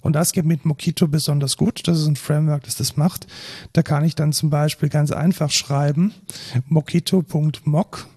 Und 0.02 0.14
das 0.14 0.34
geht 0.34 0.46
mit 0.46 0.66
Mockito 0.66 1.08
besonders 1.08 1.58
gut. 1.58 1.88
Das 1.88 2.00
ist 2.00 2.08
ein 2.08 2.16
Framework, 2.16 2.64
das 2.64 2.76
das 2.76 2.96
macht. 2.96 3.28
Da 3.74 3.82
kann 3.82 4.04
ich 4.04 4.16
dann 4.16 4.34
zum 4.34 4.50
Beispiel 4.50 4.90
ganz 4.90 5.12
einfach 5.12 5.50
schreiben, 5.50 6.14
mockito.mock 6.68 8.08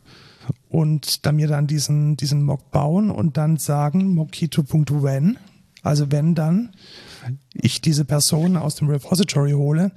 und 0.68 1.24
dann 1.24 1.36
mir 1.36 1.48
dann 1.48 1.66
diesen, 1.66 2.16
diesen 2.16 2.42
Mock 2.42 2.70
bauen 2.70 3.10
und 3.10 3.36
dann 3.36 3.56
sagen 3.56 4.12
mockito.when. 4.14 5.38
Also 5.82 6.10
wenn 6.10 6.34
dann 6.34 6.70
ich 7.54 7.80
diese 7.80 8.04
Person 8.04 8.56
aus 8.56 8.76
dem 8.76 8.88
Repository 8.88 9.52
hole, 9.52 9.92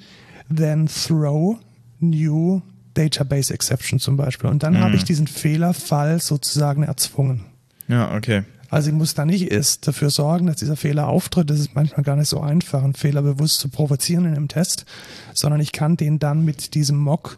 then 0.53 0.87
throw 0.87 1.57
new 1.99 2.61
database 2.93 3.53
exception 3.53 3.99
zum 3.99 4.17
Beispiel. 4.17 4.49
Und 4.49 4.63
dann 4.63 4.79
habe 4.79 4.95
ich 4.95 5.03
diesen 5.03 5.27
Fehlerfall 5.27 6.21
sozusagen 6.21 6.83
erzwungen. 6.83 7.45
Ja, 7.87 8.15
okay. 8.15 8.43
Also 8.69 8.89
ich 8.89 8.95
muss 8.95 9.13
da 9.13 9.25
nicht 9.25 9.51
erst 9.51 9.87
dafür 9.87 10.09
sorgen, 10.09 10.47
dass 10.47 10.57
dieser 10.57 10.75
Fehler 10.75 11.07
auftritt. 11.07 11.49
Das 11.49 11.59
ist 11.59 11.75
manchmal 11.75 12.03
gar 12.03 12.15
nicht 12.15 12.29
so 12.29 12.41
einfach, 12.41 12.83
einen 12.83 12.95
Fehler 12.95 13.21
bewusst 13.21 13.59
zu 13.59 13.69
provozieren 13.69 14.25
in 14.25 14.35
einem 14.35 14.47
Test, 14.47 14.85
sondern 15.33 15.61
ich 15.61 15.71
kann 15.71 15.97
den 15.97 16.19
dann 16.19 16.43
mit 16.43 16.73
diesem 16.73 16.97
Mock 16.97 17.37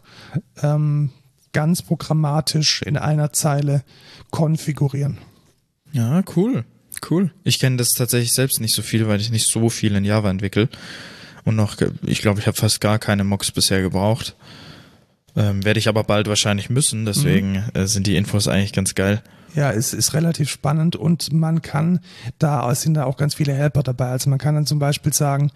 ähm, 0.62 1.10
ganz 1.52 1.82
programmatisch 1.82 2.82
in 2.82 2.96
einer 2.96 3.32
Zeile 3.32 3.82
konfigurieren. 4.30 5.18
Ja, 5.92 6.22
cool. 6.36 6.64
Cool. 7.08 7.30
Ich 7.44 7.58
kenne 7.58 7.76
das 7.76 7.90
tatsächlich 7.90 8.32
selbst 8.32 8.60
nicht 8.60 8.74
so 8.74 8.82
viel, 8.82 9.08
weil 9.08 9.20
ich 9.20 9.30
nicht 9.30 9.48
so 9.48 9.68
viel 9.70 9.94
in 9.94 10.04
Java 10.04 10.30
entwickle. 10.30 10.68
Und 11.44 11.56
noch, 11.56 11.76
ich 12.04 12.20
glaube, 12.20 12.40
ich 12.40 12.46
habe 12.46 12.56
fast 12.56 12.80
gar 12.80 12.98
keine 12.98 13.24
Mocks 13.24 13.50
bisher 13.50 13.80
gebraucht. 13.80 14.36
Ähm, 15.36 15.64
Werde 15.64 15.78
ich 15.78 15.88
aber 15.88 16.04
bald 16.04 16.28
wahrscheinlich 16.28 16.68
müssen, 16.68 17.06
deswegen 17.06 17.64
äh, 17.74 17.86
sind 17.86 18.06
die 18.06 18.16
Infos 18.16 18.48
eigentlich 18.48 18.72
ganz 18.72 18.94
geil. 18.94 19.22
Ja, 19.54 19.72
es 19.72 19.94
ist 19.94 20.12
relativ 20.12 20.50
spannend 20.50 20.94
und 20.94 21.32
man 21.32 21.62
kann, 21.62 22.00
da 22.38 22.74
sind 22.74 22.94
da 22.94 23.04
auch 23.04 23.16
ganz 23.16 23.34
viele 23.34 23.54
Helper 23.54 23.82
dabei. 23.82 24.08
Also 24.08 24.28
man 24.28 24.38
kann 24.38 24.54
dann 24.54 24.66
zum 24.66 24.78
Beispiel 24.78 25.12
sagen, 25.12 25.50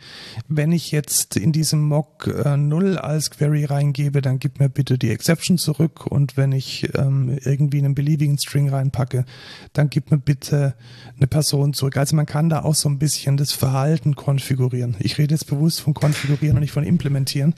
wenn 0.48 0.72
ich 0.72 0.92
jetzt 0.92 1.36
in 1.36 1.52
diesem 1.52 1.82
Mock 1.82 2.26
äh, 2.26 2.56
0 2.56 2.96
als 2.96 3.30
Query 3.30 3.66
reingebe, 3.66 4.22
dann 4.22 4.38
gib 4.38 4.60
mir 4.60 4.70
bitte 4.70 4.96
die 4.96 5.10
Exception 5.10 5.58
zurück 5.58 6.06
und 6.06 6.38
wenn 6.38 6.52
ich 6.52 6.88
ähm, 6.96 7.38
irgendwie 7.44 7.78
einen 7.78 7.94
beliebigen 7.94 8.38
String 8.38 8.70
reinpacke, 8.70 9.26
dann 9.74 9.90
gib 9.90 10.10
mir 10.10 10.18
bitte 10.18 10.74
eine 11.16 11.26
Person 11.26 11.74
zurück. 11.74 11.98
Also 11.98 12.16
man 12.16 12.26
kann 12.26 12.48
da 12.48 12.62
auch 12.62 12.74
so 12.74 12.88
ein 12.88 12.98
bisschen 12.98 13.36
das 13.36 13.52
Verhalten 13.52 14.16
konfigurieren. 14.16 14.96
Ich 15.00 15.18
rede 15.18 15.34
jetzt 15.34 15.46
bewusst 15.46 15.82
von 15.82 15.92
konfigurieren 15.92 16.56
und 16.56 16.62
nicht 16.62 16.72
von 16.72 16.84
implementieren, 16.84 17.54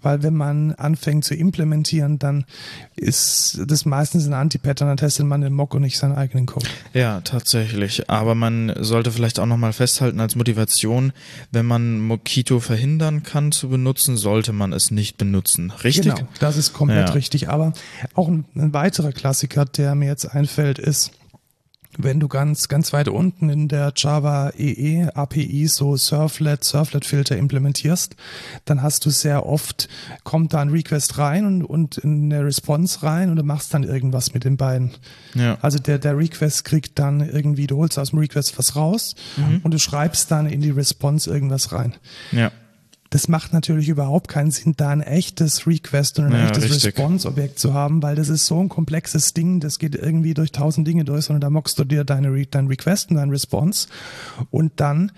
weil 0.00 0.22
wenn 0.22 0.34
man 0.34 0.72
anfängt 0.72 1.24
zu 1.24 1.34
implementieren, 1.34 2.18
dann 2.18 2.46
ist 2.96 3.60
das 3.66 3.84
meistens 3.84 4.26
ein 4.26 4.32
Anti-Pattern, 4.32 4.88
dann 4.88 4.96
testet 4.96 5.26
man 5.26 5.42
den 5.42 5.52
Mock 5.52 5.73
und 5.74 5.82
nicht 5.82 5.98
seinen 5.98 6.14
eigenen 6.14 6.46
Code. 6.46 6.66
Ja, 6.92 7.20
tatsächlich. 7.20 8.08
Aber 8.08 8.34
man 8.34 8.72
sollte 8.80 9.10
vielleicht 9.10 9.38
auch 9.38 9.46
nochmal 9.46 9.72
festhalten 9.72 10.20
als 10.20 10.36
Motivation, 10.36 11.12
wenn 11.50 11.66
man 11.66 12.00
Mockito 12.00 12.60
verhindern 12.60 13.22
kann 13.22 13.52
zu 13.52 13.68
benutzen, 13.68 14.16
sollte 14.16 14.52
man 14.52 14.72
es 14.72 14.90
nicht 14.90 15.18
benutzen. 15.18 15.72
Richtig? 15.82 16.14
Genau, 16.14 16.28
das 16.40 16.56
ist 16.56 16.72
komplett 16.72 17.08
ja. 17.08 17.14
richtig. 17.14 17.48
Aber 17.48 17.72
auch 18.14 18.28
ein, 18.28 18.44
ein 18.54 18.72
weiterer 18.72 19.12
Klassiker, 19.12 19.64
der 19.64 19.94
mir 19.94 20.06
jetzt 20.06 20.26
einfällt, 20.26 20.78
ist, 20.78 21.12
wenn 21.98 22.20
du 22.20 22.28
ganz, 22.28 22.68
ganz 22.68 22.92
weit 22.92 23.08
unten 23.08 23.48
in 23.48 23.68
der 23.68 23.92
Java 23.96 24.50
EE 24.56 25.08
API 25.14 25.66
so 25.68 25.96
Surflet, 25.96 26.64
Surflet 26.64 27.04
Filter 27.04 27.36
implementierst, 27.36 28.16
dann 28.64 28.82
hast 28.82 29.06
du 29.06 29.10
sehr 29.10 29.46
oft, 29.46 29.88
kommt 30.22 30.52
da 30.54 30.60
ein 30.60 30.70
Request 30.70 31.18
rein 31.18 31.46
und, 31.46 31.62
und 31.64 31.98
in 31.98 32.32
eine 32.32 32.44
Response 32.44 33.02
rein 33.02 33.30
und 33.30 33.36
du 33.36 33.42
machst 33.42 33.72
dann 33.74 33.84
irgendwas 33.84 34.34
mit 34.34 34.44
den 34.44 34.56
beiden. 34.56 34.92
Ja. 35.34 35.58
Also 35.60 35.78
der, 35.78 35.98
der 35.98 36.16
Request 36.16 36.64
kriegt 36.64 36.98
dann 36.98 37.20
irgendwie, 37.20 37.66
du 37.66 37.76
holst 37.76 37.98
aus 37.98 38.10
dem 38.10 38.18
Request 38.18 38.58
was 38.58 38.76
raus 38.76 39.14
mhm. 39.36 39.60
und 39.62 39.72
du 39.72 39.78
schreibst 39.78 40.30
dann 40.30 40.46
in 40.46 40.60
die 40.60 40.70
Response 40.70 41.30
irgendwas 41.30 41.72
rein. 41.72 41.94
Ja 42.32 42.50
das 43.14 43.28
macht 43.28 43.52
natürlich 43.52 43.88
überhaupt 43.88 44.26
keinen 44.26 44.50
Sinn, 44.50 44.74
da 44.76 44.88
ein 44.88 45.00
echtes 45.00 45.68
Request 45.68 46.18
und 46.18 46.24
ein 46.24 46.32
ja, 46.32 46.48
echtes 46.48 46.84
Response-Objekt 46.84 47.60
zu 47.60 47.72
haben, 47.72 48.02
weil 48.02 48.16
das 48.16 48.28
ist 48.28 48.44
so 48.44 48.58
ein 48.58 48.68
komplexes 48.68 49.32
Ding, 49.34 49.60
das 49.60 49.78
geht 49.78 49.94
irgendwie 49.94 50.34
durch 50.34 50.50
tausend 50.50 50.88
Dinge 50.88 51.04
durch, 51.04 51.26
sondern 51.26 51.40
da 51.40 51.48
mockst 51.48 51.78
du 51.78 51.84
dir 51.84 52.02
deine, 52.02 52.44
dein 52.46 52.66
Request 52.66 53.10
und 53.10 53.18
dein 53.18 53.30
Response 53.30 53.86
und 54.50 54.72
dann 54.80 55.12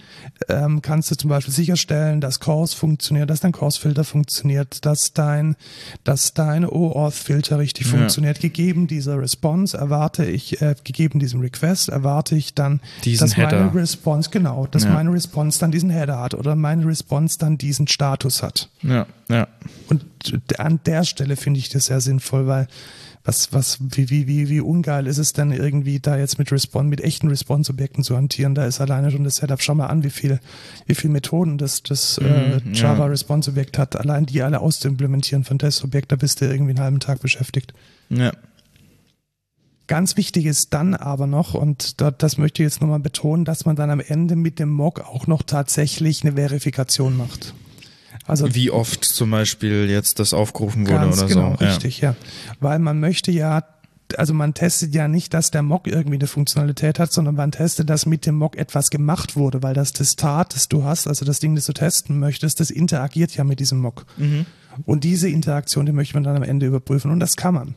ähm, 0.51 0.83
kannst 0.83 1.11
du 1.11 1.15
zum 1.15 1.31
Beispiel 1.31 1.55
sicherstellen, 1.55 2.21
dass 2.21 2.39
Cause 2.39 2.77
funktioniert, 2.77 3.31
dass 3.31 3.41
dein 3.41 3.53
Cause-Filter 3.53 4.05
funktioniert, 4.05 4.85
dass 4.85 5.15
dein, 5.15 5.57
dass 6.05 6.35
dein 6.35 6.67
OAuth-Filter 6.67 7.59
richtig 7.59 7.87
ja. 7.87 7.97
funktioniert. 7.97 8.41
Gegeben 8.41 8.89
dieser 8.89 9.19
Response 9.19 9.75
erwarte 9.75 10.27
ich, 10.27 10.61
äh, 10.61 10.75
gegeben 10.85 11.19
diesem 11.19 11.41
Request 11.41 11.89
erwarte 11.89 12.37
ich 12.37 12.53
dann, 12.53 12.83
diesen 13.07 13.25
dass 13.27 13.39
Header. 13.39 13.59
meine 13.59 13.75
Response, 13.75 14.29
genau, 14.29 14.67
dass 14.67 14.85
ja. 14.85 14.91
meine 14.91 15.11
Response 15.13 15.59
dann 15.59 15.71
diesen 15.71 15.89
Header 15.89 16.21
hat 16.21 16.35
oder 16.35 16.57
meine 16.57 16.85
Response 16.85 17.39
dann 17.39 17.57
diesen 17.57 17.86
gewissen 17.87 17.89
Status 17.89 18.43
hat. 18.43 18.69
Ja, 18.83 19.07
ja. 19.29 19.49
Und 19.89 20.05
an 20.59 20.81
der 20.87 21.05
Stelle 21.05 21.37
finde 21.37 21.61
ich 21.61 21.69
das 21.69 21.87
sehr 21.87 22.01
sinnvoll, 22.01 22.47
weil 22.47 22.69
was, 23.25 23.53
was, 23.53 23.79
wie, 23.81 24.09
wie, 24.09 24.29
wie, 24.29 24.49
wie 24.49 24.61
ungeil 24.61 25.09
ist 25.09 25.19
es 25.19 25.33
denn 25.33 25.51
irgendwie 25.51 25.99
da 25.99 26.17
jetzt 26.17 26.39
mit 26.39 26.53
Response, 26.53 26.89
mit 26.89 27.01
echten 27.01 27.27
Response-Objekten 27.27 28.05
zu 28.05 28.17
hantieren? 28.17 28.55
Da 28.55 28.67
ist 28.67 28.81
alleine 28.81 29.11
schon 29.11 29.25
das 29.25 29.37
Setup. 29.37 29.61
Schau 29.61 29.75
mal 29.75 29.87
an, 29.87 30.05
wie 30.05 30.11
viel, 30.11 30.39
wie 30.87 30.95
viel 30.95 31.11
Methoden 31.11 31.59
das, 31.59 31.83
das 31.83 32.19
äh, 32.19 32.61
mhm, 32.65 32.73
Java 32.73 33.05
ja. 33.05 33.07
Response-Objekt 33.07 33.79
hat. 33.79 33.97
Allein 33.97 34.27
die 34.27 34.43
alle 34.43 34.61
auszuimplementieren 34.61 35.43
von 35.43 35.59
Testobjekt, 35.59 36.13
da 36.13 36.17
bist 36.17 36.41
du 36.41 36.45
irgendwie 36.47 36.71
einen 36.71 36.81
halben 36.81 37.01
Tag 37.01 37.21
beschäftigt. 37.21 37.75
Ja. 38.11 38.33
Ganz 39.89 40.17
wichtig 40.17 40.47
ist 40.47 40.73
dann 40.73 40.95
aber 40.95 41.27
noch, 41.27 41.55
und 41.55 42.01
das 42.01 42.39
möchte 42.39 42.63
ich 42.63 42.67
jetzt 42.67 42.81
nochmal 42.81 42.99
betonen, 43.01 43.45
dass 43.45 43.67
man 43.67 43.77
dann 43.77 43.91
am 43.91 44.01
Ende 44.01 44.35
mit 44.35 44.59
dem 44.59 44.69
Mock 44.69 45.01
auch 45.01 45.27
noch 45.27 45.43
tatsächlich 45.43 46.23
eine 46.23 46.35
Verifikation 46.35 47.17
macht. 47.17 47.55
Also 48.27 48.55
wie 48.55 48.71
oft 48.71 49.05
zum 49.05 49.31
Beispiel 49.31 49.89
jetzt 49.89 50.19
das 50.19 50.35
aufgerufen 50.35 50.89
wurde 50.89 51.09
oder 51.09 51.27
genau, 51.27 51.57
so. 51.59 51.65
Richtig, 51.65 52.01
ja. 52.01 52.11
ja. 52.11 52.17
Weil 52.61 52.79
man 52.79 53.01
möchte 53.01 53.31
ja 53.31 53.63
also 54.17 54.35
man 54.35 54.55
testet 54.55 54.95
ja 54.95 55.09
nicht, 55.09 55.35
dass 55.35 55.51
der 55.51 55.63
Mock 55.63 55.87
irgendwie 55.87 56.17
eine 56.17 56.27
Funktionalität 56.27 56.99
hat, 56.99 57.13
sondern 57.13 57.35
man 57.35 57.51
testet, 57.51 57.91
dass 57.91 58.07
mit 58.07 58.27
dem 58.27 58.37
Mock 58.37 58.57
etwas 58.57 58.91
gemacht 58.91 59.37
wurde, 59.37 59.63
weil 59.63 59.75
das 59.75 59.93
Testat, 59.93 60.55
das 60.55 60.69
du 60.69 60.85
hast, 60.85 61.09
also 61.09 61.25
das 61.25 61.41
Ding, 61.41 61.55
das 61.55 61.67
du 61.67 61.73
testen 61.73 62.19
möchtest, 62.19 62.61
das 62.61 62.71
interagiert 62.71 63.37
ja 63.37 63.45
mit 63.45 63.61
diesem 63.61 63.81
Mock. 63.81 64.07
Mhm. 64.17 64.47
Und 64.85 65.05
diese 65.05 65.29
Interaktion, 65.29 65.87
die 65.87 65.93
möchte 65.93 66.15
man 66.15 66.25
dann 66.25 66.37
am 66.37 66.43
Ende 66.43 66.67
überprüfen 66.67 67.11
und 67.11 67.21
das 67.21 67.37
kann 67.37 67.55
man. 67.55 67.75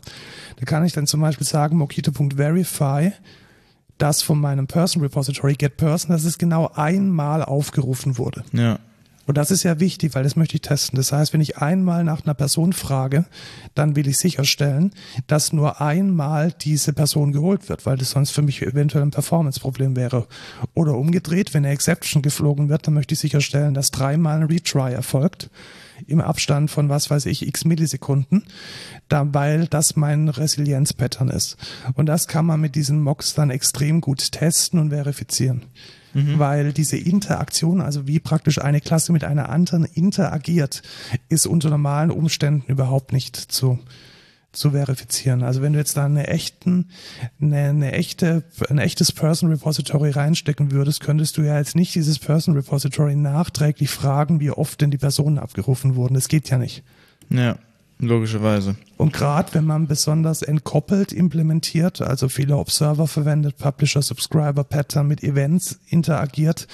Da 0.58 0.66
kann 0.66 0.86
ich 0.86 0.93
dann 0.93 1.08
zum 1.08 1.22
Beispiel 1.22 1.47
sagen, 1.47 1.78
mockito.verify, 1.78 3.14
das 3.97 4.22
von 4.22 4.39
meinem 4.39 4.68
Person 4.68 5.02
Repository 5.02 5.56
get 5.56 5.78
person, 5.78 6.12
dass 6.12 6.26
es 6.26 6.38
genau 6.38 6.72
einmal 6.76 7.43
aufgerufen 7.43 8.18
wurde. 8.18 8.43
Ja. 8.54 8.80
Und 9.30 9.38
das 9.38 9.51
ist 9.51 9.61
ja 9.61 9.80
wichtig, 9.80 10.15
weil 10.15 10.23
das 10.23 10.36
möchte 10.36 10.55
ich 10.55 10.61
testen. 10.61 10.97
Das 10.97 11.11
heißt, 11.11 11.34
wenn 11.34 11.39
ich 11.39 11.59
einmal 11.59 12.03
nach 12.03 12.25
einer 12.25 12.34
Person 12.34 12.73
frage, 12.73 13.25
dann 13.75 13.95
will 13.95 14.07
ich 14.07 14.17
sicherstellen, 14.17 14.91
dass 15.27 15.53
nur 15.53 15.82
einmal 15.82 16.51
diese 16.51 16.93
Person 16.93 17.32
geholt 17.32 17.69
wird, 17.69 17.86
weil 17.86 17.95
das 17.95 18.09
sonst 18.09 18.32
für 18.32 18.41
mich 18.41 18.63
eventuell 18.63 19.03
ein 19.03 19.11
Performance-Problem 19.11 19.95
wäre. 19.95 20.25
Oder 20.73 20.95
umgedreht, 20.95 21.53
wenn 21.53 21.63
eine 21.63 21.75
Exception 21.75 22.23
geflogen 22.23 22.69
wird, 22.69 22.88
dann 22.88 22.95
möchte 22.95 23.13
ich 23.13 23.19
sicherstellen, 23.19 23.75
dass 23.75 23.91
dreimal 23.91 24.41
ein 24.41 24.47
Retry 24.47 24.93
erfolgt 24.93 25.51
im 26.08 26.22
Abstand 26.22 26.72
von 26.72 26.89
was 26.89 27.10
weiß 27.10 27.26
ich 27.26 27.47
x 27.47 27.66
Millisekunden, 27.66 28.43
da, 29.08 29.28
weil 29.34 29.68
das 29.68 29.95
mein 29.95 30.30
Resilienz-Pattern 30.30 31.30
ist. 31.30 31.58
Und 31.95 32.08
das 32.08 32.28
kann 32.28 32.45
man 32.45 32.62
mit 32.62 32.76
diesen 32.76 33.02
Mocks 33.02 33.34
dann 33.34 33.50
extrem 33.50 34.02
gut 34.02 34.32
testen 34.32 34.80
und 34.80 34.89
verifizieren 34.89 35.64
mhm. 36.14 36.39
weil 36.39 36.74
diese 36.74 36.97
Interaktion, 36.97 37.82
also 37.82 38.08
wie 38.08 38.20
praktisch 38.20 38.60
eine 38.60 38.82
Klasse 38.82 39.12
mit 39.12 39.24
einer 39.24 39.50
anderen 39.50 39.86
interagiert, 39.86 40.82
ist 41.30 41.47
unter 41.47 41.70
normalen 41.70 42.12
Umständen 42.12 42.72
überhaupt 42.72 43.14
nicht 43.14 43.36
zu 43.36 43.80
zu 44.52 44.72
verifizieren. 44.72 45.43
Also 45.43 45.62
wenn 45.62 45.74
du 45.74 45.80
jetzt 45.80 45.95
da 45.97 46.06
eine 46.06 46.28
echten, 46.28 46.89
eine, 47.39 47.70
eine 47.70 47.91
echte, 47.91 48.43
ein 48.70 48.80
echtes 48.80 49.12
Person 49.12 49.50
Repository 49.50 50.12
reinstecken 50.12 50.72
würdest, 50.72 51.02
könntest 51.02 51.38
du 51.38 51.43
ja 51.43 51.58
jetzt 51.58 51.76
nicht 51.76 51.93
dieses 51.95 52.20
Person 52.20 52.56
Repository 52.56 53.16
nachträglich 53.16 53.89
fragen, 53.89 54.39
wie 54.39 54.52
oft 54.52 54.82
denn 54.82 54.91
die 54.91 54.97
Personen 54.97 55.38
abgerufen 55.38 55.95
wurden. 55.95 56.16
Das 56.16 56.28
geht 56.28 56.50
ja 56.50 56.58
nicht. 56.58 56.84
Ja. 57.30 57.58
Logischerweise. 58.02 58.78
Und 58.95 59.12
gerade 59.12 59.54
wenn 59.54 59.66
man 59.66 59.88
besonders 59.88 60.41
entkoppelt 60.41 61.12
implementiert, 61.12 62.02
also 62.02 62.30
viele 62.30 62.56
Observer 62.56 63.08
verwendet, 63.08 63.58
Publisher, 63.58 64.02
Subscriber, 64.02 64.64
Pattern 64.64 65.08
mit 65.08 65.22
Events 65.22 65.82
interagiert, 65.89 66.68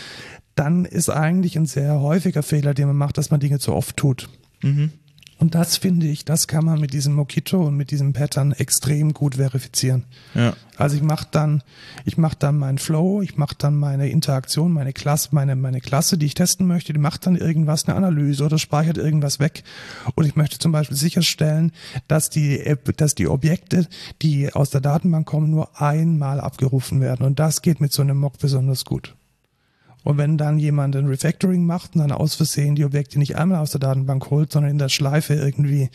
dann 0.54 0.86
ist 0.86 1.10
eigentlich 1.10 1.58
ein 1.58 1.66
sehr 1.66 2.00
häufiger 2.00 2.44
Fehler, 2.44 2.76
den 2.76 2.88
man 2.88 2.96
macht, 2.96 3.18
dass 3.18 3.32
man 3.32 3.40
Dinge 3.40 3.58
zu 3.58 3.74
oft 3.74 3.98
tut. 3.98 4.30
Mhm. 4.62 4.92
Und 5.38 5.54
das 5.54 5.76
finde 5.76 6.08
ich, 6.08 6.24
das 6.24 6.48
kann 6.48 6.64
man 6.64 6.80
mit 6.80 6.94
diesem 6.94 7.14
Mokito 7.14 7.68
und 7.68 7.76
mit 7.76 7.92
diesem 7.92 8.14
Pattern 8.14 8.54
extrem 8.54 9.14
gut 9.14 9.36
verifizieren. 9.36 10.06
Ja. 10.34 10.54
Also 10.78 10.96
ich 10.96 11.02
mache 11.02 11.28
dann, 11.30 11.62
ich 12.06 12.18
mache 12.18 12.38
dann 12.40 12.58
meinen 12.58 12.78
Flow, 12.78 13.22
ich 13.22 13.36
mache 13.36 13.56
dann 13.58 13.76
meine 13.76 14.10
Interaktion, 14.10 14.72
meine 14.72 14.94
Klasse, 14.94 15.30
meine 15.32 15.56
meine 15.58 15.82
Klasse, 15.82 16.18
die 16.18 16.26
ich 16.26 16.36
testen 16.36 16.68
möchte, 16.68 16.94
die 16.94 17.00
macht 17.00 17.26
dann 17.26 17.36
irgendwas, 17.36 17.86
eine 17.86 17.96
Analyse 17.98 18.46
oder 18.46 18.58
speichert 18.58 18.98
irgendwas 18.98 19.40
weg. 19.40 19.64
Und 20.16 20.26
ich 20.26 20.38
möchte 20.38 20.58
zum 20.58 20.72
Beispiel 20.72 20.98
sicherstellen, 20.98 21.74
dass 22.08 22.30
die 22.30 22.76
dass 22.96 23.16
die 23.16 23.28
Objekte, 23.28 23.88
die 24.22 24.54
aus 24.54 24.70
der 24.70 24.82
Datenbank 24.82 25.28
kommen, 25.28 25.50
nur 25.50 25.82
einmal 25.82 26.40
abgerufen 26.40 27.02
werden. 27.02 27.26
Und 27.26 27.40
das 27.40 27.62
geht 27.62 27.82
mit 27.82 27.92
so 27.92 28.02
einem 28.02 28.18
Mock 28.18 28.38
besonders 28.40 28.86
gut. 28.86 29.16
Und 30.06 30.20
wenn 30.20 30.38
dann 30.38 30.60
jemand 30.60 30.96
ein 30.96 31.08
Refactoring 31.08 31.66
macht 31.66 31.96
und 31.96 32.02
dann 32.02 32.12
aus 32.12 32.36
Versehen 32.36 32.76
die 32.76 32.86
Objekte 32.86 33.18
nicht 33.18 33.38
einmal 33.38 33.60
aus 33.60 33.72
der 33.72 33.80
Datenbank 33.80 34.30
holt, 34.30 34.52
sondern 34.52 34.72
in 34.72 34.78
der 34.78 34.88
Schleife 34.88 35.34
irgendwie 35.34 35.90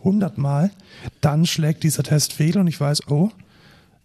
100 0.00 0.36
Mal, 0.36 0.72
dann 1.20 1.46
schlägt 1.46 1.84
dieser 1.84 2.02
Test 2.02 2.32
fehl 2.32 2.58
und 2.58 2.66
ich 2.66 2.80
weiß, 2.80 3.08
oh, 3.08 3.30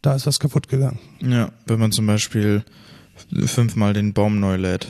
da 0.03 0.13
ist 0.13 0.27
was 0.27 0.39
kaputt 0.39 0.69
gegangen. 0.69 0.99
Ja, 1.21 1.49
wenn 1.65 1.79
man 1.79 1.91
zum 1.91 2.05
Beispiel 2.05 2.63
fünfmal 3.47 3.93
den 3.93 4.13
Baum 4.13 4.39
neu 4.39 4.57
lädt. 4.57 4.89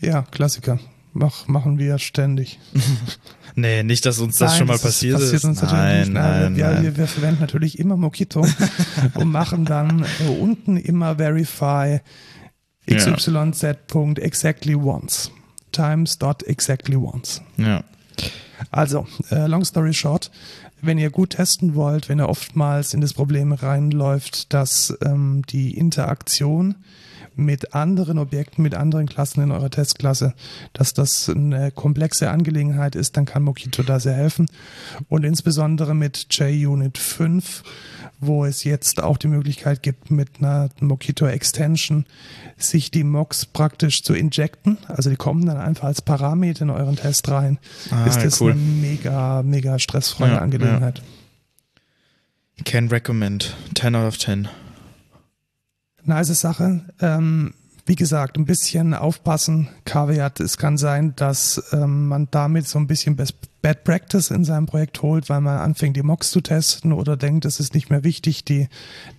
Ja, 0.00 0.22
Klassiker. 0.22 0.80
Mach, 1.12 1.46
machen 1.46 1.78
wir 1.78 1.98
ständig. 1.98 2.58
nee, 3.56 3.82
nicht, 3.82 4.06
dass 4.06 4.20
uns 4.20 4.38
das 4.38 4.52
nein, 4.52 4.58
schon 4.58 4.66
mal 4.68 4.72
das 4.74 4.82
passiert 4.82 5.20
ist. 5.20 5.32
Passiert 5.32 5.70
nein. 5.70 6.12
Nein, 6.12 6.12
nein, 6.12 6.56
ja, 6.56 6.82
wir, 6.82 6.96
wir, 6.96 7.06
verwenden 7.06 7.42
natürlich 7.42 7.78
immer 7.78 7.98
Mokito 7.98 8.46
und 9.14 9.30
machen 9.30 9.66
dann 9.66 10.02
äh, 10.02 10.28
unten 10.40 10.78
immer 10.78 11.16
Verify 11.16 12.00
xyz.exactly 12.88 14.76
once 14.76 15.30
times 15.72 16.18
dot 16.18 16.42
exactly 16.44 16.96
once. 16.96 17.42
Ja. 17.56 17.84
Also, 18.70 19.06
äh, 19.30 19.46
long 19.46 19.64
story 19.64 19.92
short, 19.92 20.30
wenn 20.80 20.98
ihr 20.98 21.10
gut 21.10 21.30
testen 21.30 21.74
wollt, 21.74 22.08
wenn 22.08 22.18
ihr 22.18 22.28
oftmals 22.28 22.94
in 22.94 23.00
das 23.00 23.12
Problem 23.12 23.52
reinläuft, 23.52 24.52
dass 24.52 24.96
ähm, 25.04 25.42
die 25.48 25.76
Interaktion 25.76 26.76
mit 27.36 27.74
anderen 27.74 28.18
Objekten, 28.18 28.62
mit 28.62 28.74
anderen 28.74 29.06
Klassen 29.06 29.42
in 29.42 29.52
eurer 29.52 29.70
Testklasse, 29.70 30.34
dass 30.72 30.94
das 30.94 31.28
eine 31.28 31.70
komplexe 31.70 32.30
Angelegenheit 32.30 32.94
ist, 32.94 33.16
dann 33.16 33.26
kann 33.26 33.42
Mockito 33.42 33.82
da 33.82 34.00
sehr 34.00 34.14
helfen. 34.14 34.46
Und 35.08 35.24
insbesondere 35.24 35.94
mit 35.94 36.26
JUnit 36.30 36.98
5 36.98 37.62
wo 38.20 38.44
es 38.44 38.64
jetzt 38.64 39.02
auch 39.02 39.18
die 39.18 39.28
Möglichkeit 39.28 39.82
gibt, 39.82 40.10
mit 40.10 40.38
einer 40.38 40.70
Mockito 40.80 41.26
Extension 41.26 42.06
sich 42.56 42.90
die 42.90 43.04
Mocks 43.04 43.44
praktisch 43.46 44.02
zu 44.02 44.14
injecten. 44.14 44.78
Also 44.88 45.10
die 45.10 45.16
kommen 45.16 45.46
dann 45.46 45.58
einfach 45.58 45.84
als 45.84 46.02
Parameter 46.02 46.62
in 46.62 46.70
euren 46.70 46.96
Test 46.96 47.28
rein. 47.28 47.58
Ah, 47.90 48.06
ist 48.06 48.22
das 48.22 48.40
cool. 48.40 48.52
eine 48.52 48.60
mega, 48.60 49.42
mega 49.42 49.78
stressfreie 49.78 50.32
Ja, 50.32 50.38
Angelegenheit. 50.38 51.02
Can 52.64 52.88
recommend. 52.88 53.54
10 53.74 53.94
out 53.94 54.08
of 54.08 54.18
10. 54.18 54.48
Nice 56.06 56.40
Sache. 56.40 56.82
Ähm, 57.00 57.54
wie 57.86 57.94
gesagt, 57.94 58.36
ein 58.36 58.46
bisschen 58.46 58.94
aufpassen. 58.94 59.68
Kaviat, 59.84 60.40
es 60.40 60.58
kann 60.58 60.76
sein, 60.76 61.14
dass 61.14 61.62
ähm, 61.72 62.08
man 62.08 62.26
damit 62.32 62.66
so 62.66 62.78
ein 62.80 62.88
bisschen 62.88 63.14
Best 63.14 63.36
Bad 63.62 63.82
Practice 63.82 64.30
in 64.30 64.44
seinem 64.44 64.66
Projekt 64.66 65.02
holt, 65.02 65.28
weil 65.28 65.40
man 65.40 65.58
anfängt, 65.58 65.96
die 65.96 66.04
Mocks 66.04 66.30
zu 66.30 66.40
testen 66.40 66.92
oder 66.92 67.16
denkt, 67.16 67.44
es 67.46 67.58
ist 67.58 67.74
nicht 67.74 67.90
mehr 67.90 68.04
wichtig, 68.04 68.44
die, 68.44 68.68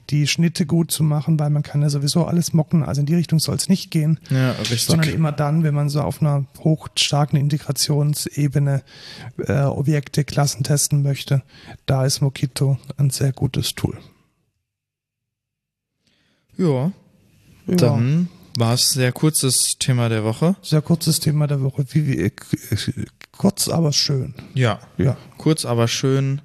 die 0.09 0.25
Schnitte 0.25 0.65
gut 0.65 0.89
zu 0.89 1.03
machen, 1.03 1.37
weil 1.37 1.49
man 1.49 1.63
kann 1.63 1.81
ja 1.81 1.89
sowieso 1.89 2.23
alles 2.25 2.53
mocken. 2.53 2.83
Also 2.83 3.01
in 3.01 3.07
die 3.07 3.15
Richtung 3.15 3.39
soll 3.39 3.55
es 3.55 3.67
nicht 3.67 3.91
gehen. 3.91 4.21
Ja, 4.29 4.51
richtig. 4.51 4.85
Sondern 4.85 5.09
immer 5.09 5.33
dann, 5.33 5.63
wenn 5.63 5.75
man 5.75 5.89
so 5.89 5.99
auf 5.99 6.21
einer 6.21 6.45
hochstarken 6.59 7.37
Integrationsebene 7.37 8.83
äh, 9.39 9.63
Objekte, 9.63 10.23
Klassen 10.23 10.63
testen 10.63 11.03
möchte, 11.03 11.43
da 11.85 12.05
ist 12.05 12.21
Mockito 12.21 12.77
ein 12.95 13.09
sehr 13.09 13.33
gutes 13.33 13.75
Tool. 13.75 13.97
Ja, 16.57 16.91
Ja. 17.67 17.75
dann 17.75 18.29
war 18.57 18.73
es 18.73 18.91
sehr 18.91 19.11
kurzes 19.11 19.77
Thema 19.77 20.09
der 20.09 20.23
Woche. 20.23 20.55
Sehr 20.61 20.81
kurzes 20.81 21.19
Thema 21.19 21.47
der 21.47 21.61
Woche. 21.61 21.85
Wie, 21.91 22.07
wie, 22.07 22.17
äh, 22.19 22.31
kurz, 23.37 23.67
aber 23.69 23.93
schön. 23.93 24.33
Ja, 24.53 24.79
Ja. 24.97 25.17
kurz 25.37 25.65
aber 25.65 25.87
schön. 25.87 26.41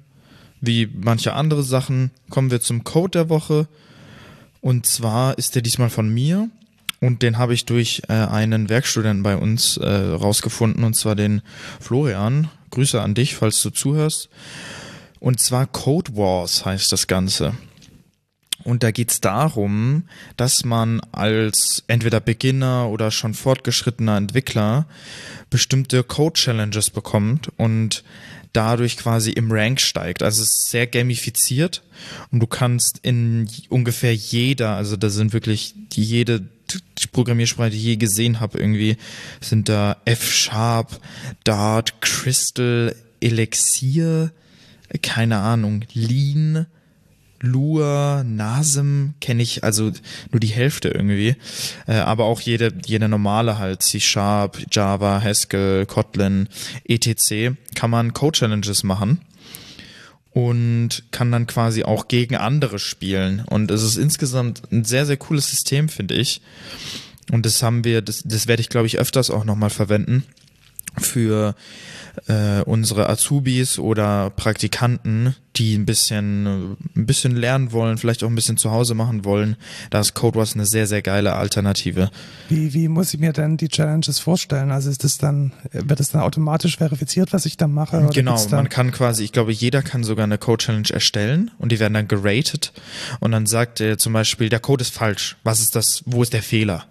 Wie 0.61 0.87
manche 0.93 1.33
andere 1.33 1.63
Sachen 1.63 2.11
kommen 2.29 2.51
wir 2.51 2.61
zum 2.61 2.83
Code 2.83 3.11
der 3.19 3.29
Woche. 3.29 3.67
Und 4.61 4.85
zwar 4.85 5.37
ist 5.37 5.55
der 5.55 5.61
diesmal 5.61 5.89
von 5.89 6.13
mir. 6.13 6.49
Und 7.01 7.21
den 7.21 7.37
habe 7.37 7.53
ich 7.53 7.65
durch 7.65 8.03
äh, 8.07 8.13
einen 8.13 8.69
Werkstudenten 8.69 9.23
bei 9.23 9.35
uns 9.35 9.75
äh, 9.75 9.89
rausgefunden, 9.89 10.85
und 10.85 10.93
zwar 10.95 11.15
den 11.15 11.41
Florian. 11.81 12.49
Grüße 12.69 13.01
an 13.01 13.13
dich, 13.13 13.35
falls 13.35 13.61
du 13.61 13.71
zuhörst. 13.71 14.29
Und 15.19 15.39
zwar 15.41 15.67
Code 15.67 16.15
Wars 16.15 16.63
heißt 16.65 16.91
das 16.93 17.07
Ganze. 17.07 17.53
Und 18.63 18.83
da 18.83 18.91
geht's 18.91 19.19
darum, 19.19 20.03
dass 20.37 20.63
man 20.63 21.01
als 21.11 21.83
entweder 21.87 22.19
Beginner 22.19 22.89
oder 22.89 23.11
schon 23.11 23.33
fortgeschrittener 23.33 24.17
Entwickler 24.17 24.87
bestimmte 25.49 26.03
Code-Challenges 26.03 26.89
bekommt 26.89 27.49
und 27.57 28.03
dadurch 28.53 28.97
quasi 28.97 29.31
im 29.31 29.51
Rank 29.51 29.81
steigt. 29.81 30.23
Also 30.23 30.43
es 30.43 30.49
ist 30.49 30.69
sehr 30.69 30.87
gamifiziert 30.87 31.81
und 32.31 32.39
du 32.39 32.47
kannst 32.47 32.99
in 33.01 33.49
ungefähr 33.69 34.15
jeder, 34.15 34.75
also 34.75 34.95
da 34.95 35.09
sind 35.09 35.33
wirklich 35.33 35.75
jede 35.93 36.43
Programmiersprache, 37.11 37.71
die 37.71 37.77
ich 37.77 37.83
je 37.83 37.95
gesehen 37.97 38.39
habe, 38.39 38.59
irgendwie 38.59 38.97
sind 39.41 39.69
da 39.69 39.97
F-Sharp, 40.05 40.99
Dart, 41.43 42.01
Crystal, 42.01 42.95
Elixir, 43.19 44.31
keine 45.01 45.37
Ahnung, 45.39 45.85
Lean, 45.93 46.67
Lua, 47.43 48.23
Nasem 48.23 49.15
kenne 49.19 49.43
ich 49.43 49.65
also 49.65 49.91
nur 50.31 50.39
die 50.39 50.47
Hälfte 50.47 50.87
irgendwie. 50.87 51.35
Äh, 51.87 51.95
aber 51.95 52.23
auch 52.23 52.39
jede, 52.39 52.73
jede 52.85 53.09
normale 53.09 53.59
halt, 53.59 53.83
C-Sharp, 53.83 54.65
Java, 54.71 55.21
Haskell, 55.21 55.85
Kotlin, 55.85 56.47
etc. 56.85 57.55
kann 57.75 57.89
man 57.89 58.13
Code-Challenges 58.13 58.83
machen 58.83 59.19
und 60.31 61.03
kann 61.11 61.31
dann 61.33 61.45
quasi 61.45 61.83
auch 61.83 62.07
gegen 62.07 62.37
andere 62.37 62.79
spielen. 62.79 63.43
Und 63.45 63.71
es 63.71 63.83
ist 63.83 63.97
insgesamt 63.97 64.63
ein 64.71 64.85
sehr, 64.85 65.05
sehr 65.05 65.17
cooles 65.17 65.49
System, 65.49 65.89
finde 65.89 66.15
ich. 66.15 66.41
Und 67.29 67.45
das 67.45 67.61
haben 67.61 67.83
wir, 67.83 68.01
das, 68.01 68.23
das 68.23 68.47
werde 68.47 68.61
ich, 68.61 68.69
glaube 68.69 68.87
ich, 68.87 68.99
öfters 68.99 69.29
auch 69.29 69.43
nochmal 69.43 69.69
verwenden 69.69 70.23
für 71.01 71.55
äh, 72.27 72.61
unsere 72.65 73.09
Azubis 73.09 73.79
oder 73.79 74.29
Praktikanten, 74.29 75.35
die 75.55 75.75
ein 75.75 75.85
bisschen, 75.85 76.73
ein 76.95 77.05
bisschen 77.05 77.35
lernen 77.35 77.71
wollen, 77.71 77.97
vielleicht 77.97 78.23
auch 78.23 78.27
ein 78.29 78.35
bisschen 78.35 78.57
zu 78.57 78.71
Hause 78.71 78.93
machen 78.93 79.25
wollen. 79.25 79.55
Da 79.89 79.99
ist 79.99 80.13
CodeWars 80.13 80.53
eine 80.53 80.65
sehr, 80.65 80.85
sehr 80.87 81.01
geile 81.01 81.33
Alternative. 81.33 82.11
Wie, 82.49 82.73
wie 82.73 82.87
muss 82.87 83.13
ich 83.13 83.19
mir 83.19 83.33
denn 83.33 83.57
die 83.57 83.67
Challenges 83.69 84.19
vorstellen? 84.19 84.71
Also 84.71 84.89
ist 84.91 85.03
das 85.03 85.17
dann, 85.17 85.51
wird 85.71 85.99
das 85.99 86.09
dann 86.09 86.21
automatisch 86.21 86.77
verifiziert, 86.77 87.33
was 87.33 87.45
ich 87.45 87.57
da 87.57 87.67
mache? 87.67 88.09
Genau, 88.13 88.31
gibt's 88.33 88.47
da- 88.49 88.57
man 88.57 88.69
kann 88.69 88.91
quasi, 88.91 89.23
ich 89.23 89.31
glaube, 89.31 89.51
jeder 89.51 89.81
kann 89.81 90.03
sogar 90.03 90.23
eine 90.25 90.37
Code-Challenge 90.37 90.89
erstellen 90.91 91.51
und 91.57 91.71
die 91.71 91.79
werden 91.79 91.93
dann 91.93 92.07
geratet 92.07 92.73
und 93.19 93.31
dann 93.31 93.45
sagt 93.47 93.79
er 93.81 93.97
zum 93.97 94.13
Beispiel, 94.13 94.49
der 94.49 94.59
Code 94.59 94.83
ist 94.83 94.93
falsch. 94.93 95.37
Was 95.43 95.59
ist 95.59 95.75
das, 95.75 96.03
wo 96.05 96.21
ist 96.21 96.33
der 96.33 96.43
Fehler? 96.43 96.85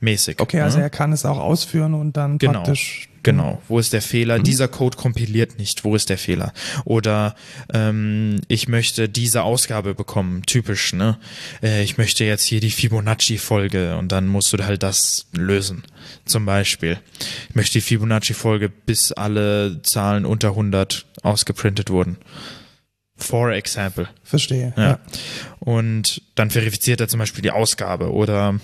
Mäßig. 0.00 0.40
Okay, 0.40 0.60
also 0.60 0.78
ne? 0.78 0.84
er 0.84 0.90
kann 0.90 1.12
es 1.12 1.24
auch 1.24 1.38
ausführen 1.38 1.94
und 1.94 2.16
dann 2.16 2.38
Genau. 2.38 2.54
praktisch. 2.64 3.08
Genau, 3.22 3.62
wo 3.68 3.78
ist 3.78 3.92
der 3.92 4.02
Fehler? 4.02 4.40
Dieser 4.40 4.66
Code 4.66 4.96
kompiliert 4.96 5.58
nicht, 5.58 5.84
wo 5.84 5.94
ist 5.94 6.10
der 6.10 6.18
Fehler? 6.18 6.52
Oder 6.84 7.36
ähm, 7.72 8.40
ich 8.48 8.68
möchte 8.68 9.08
diese 9.08 9.42
Ausgabe 9.42 9.94
bekommen, 9.94 10.42
typisch, 10.44 10.92
ne? 10.92 11.18
Äh, 11.62 11.84
ich 11.84 11.98
möchte 11.98 12.24
jetzt 12.24 12.44
hier 12.44 12.60
die 12.60 12.70
Fibonacci-Folge 12.70 13.96
und 13.96 14.10
dann 14.10 14.26
musst 14.26 14.52
du 14.52 14.58
halt 14.64 14.82
das 14.82 15.26
lösen. 15.32 15.84
Zum 16.24 16.46
Beispiel. 16.46 16.98
Ich 17.48 17.54
möchte 17.54 17.74
die 17.74 17.82
Fibonacci-Folge, 17.82 18.68
bis 18.68 19.12
alle 19.12 19.80
Zahlen 19.82 20.26
unter 20.26 20.48
100 20.48 21.06
ausgeprintet 21.22 21.90
wurden. 21.90 22.18
For 23.16 23.52
example. 23.52 24.08
Verstehe. 24.24 24.74
Ja. 24.76 24.82
Ja. 24.82 24.98
Und 25.60 26.22
dann 26.34 26.50
verifiziert 26.50 27.00
er 27.00 27.08
zum 27.08 27.20
Beispiel 27.20 27.42
die 27.42 27.52
Ausgabe 27.52 28.12
oder 28.12 28.58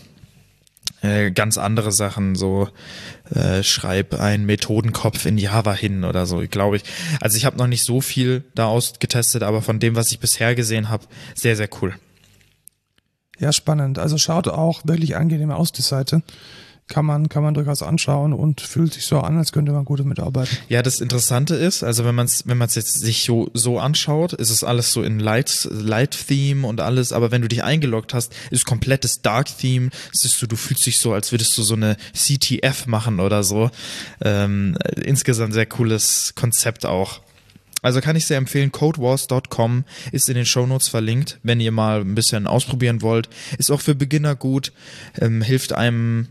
äh, 1.03 1.31
ganz 1.31 1.59
andere 1.59 1.93
Sachen, 1.93 2.35
so 2.35 2.69
äh, 3.35 3.63
schreib 3.63 4.15
einen 4.15 4.47
Methodenkopf 4.47 5.27
in 5.27 5.39
Java 5.39 5.73
hin 5.73 6.05
oder 6.05 6.27
so, 6.27 6.43
glaube 6.51 6.77
ich. 6.77 6.85
Also 7.21 7.37
ich 7.37 7.45
habe 7.45 7.57
noch 7.57 7.67
nicht 7.67 7.85
so 7.85 8.01
viel 8.01 8.45
da 8.55 8.67
ausgetestet, 8.67 9.43
aber 9.43 9.63
von 9.63 9.79
dem, 9.79 9.97
was 9.97 10.11
ich 10.11 10.19
bisher 10.19 10.55
gesehen 10.55 10.89
habe, 10.89 11.07
sehr, 11.35 11.57
sehr 11.57 11.69
cool. 11.81 11.95
ja, 13.39 13.53
spannend. 13.53 13.99
Also 13.99 14.19
schaut 14.19 14.49
auch 14.49 14.81
wirklich 14.85 15.17
angenehm 15.17 15.51
aus, 15.51 15.73
die 15.73 15.83
Seite. 15.83 16.23
Kann 16.89 17.05
man, 17.05 17.29
kann 17.29 17.43
man 17.43 17.55
durchaus 17.55 17.83
anschauen 17.83 18.33
und 18.33 18.61
fühlt 18.61 18.95
sich 18.95 19.05
so 19.05 19.21
an, 19.21 19.37
als 19.37 19.53
könnte 19.53 19.73
man 19.73 19.85
gut 19.85 20.01
damit 20.01 20.21
arbeiten. 20.21 20.57
Ja, 20.69 20.83
das 20.83 21.01
Interessante 21.01 21.55
ist, 21.55 21.83
also 21.83 22.05
wenn 22.05 22.15
man 22.15 22.27
es 22.27 22.47
wenn 22.47 22.57
man's 22.57 22.75
jetzt 22.75 23.01
sich 23.01 23.25
so, 23.25 23.51
so 23.53 23.79
anschaut, 23.79 24.33
ist 24.33 24.51
es 24.51 24.65
alles 24.65 24.93
so 24.93 25.03
in 25.03 25.19
Light, 25.19 25.69
Light 25.71 26.17
Theme 26.29 26.67
und 26.67 26.81
alles, 26.81 27.13
aber 27.13 27.31
wenn 27.31 27.43
du 27.43 27.49
dich 27.49 27.63
eingeloggt 27.63 28.15
hast, 28.15 28.35
ist 28.51 28.65
komplettes 28.65 29.21
Dark 29.21 29.49
Theme, 29.59 29.91
ist 30.13 30.23
so, 30.23 30.47
du 30.47 30.57
fühlst 30.57 30.87
dich 30.87 30.99
so, 30.99 31.13
als 31.13 31.31
würdest 31.31 31.57
du 31.59 31.63
so 31.63 31.75
eine 31.75 31.97
CTF 32.15 32.87
machen 32.87 33.21
oder 33.21 33.43
so. 33.43 33.71
Ähm, 34.23 34.77
insgesamt 35.03 35.53
sehr 35.53 35.67
cooles 35.67 36.33
Konzept 36.35 36.87
auch. 36.87 37.21
Also 37.83 38.01
kann 38.01 38.17
ich 38.17 38.27
sehr 38.27 38.39
empfehlen, 38.39 38.73
codewars.com 38.73 39.85
ist 40.11 40.29
in 40.29 40.35
den 40.35 40.47
Shownotes 40.47 40.89
verlinkt, 40.89 41.39
wenn 41.43 41.61
ihr 41.61 41.71
mal 41.71 42.01
ein 42.01 42.15
bisschen 42.15 42.47
ausprobieren 42.47 43.03
wollt. 43.03 43.29
Ist 43.57 43.71
auch 43.71 43.81
für 43.81 43.95
Beginner 43.95 44.35
gut, 44.35 44.73
ähm, 45.21 45.43
hilft 45.43 45.73
einem 45.73 46.29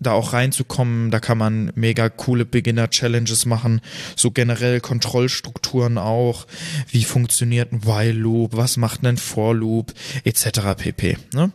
da 0.00 0.12
auch 0.12 0.32
reinzukommen. 0.32 1.10
Da 1.10 1.20
kann 1.20 1.38
man 1.38 1.72
mega 1.74 2.08
coole 2.08 2.44
Beginner-Challenges 2.44 3.46
machen, 3.46 3.80
so 4.16 4.30
generell 4.30 4.80
Kontrollstrukturen 4.80 5.98
auch. 5.98 6.46
Wie 6.90 7.04
funktioniert 7.04 7.72
ein 7.72 7.84
While-Loop, 7.84 8.56
was 8.56 8.76
macht 8.76 9.04
ein 9.06 9.16
For-Loop, 9.16 9.92
etc. 10.24 10.60
pp. 10.76 11.18
Ne? 11.34 11.52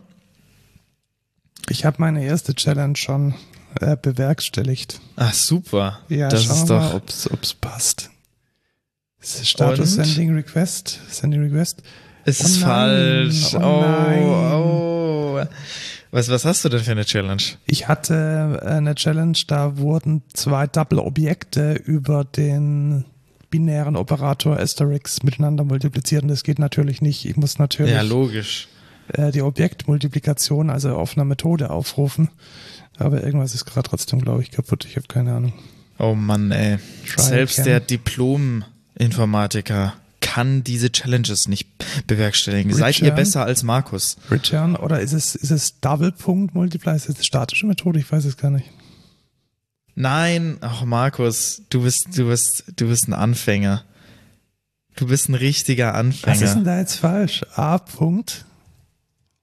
Ich 1.68 1.84
habe 1.84 1.96
meine 2.00 2.24
erste 2.24 2.54
Challenge 2.54 2.96
schon 2.96 3.34
äh, 3.80 3.96
bewerkstelligt. 4.00 5.00
Ah, 5.16 5.32
super. 5.32 6.00
Ja, 6.08 6.28
das 6.28 6.46
ist 6.46 6.66
doch. 6.66 6.94
ob's, 6.94 7.30
ob's 7.30 7.54
passt. 7.54 8.10
Status 9.20 9.96
Und? 9.96 10.04
Sending 10.04 10.34
Request. 10.34 11.00
Sending 11.08 11.42
Request. 11.42 11.82
Es 12.26 12.40
Oh 12.42 12.44
ist 12.44 12.60
nein, 12.60 12.68
falsch. 13.30 13.54
oh 13.54 13.58
Oh, 13.58 13.80
nein. 13.80 14.22
oh. 14.24 15.44
Was, 16.14 16.28
was 16.28 16.44
hast 16.44 16.64
du 16.64 16.68
denn 16.68 16.78
für 16.78 16.92
eine 16.92 17.04
Challenge? 17.04 17.42
Ich 17.66 17.88
hatte 17.88 18.60
äh, 18.62 18.66
eine 18.68 18.94
Challenge, 18.94 19.36
da 19.48 19.78
wurden 19.78 20.22
zwei 20.32 20.68
Double-Objekte 20.68 21.72
über 21.74 22.22
den 22.24 23.04
binären 23.50 23.96
Operator 23.96 24.60
Asterix 24.60 25.24
miteinander 25.24 25.64
multipliziert 25.64 26.22
und 26.22 26.28
das 26.28 26.44
geht 26.44 26.60
natürlich 26.60 27.02
nicht. 27.02 27.24
Ich 27.24 27.36
muss 27.36 27.58
natürlich 27.58 27.90
Ja, 27.90 28.02
logisch. 28.02 28.68
äh, 29.08 29.32
die 29.32 29.42
Objektmultiplikation, 29.42 30.70
also 30.70 30.94
auf 30.94 31.16
einer 31.16 31.24
Methode 31.24 31.70
aufrufen. 31.70 32.28
Aber 32.96 33.24
irgendwas 33.24 33.56
ist 33.56 33.64
gerade 33.64 33.88
trotzdem, 33.88 34.20
glaube 34.20 34.42
ich, 34.42 34.52
kaputt. 34.52 34.84
Ich 34.84 34.94
habe 34.94 35.08
keine 35.08 35.34
Ahnung. 35.34 35.52
Oh 35.98 36.14
Mann, 36.14 36.52
ey. 36.52 36.78
Try 37.12 37.22
Selbst 37.22 37.66
der 37.66 37.80
Diplom-Informatiker 37.80 39.94
kann 40.34 40.64
diese 40.64 40.90
Challenges 40.90 41.46
nicht 41.46 41.68
bewerkstelligen. 42.08 42.74
Seid 42.74 42.98
ihr 42.98 43.04
Return? 43.04 43.16
besser 43.16 43.44
als 43.44 43.62
Markus? 43.62 44.16
Return 44.32 44.74
oder 44.74 44.98
ist 44.98 45.12
es, 45.12 45.36
ist 45.36 45.52
es 45.52 45.78
Double-Punkt-Multiply? 45.78 46.96
Ist 46.96 47.08
das 47.08 47.14
eine 47.14 47.24
statische 47.24 47.66
Methode? 47.66 48.00
Ich 48.00 48.10
weiß 48.10 48.24
es 48.24 48.36
gar 48.36 48.50
nicht. 48.50 48.68
Nein, 49.94 50.56
ach 50.60 50.84
Markus, 50.84 51.62
du 51.70 51.82
bist, 51.82 52.18
du 52.18 52.26
bist, 52.26 52.64
du 52.74 52.88
bist 52.88 53.06
ein 53.06 53.12
Anfänger. 53.12 53.84
Du 54.96 55.06
bist 55.06 55.28
ein 55.28 55.36
richtiger 55.36 55.94
Anfänger. 55.94 56.34
Was 56.34 56.42
ist 56.42 56.54
denn 56.54 56.64
da 56.64 56.80
jetzt 56.80 56.96
falsch? 56.96 57.46
A. 57.54 57.78
Punkt. 57.78 58.44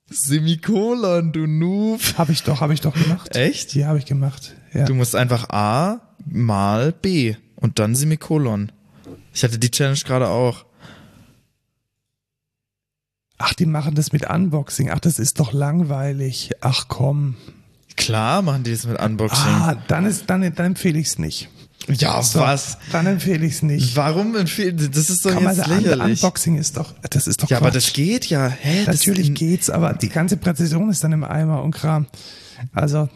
Semikolon, 0.10 1.32
du 1.32 1.48
Noob. 1.48 2.02
Habe 2.18 2.34
ich 2.34 2.44
doch, 2.44 2.60
habe 2.60 2.74
ich 2.74 2.82
doch 2.82 2.94
gemacht. 2.94 3.34
Echt? 3.34 3.76
Ja, 3.76 3.88
habe 3.88 4.00
ich 4.00 4.06
gemacht. 4.06 4.56
Ja. 4.74 4.84
Du 4.84 4.94
musst 4.94 5.16
einfach 5.16 5.52
A 5.52 6.02
mal 6.26 6.92
B 6.92 7.38
und 7.56 7.80
dann 7.80 7.96
Semikolon. 7.96 8.74
Ich 9.34 9.46
hatte 9.46 9.58
die 9.58 9.72
Challenge 9.72 10.00
gerade 10.04 10.28
auch. 10.28 10.66
Ach, 13.42 13.54
die 13.54 13.66
machen 13.66 13.96
das 13.96 14.12
mit 14.14 14.30
Unboxing. 14.30 14.90
Ach, 14.92 15.00
das 15.00 15.20
ist 15.20 15.40
doch 15.40 15.52
langweilig. 15.54 16.52
Ach 16.62 16.86
komm. 16.88 17.36
Klar 17.98 18.42
machen 18.42 18.64
die 18.64 18.72
das 18.72 18.86
mit 18.86 19.00
Unboxing. 19.00 19.46
Ah, 19.48 19.76
dann 19.88 20.06
ist, 20.06 20.30
dann, 20.30 20.42
dann 20.56 20.66
empfehle 20.66 20.98
ich 21.00 21.08
es 21.08 21.20
nicht. 21.20 21.50
ja, 21.88 22.22
So, 22.24 22.40
was? 22.40 22.78
Dann 22.92 23.06
empfehle 23.06 23.46
ich 23.46 23.54
es 23.56 23.64
nicht. 23.64 23.96
Warum 23.96 24.36
empfehlen? 24.36 24.78
Das 24.94 25.10
ist 25.10 25.26
doch 25.26 25.34
Komm, 25.34 25.44
jetzt 25.48 25.60
also 25.60 25.74
lächerlich. 25.76 26.24
Unboxing 26.24 26.58
ist 26.58 26.78
doch, 26.78 26.94
das 27.10 27.28
ist 27.28 27.44
doch 27.44 27.50
ja, 27.50 27.58
aber 27.58 27.68
Quatsch. 27.72 27.76
das 27.88 27.94
geht 27.94 28.26
ja. 28.28 28.48
Hä? 28.48 28.86
Das 28.86 28.98
Natürlich 28.98 29.34
geht's, 29.34 29.70
aber 29.70 29.94
die 29.94 30.10
ganze 30.10 30.38
Präzision 30.38 30.90
ist 30.90 31.04
dann 31.04 31.12
im 31.12 31.24
Eimer 31.24 31.64
und 31.64 31.72
Kram. 31.72 32.06
Also, 32.74 33.10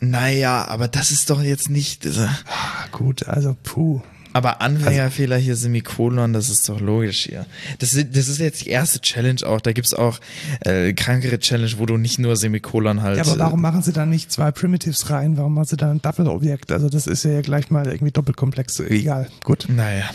Naja, 0.00 0.66
aber 0.68 0.88
das 0.88 1.10
ist 1.10 1.30
doch 1.30 1.42
jetzt 1.42 1.70
nicht. 1.70 2.04
äh, 2.06 2.10
ah, 2.26 2.86
gut, 2.92 3.26
also 3.26 3.56
puh. 3.62 4.00
Aber 4.34 4.60
Anfängerfehler 4.60 5.36
hier 5.38 5.56
Semikolon, 5.56 6.32
das 6.32 6.50
ist 6.50 6.68
doch 6.68 6.80
logisch 6.80 7.24
hier. 7.24 7.46
Das, 7.78 7.94
ist- 7.94 8.08
das 8.14 8.28
ist 8.28 8.38
jetzt 8.38 8.64
die 8.64 8.68
erste 8.68 9.00
Challenge 9.00 9.40
auch. 9.46 9.60
Da 9.60 9.72
gibt's 9.72 9.94
auch 9.94 10.20
äh, 10.60 10.92
krankere 10.92 11.38
Challenge, 11.38 11.72
wo 11.78 11.86
du 11.86 11.96
nicht 11.96 12.18
nur 12.18 12.36
Semikolon 12.36 13.02
halt. 13.02 13.16
Ja, 13.16 13.22
aber 13.24 13.34
äh, 13.36 13.38
warum 13.38 13.60
machen 13.62 13.82
sie 13.82 13.92
dann 13.92 14.10
nicht 14.10 14.30
zwei 14.30 14.50
Primitives 14.52 15.08
rein? 15.10 15.36
Warum 15.36 15.54
machen 15.54 15.66
sie 15.66 15.76
dann 15.76 15.90
ein 15.96 16.02
Double-Objekt? 16.02 16.70
Also 16.72 16.88
das 16.88 17.06
ist 17.06 17.24
ja 17.24 17.40
gleich 17.40 17.70
mal 17.70 17.86
irgendwie 17.86 18.12
doppelt 18.12 18.36
komplex. 18.36 18.78
Egal, 18.80 19.28
gut. 19.44 19.66
Naja. 19.68 20.10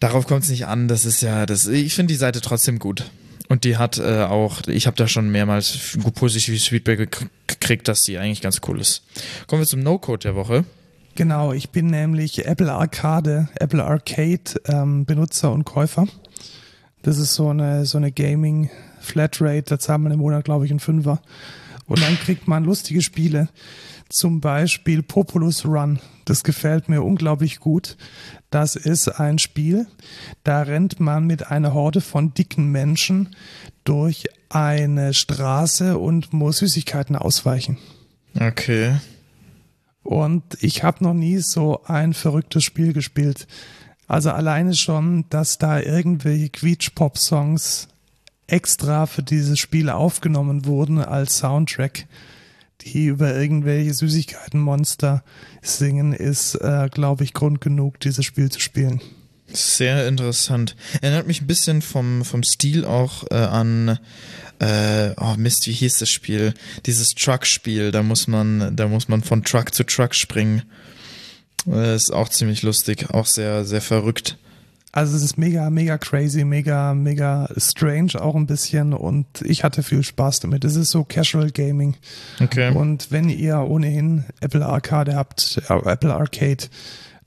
Darauf 0.00 0.26
kommt 0.26 0.42
es 0.44 0.50
nicht 0.50 0.66
an. 0.66 0.88
Das 0.88 1.04
ist 1.04 1.22
ja, 1.22 1.46
das. 1.46 1.66
Ich 1.66 1.94
finde 1.94 2.12
die 2.12 2.18
Seite 2.18 2.40
trotzdem 2.40 2.78
gut. 2.78 3.10
Und 3.48 3.62
die 3.64 3.76
hat 3.76 3.98
äh, 3.98 4.24
auch, 4.24 4.66
ich 4.66 4.86
habe 4.88 4.96
da 4.96 5.06
schon 5.06 5.30
mehrmals 5.30 5.96
positives 6.16 6.64
Feedback 6.66 6.98
gek- 7.00 7.28
gekriegt, 7.46 7.86
dass 7.86 8.02
die 8.02 8.18
eigentlich 8.18 8.42
ganz 8.42 8.60
cool 8.66 8.80
ist. 8.80 9.04
Kommen 9.46 9.62
wir 9.62 9.66
zum 9.66 9.80
No-Code 9.80 10.18
der 10.24 10.34
Woche. 10.34 10.64
Genau, 11.16 11.54
ich 11.54 11.70
bin 11.70 11.86
nämlich 11.86 12.44
Apple 12.44 12.70
Arcade, 12.70 13.48
Apple 13.54 13.82
Arcade 13.82 14.60
ähm, 14.66 15.06
Benutzer 15.06 15.50
und 15.50 15.64
Käufer. 15.64 16.06
Das 17.00 17.16
ist 17.16 17.32
so 17.34 17.48
eine, 17.48 17.86
so 17.86 17.96
eine 17.96 18.12
Gaming 18.12 18.68
Flatrate, 19.00 19.62
da 19.62 19.78
zahlt 19.78 20.02
man 20.02 20.12
im 20.12 20.18
Monat, 20.18 20.44
glaube 20.44 20.66
ich, 20.66 20.70
einen 20.70 20.78
Fünfer. 20.80 21.22
Und 21.86 22.02
dann 22.02 22.18
kriegt 22.18 22.46
man 22.48 22.64
lustige 22.64 23.00
Spiele. 23.00 23.48
Zum 24.10 24.42
Beispiel 24.42 25.02
Populous 25.02 25.64
Run. 25.64 26.00
Das 26.26 26.44
gefällt 26.44 26.90
mir 26.90 27.02
unglaublich 27.02 27.60
gut. 27.60 27.96
Das 28.50 28.76
ist 28.76 29.08
ein 29.08 29.38
Spiel, 29.38 29.86
da 30.44 30.62
rennt 30.62 31.00
man 31.00 31.26
mit 31.26 31.50
einer 31.50 31.72
Horde 31.72 32.02
von 32.02 32.34
dicken 32.34 32.70
Menschen 32.70 33.34
durch 33.84 34.26
eine 34.50 35.14
Straße 35.14 35.96
und 35.96 36.34
muss 36.34 36.58
Süßigkeiten 36.58 37.16
ausweichen. 37.16 37.78
Okay. 38.38 38.96
Und 40.06 40.44
ich 40.60 40.84
habe 40.84 41.02
noch 41.02 41.14
nie 41.14 41.38
so 41.38 41.82
ein 41.84 42.14
verrücktes 42.14 42.62
Spiel 42.62 42.92
gespielt. 42.92 43.48
Also 44.06 44.30
alleine 44.30 44.72
schon, 44.74 45.24
dass 45.30 45.58
da 45.58 45.80
irgendwelche 45.80 46.48
Quietsch-Pop-Songs 46.48 47.88
extra 48.46 49.06
für 49.06 49.24
dieses 49.24 49.58
Spiel 49.58 49.90
aufgenommen 49.90 50.64
wurden 50.64 50.98
als 50.98 51.38
Soundtrack, 51.38 52.06
die 52.82 53.06
über 53.06 53.34
irgendwelche 53.34 53.94
Süßigkeitenmonster 53.94 55.24
singen, 55.60 56.12
ist, 56.12 56.54
äh, 56.54 56.88
glaube 56.88 57.24
ich, 57.24 57.32
Grund 57.32 57.60
genug, 57.60 57.98
dieses 57.98 58.24
Spiel 58.24 58.48
zu 58.48 58.60
spielen. 58.60 59.00
Sehr 59.48 60.06
interessant. 60.06 60.76
Erinnert 61.00 61.26
mich 61.26 61.40
ein 61.40 61.48
bisschen 61.48 61.82
vom, 61.82 62.24
vom 62.24 62.44
Stil 62.44 62.84
auch 62.84 63.24
äh, 63.32 63.34
an 63.34 63.98
äh, 64.60 65.14
oh 65.20 65.34
Mist, 65.36 65.66
wie 65.66 65.72
hieß 65.72 65.98
das 65.98 66.10
Spiel? 66.10 66.54
Dieses 66.86 67.14
Truck-Spiel, 67.14 67.90
da 67.90 68.02
muss 68.02 68.26
man, 68.28 68.74
da 68.76 68.88
muss 68.88 69.08
man 69.08 69.22
von 69.22 69.42
Truck 69.42 69.74
zu 69.74 69.84
Truck 69.84 70.14
springen. 70.14 70.62
Äh, 71.66 71.96
ist 71.96 72.12
auch 72.12 72.28
ziemlich 72.28 72.62
lustig, 72.62 73.10
auch 73.10 73.26
sehr, 73.26 73.64
sehr 73.64 73.80
verrückt. 73.80 74.38
Also 74.92 75.14
es 75.14 75.22
ist 75.22 75.36
mega, 75.36 75.68
mega 75.68 75.98
crazy, 75.98 76.42
mega, 76.42 76.94
mega 76.94 77.50
strange 77.58 78.12
auch 78.18 78.34
ein 78.34 78.46
bisschen 78.46 78.94
und 78.94 79.26
ich 79.42 79.62
hatte 79.62 79.82
viel 79.82 80.02
Spaß 80.02 80.40
damit. 80.40 80.64
Es 80.64 80.74
ist 80.74 80.90
so 80.90 81.04
Casual 81.04 81.50
Gaming. 81.50 81.96
Okay. 82.40 82.74
Und 82.74 83.10
wenn 83.10 83.28
ihr 83.28 83.58
ohnehin 83.58 84.24
Apple 84.40 84.64
Arcade 84.64 85.14
habt, 85.14 85.60
äh, 85.68 85.90
Apple 85.90 86.14
Arcade, 86.14 86.68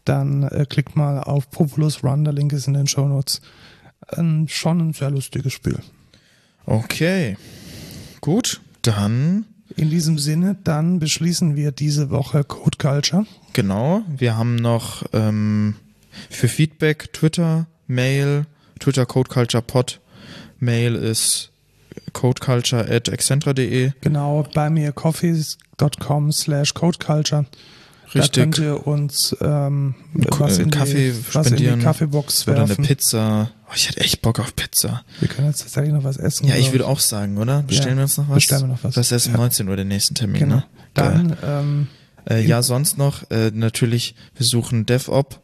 dann 0.04 0.44
äh, 0.44 0.66
klickt 0.68 0.96
mal 0.96 1.20
auf 1.20 1.52
Populous 1.52 2.04
Run, 2.04 2.24
der 2.24 2.34
Link 2.34 2.54
ist 2.54 2.68
in 2.68 2.74
den 2.74 2.88
Show 2.88 3.08
Notes. 3.08 3.42
Ähm, 4.18 4.48
schon 4.48 4.80
ein 4.80 4.94
sehr 4.94 5.12
lustiges 5.12 5.54
Spiel. 5.54 5.78
Okay. 6.70 7.36
Gut, 8.22 8.62
dann 8.84 9.46
In 9.76 9.90
diesem 9.90 10.20
Sinne, 10.20 10.56
dann 10.64 11.00
beschließen 11.00 11.56
wir 11.56 11.72
diese 11.72 12.10
Woche 12.12 12.44
Code 12.44 12.78
Culture. 12.78 13.26
genau. 13.54 14.04
Wir 14.16 14.38
haben 14.38 14.56
noch 14.56 15.04
ähm, 15.14 15.76
für 16.30 16.48
Feedback 16.48 17.12
Twitter, 17.14 17.66
Mail, 17.88 18.46
Twitter 18.80 19.06
Code 19.06 19.30
Culture 19.30 19.64
Pod. 19.64 20.00
Mail 20.60 20.96
ist 20.96 21.52
codeculture 22.14 22.88
at 22.90 23.08
excentra.de. 23.08 23.92
Genau, 24.02 24.46
bei 24.54 24.70
mir 24.70 24.92
coffees.com 24.92 26.32
slash 26.32 26.74
codeculture. 26.74 27.46
Da 28.14 28.20
Richtig. 28.20 28.44
könnt 28.44 28.58
ihr 28.60 28.88
uns 28.88 29.36
ähm, 29.42 29.96
was, 30.14 30.58
äh, 30.58 30.64
in 30.64 30.72
Kaffee 30.72 31.12
die, 31.12 31.36
was 31.36 31.52
in 31.52 31.58
die 31.58 31.84
Kaffeebox 31.84 32.48
Oder 32.48 32.58
eine 32.58 32.70
werfen. 32.70 32.86
Pizza. 32.86 33.52
Oh, 33.70 33.74
ich 33.76 33.88
hätte 33.88 34.02
echt 34.02 34.22
Bock 34.24 34.40
auf 34.40 34.56
Pizza. 34.56 35.04
Wir 35.20 35.28
können 35.28 35.48
jetzt 35.48 35.62
tatsächlich 35.62 35.94
noch 35.94 36.04
was 36.04 36.18
essen. 36.18 36.48
Ja, 36.48 36.56
ich 36.56 36.72
würde 36.72 36.88
auch 36.88 37.00
sagen, 37.00 37.38
oder? 37.38 37.62
Bestellen 37.64 37.92
Ja, 37.92 37.96
wir 37.98 38.04
uns 38.04 38.18
noch 38.18 38.28
was? 38.30 38.36
bestellen 38.36 38.62
wir 38.64 38.68
noch 38.70 38.84
was. 38.84 38.96
Das 38.96 39.06
ist 39.08 39.12
erst 39.12 39.28
um 39.28 39.34
Ja. 39.34 39.38
19 39.40 39.68
Uhr 39.70 39.76
der 39.76 39.86
nächsten 39.86 40.16
Termin, 40.16 40.40
Genau. 40.40 40.56
ne? 40.56 40.64
Dann 40.96 41.38
ähm, 41.44 41.88
Äh, 42.30 42.46
ja, 42.46 42.62
sonst 42.64 42.98
noch, 42.98 43.30
äh, 43.32 43.52
natürlich, 43.54 44.14
wir 44.36 44.46
suchen 44.46 44.86
DevOp. 44.86 45.40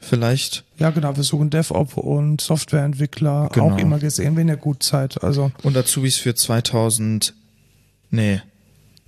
Vielleicht. 0.00 0.64
Ja, 0.78 0.90
genau, 0.90 1.16
wir 1.16 1.24
suchen 1.24 1.50
DevOps 1.50 1.94
und 1.94 2.40
Softwareentwickler 2.40 3.48
Genau. 3.52 3.70
auch 3.72 3.78
immer 3.78 3.98
gesehen, 3.98 4.36
wenn 4.36 4.46
ihr 4.48 4.56
gut 4.56 4.82
seid. 4.82 5.22
Also, 5.24 5.50
Und 5.62 5.76
Azubis 5.76 6.16
für 6.16 6.34
2000, 6.36 7.34
nee, 8.10 8.40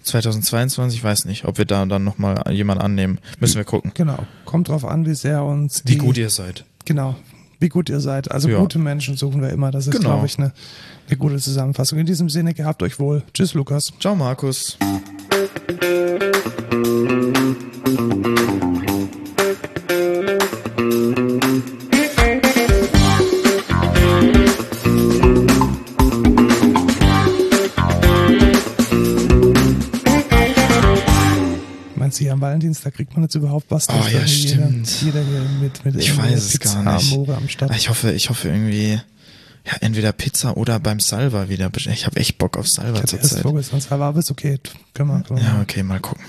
2022, 0.02 0.98
ich 0.98 1.04
weiß 1.04 1.26
nicht, 1.26 1.44
ob 1.44 1.58
wir 1.58 1.64
da 1.64 1.84
dann 1.86 2.02
nochmal 2.02 2.42
jemanden 2.50 2.82
annehmen. 2.82 3.18
Müssen 3.38 3.56
wir 3.56 3.64
gucken, 3.64 3.92
genau, 3.94 4.18
kommt 4.46 4.68
drauf 4.68 4.84
an, 4.84 5.06
wie 5.06 5.14
sehr 5.14 5.44
uns 5.44 5.82
wie 5.84 5.92
die, 5.92 5.98
gut 5.98 6.16
ihr 6.18 6.30
seid. 6.30 6.64
genau, 6.86 7.14
wie 7.60 7.68
gut 7.68 7.88
ihr 7.88 8.00
seid. 8.00 8.30
Also 8.30 8.48
Ja. 8.48 8.58
gute 8.58 8.78
Menschen 8.78 9.16
suchen 9.16 9.40
wir 9.42 9.50
immer. 9.50 9.70
Das 9.70 9.86
ist, 9.86 9.92
Genau. 9.92 10.10
glaube 10.10 10.26
ich, 10.26 10.38
eine, 10.38 10.52
eine 11.08 11.16
gute 11.16 11.36
Zusammenfassung. 11.38 11.98
In 11.98 12.06
diesem 12.06 12.28
Sinne, 12.28 12.54
gehabt 12.54 12.82
euch 12.82 12.98
wohl. 12.98 13.22
Tschüss, 13.34 13.54
Lukas. 13.54 13.92
Ciao, 14.00 14.16
Markus. 14.16 14.76
Am 32.40 32.48
Valentinstag 32.48 32.94
kriegt 32.94 33.12
man 33.14 33.22
jetzt 33.22 33.34
überhaupt 33.34 33.66
was? 33.70 33.88
Oh, 33.88 33.92
ja, 33.92 33.98
doch 33.98 34.08
jeder, 34.08 34.26
stimmt. 34.26 35.02
Jeder 35.02 35.22
hier 35.22 35.42
mit, 35.60 35.84
mit 35.84 35.96
Ich 35.96 36.16
weiß 36.16 36.44
es 36.44 36.58
Pizza 36.58 36.82
gar 36.82 36.96
nicht. 36.96 37.12
Am 37.28 37.48
Start. 37.48 37.76
Ich 37.76 37.88
hoffe, 37.88 38.12
ich 38.12 38.30
hoffe 38.30 38.48
irgendwie, 38.48 39.00
ja, 39.66 39.72
entweder 39.80 40.12
Pizza 40.12 40.56
oder 40.56 40.80
beim 40.80 41.00
Salva 41.00 41.48
wieder. 41.48 41.70
Ich 41.74 42.06
habe 42.06 42.16
echt 42.18 42.38
Bock 42.38 42.56
auf 42.56 42.68
Salva 42.68 43.04
zurzeit. 43.04 43.42
vorgestern, 43.42 43.80
aber 44.00 44.18
ist 44.18 44.30
okay. 44.30 44.58
Können 44.94 45.10
wir, 45.10 45.22
können 45.22 45.40
wir 45.40 45.46
Ja, 45.46 45.60
okay, 45.62 45.82
mal 45.82 46.00
gucken. 46.00 46.18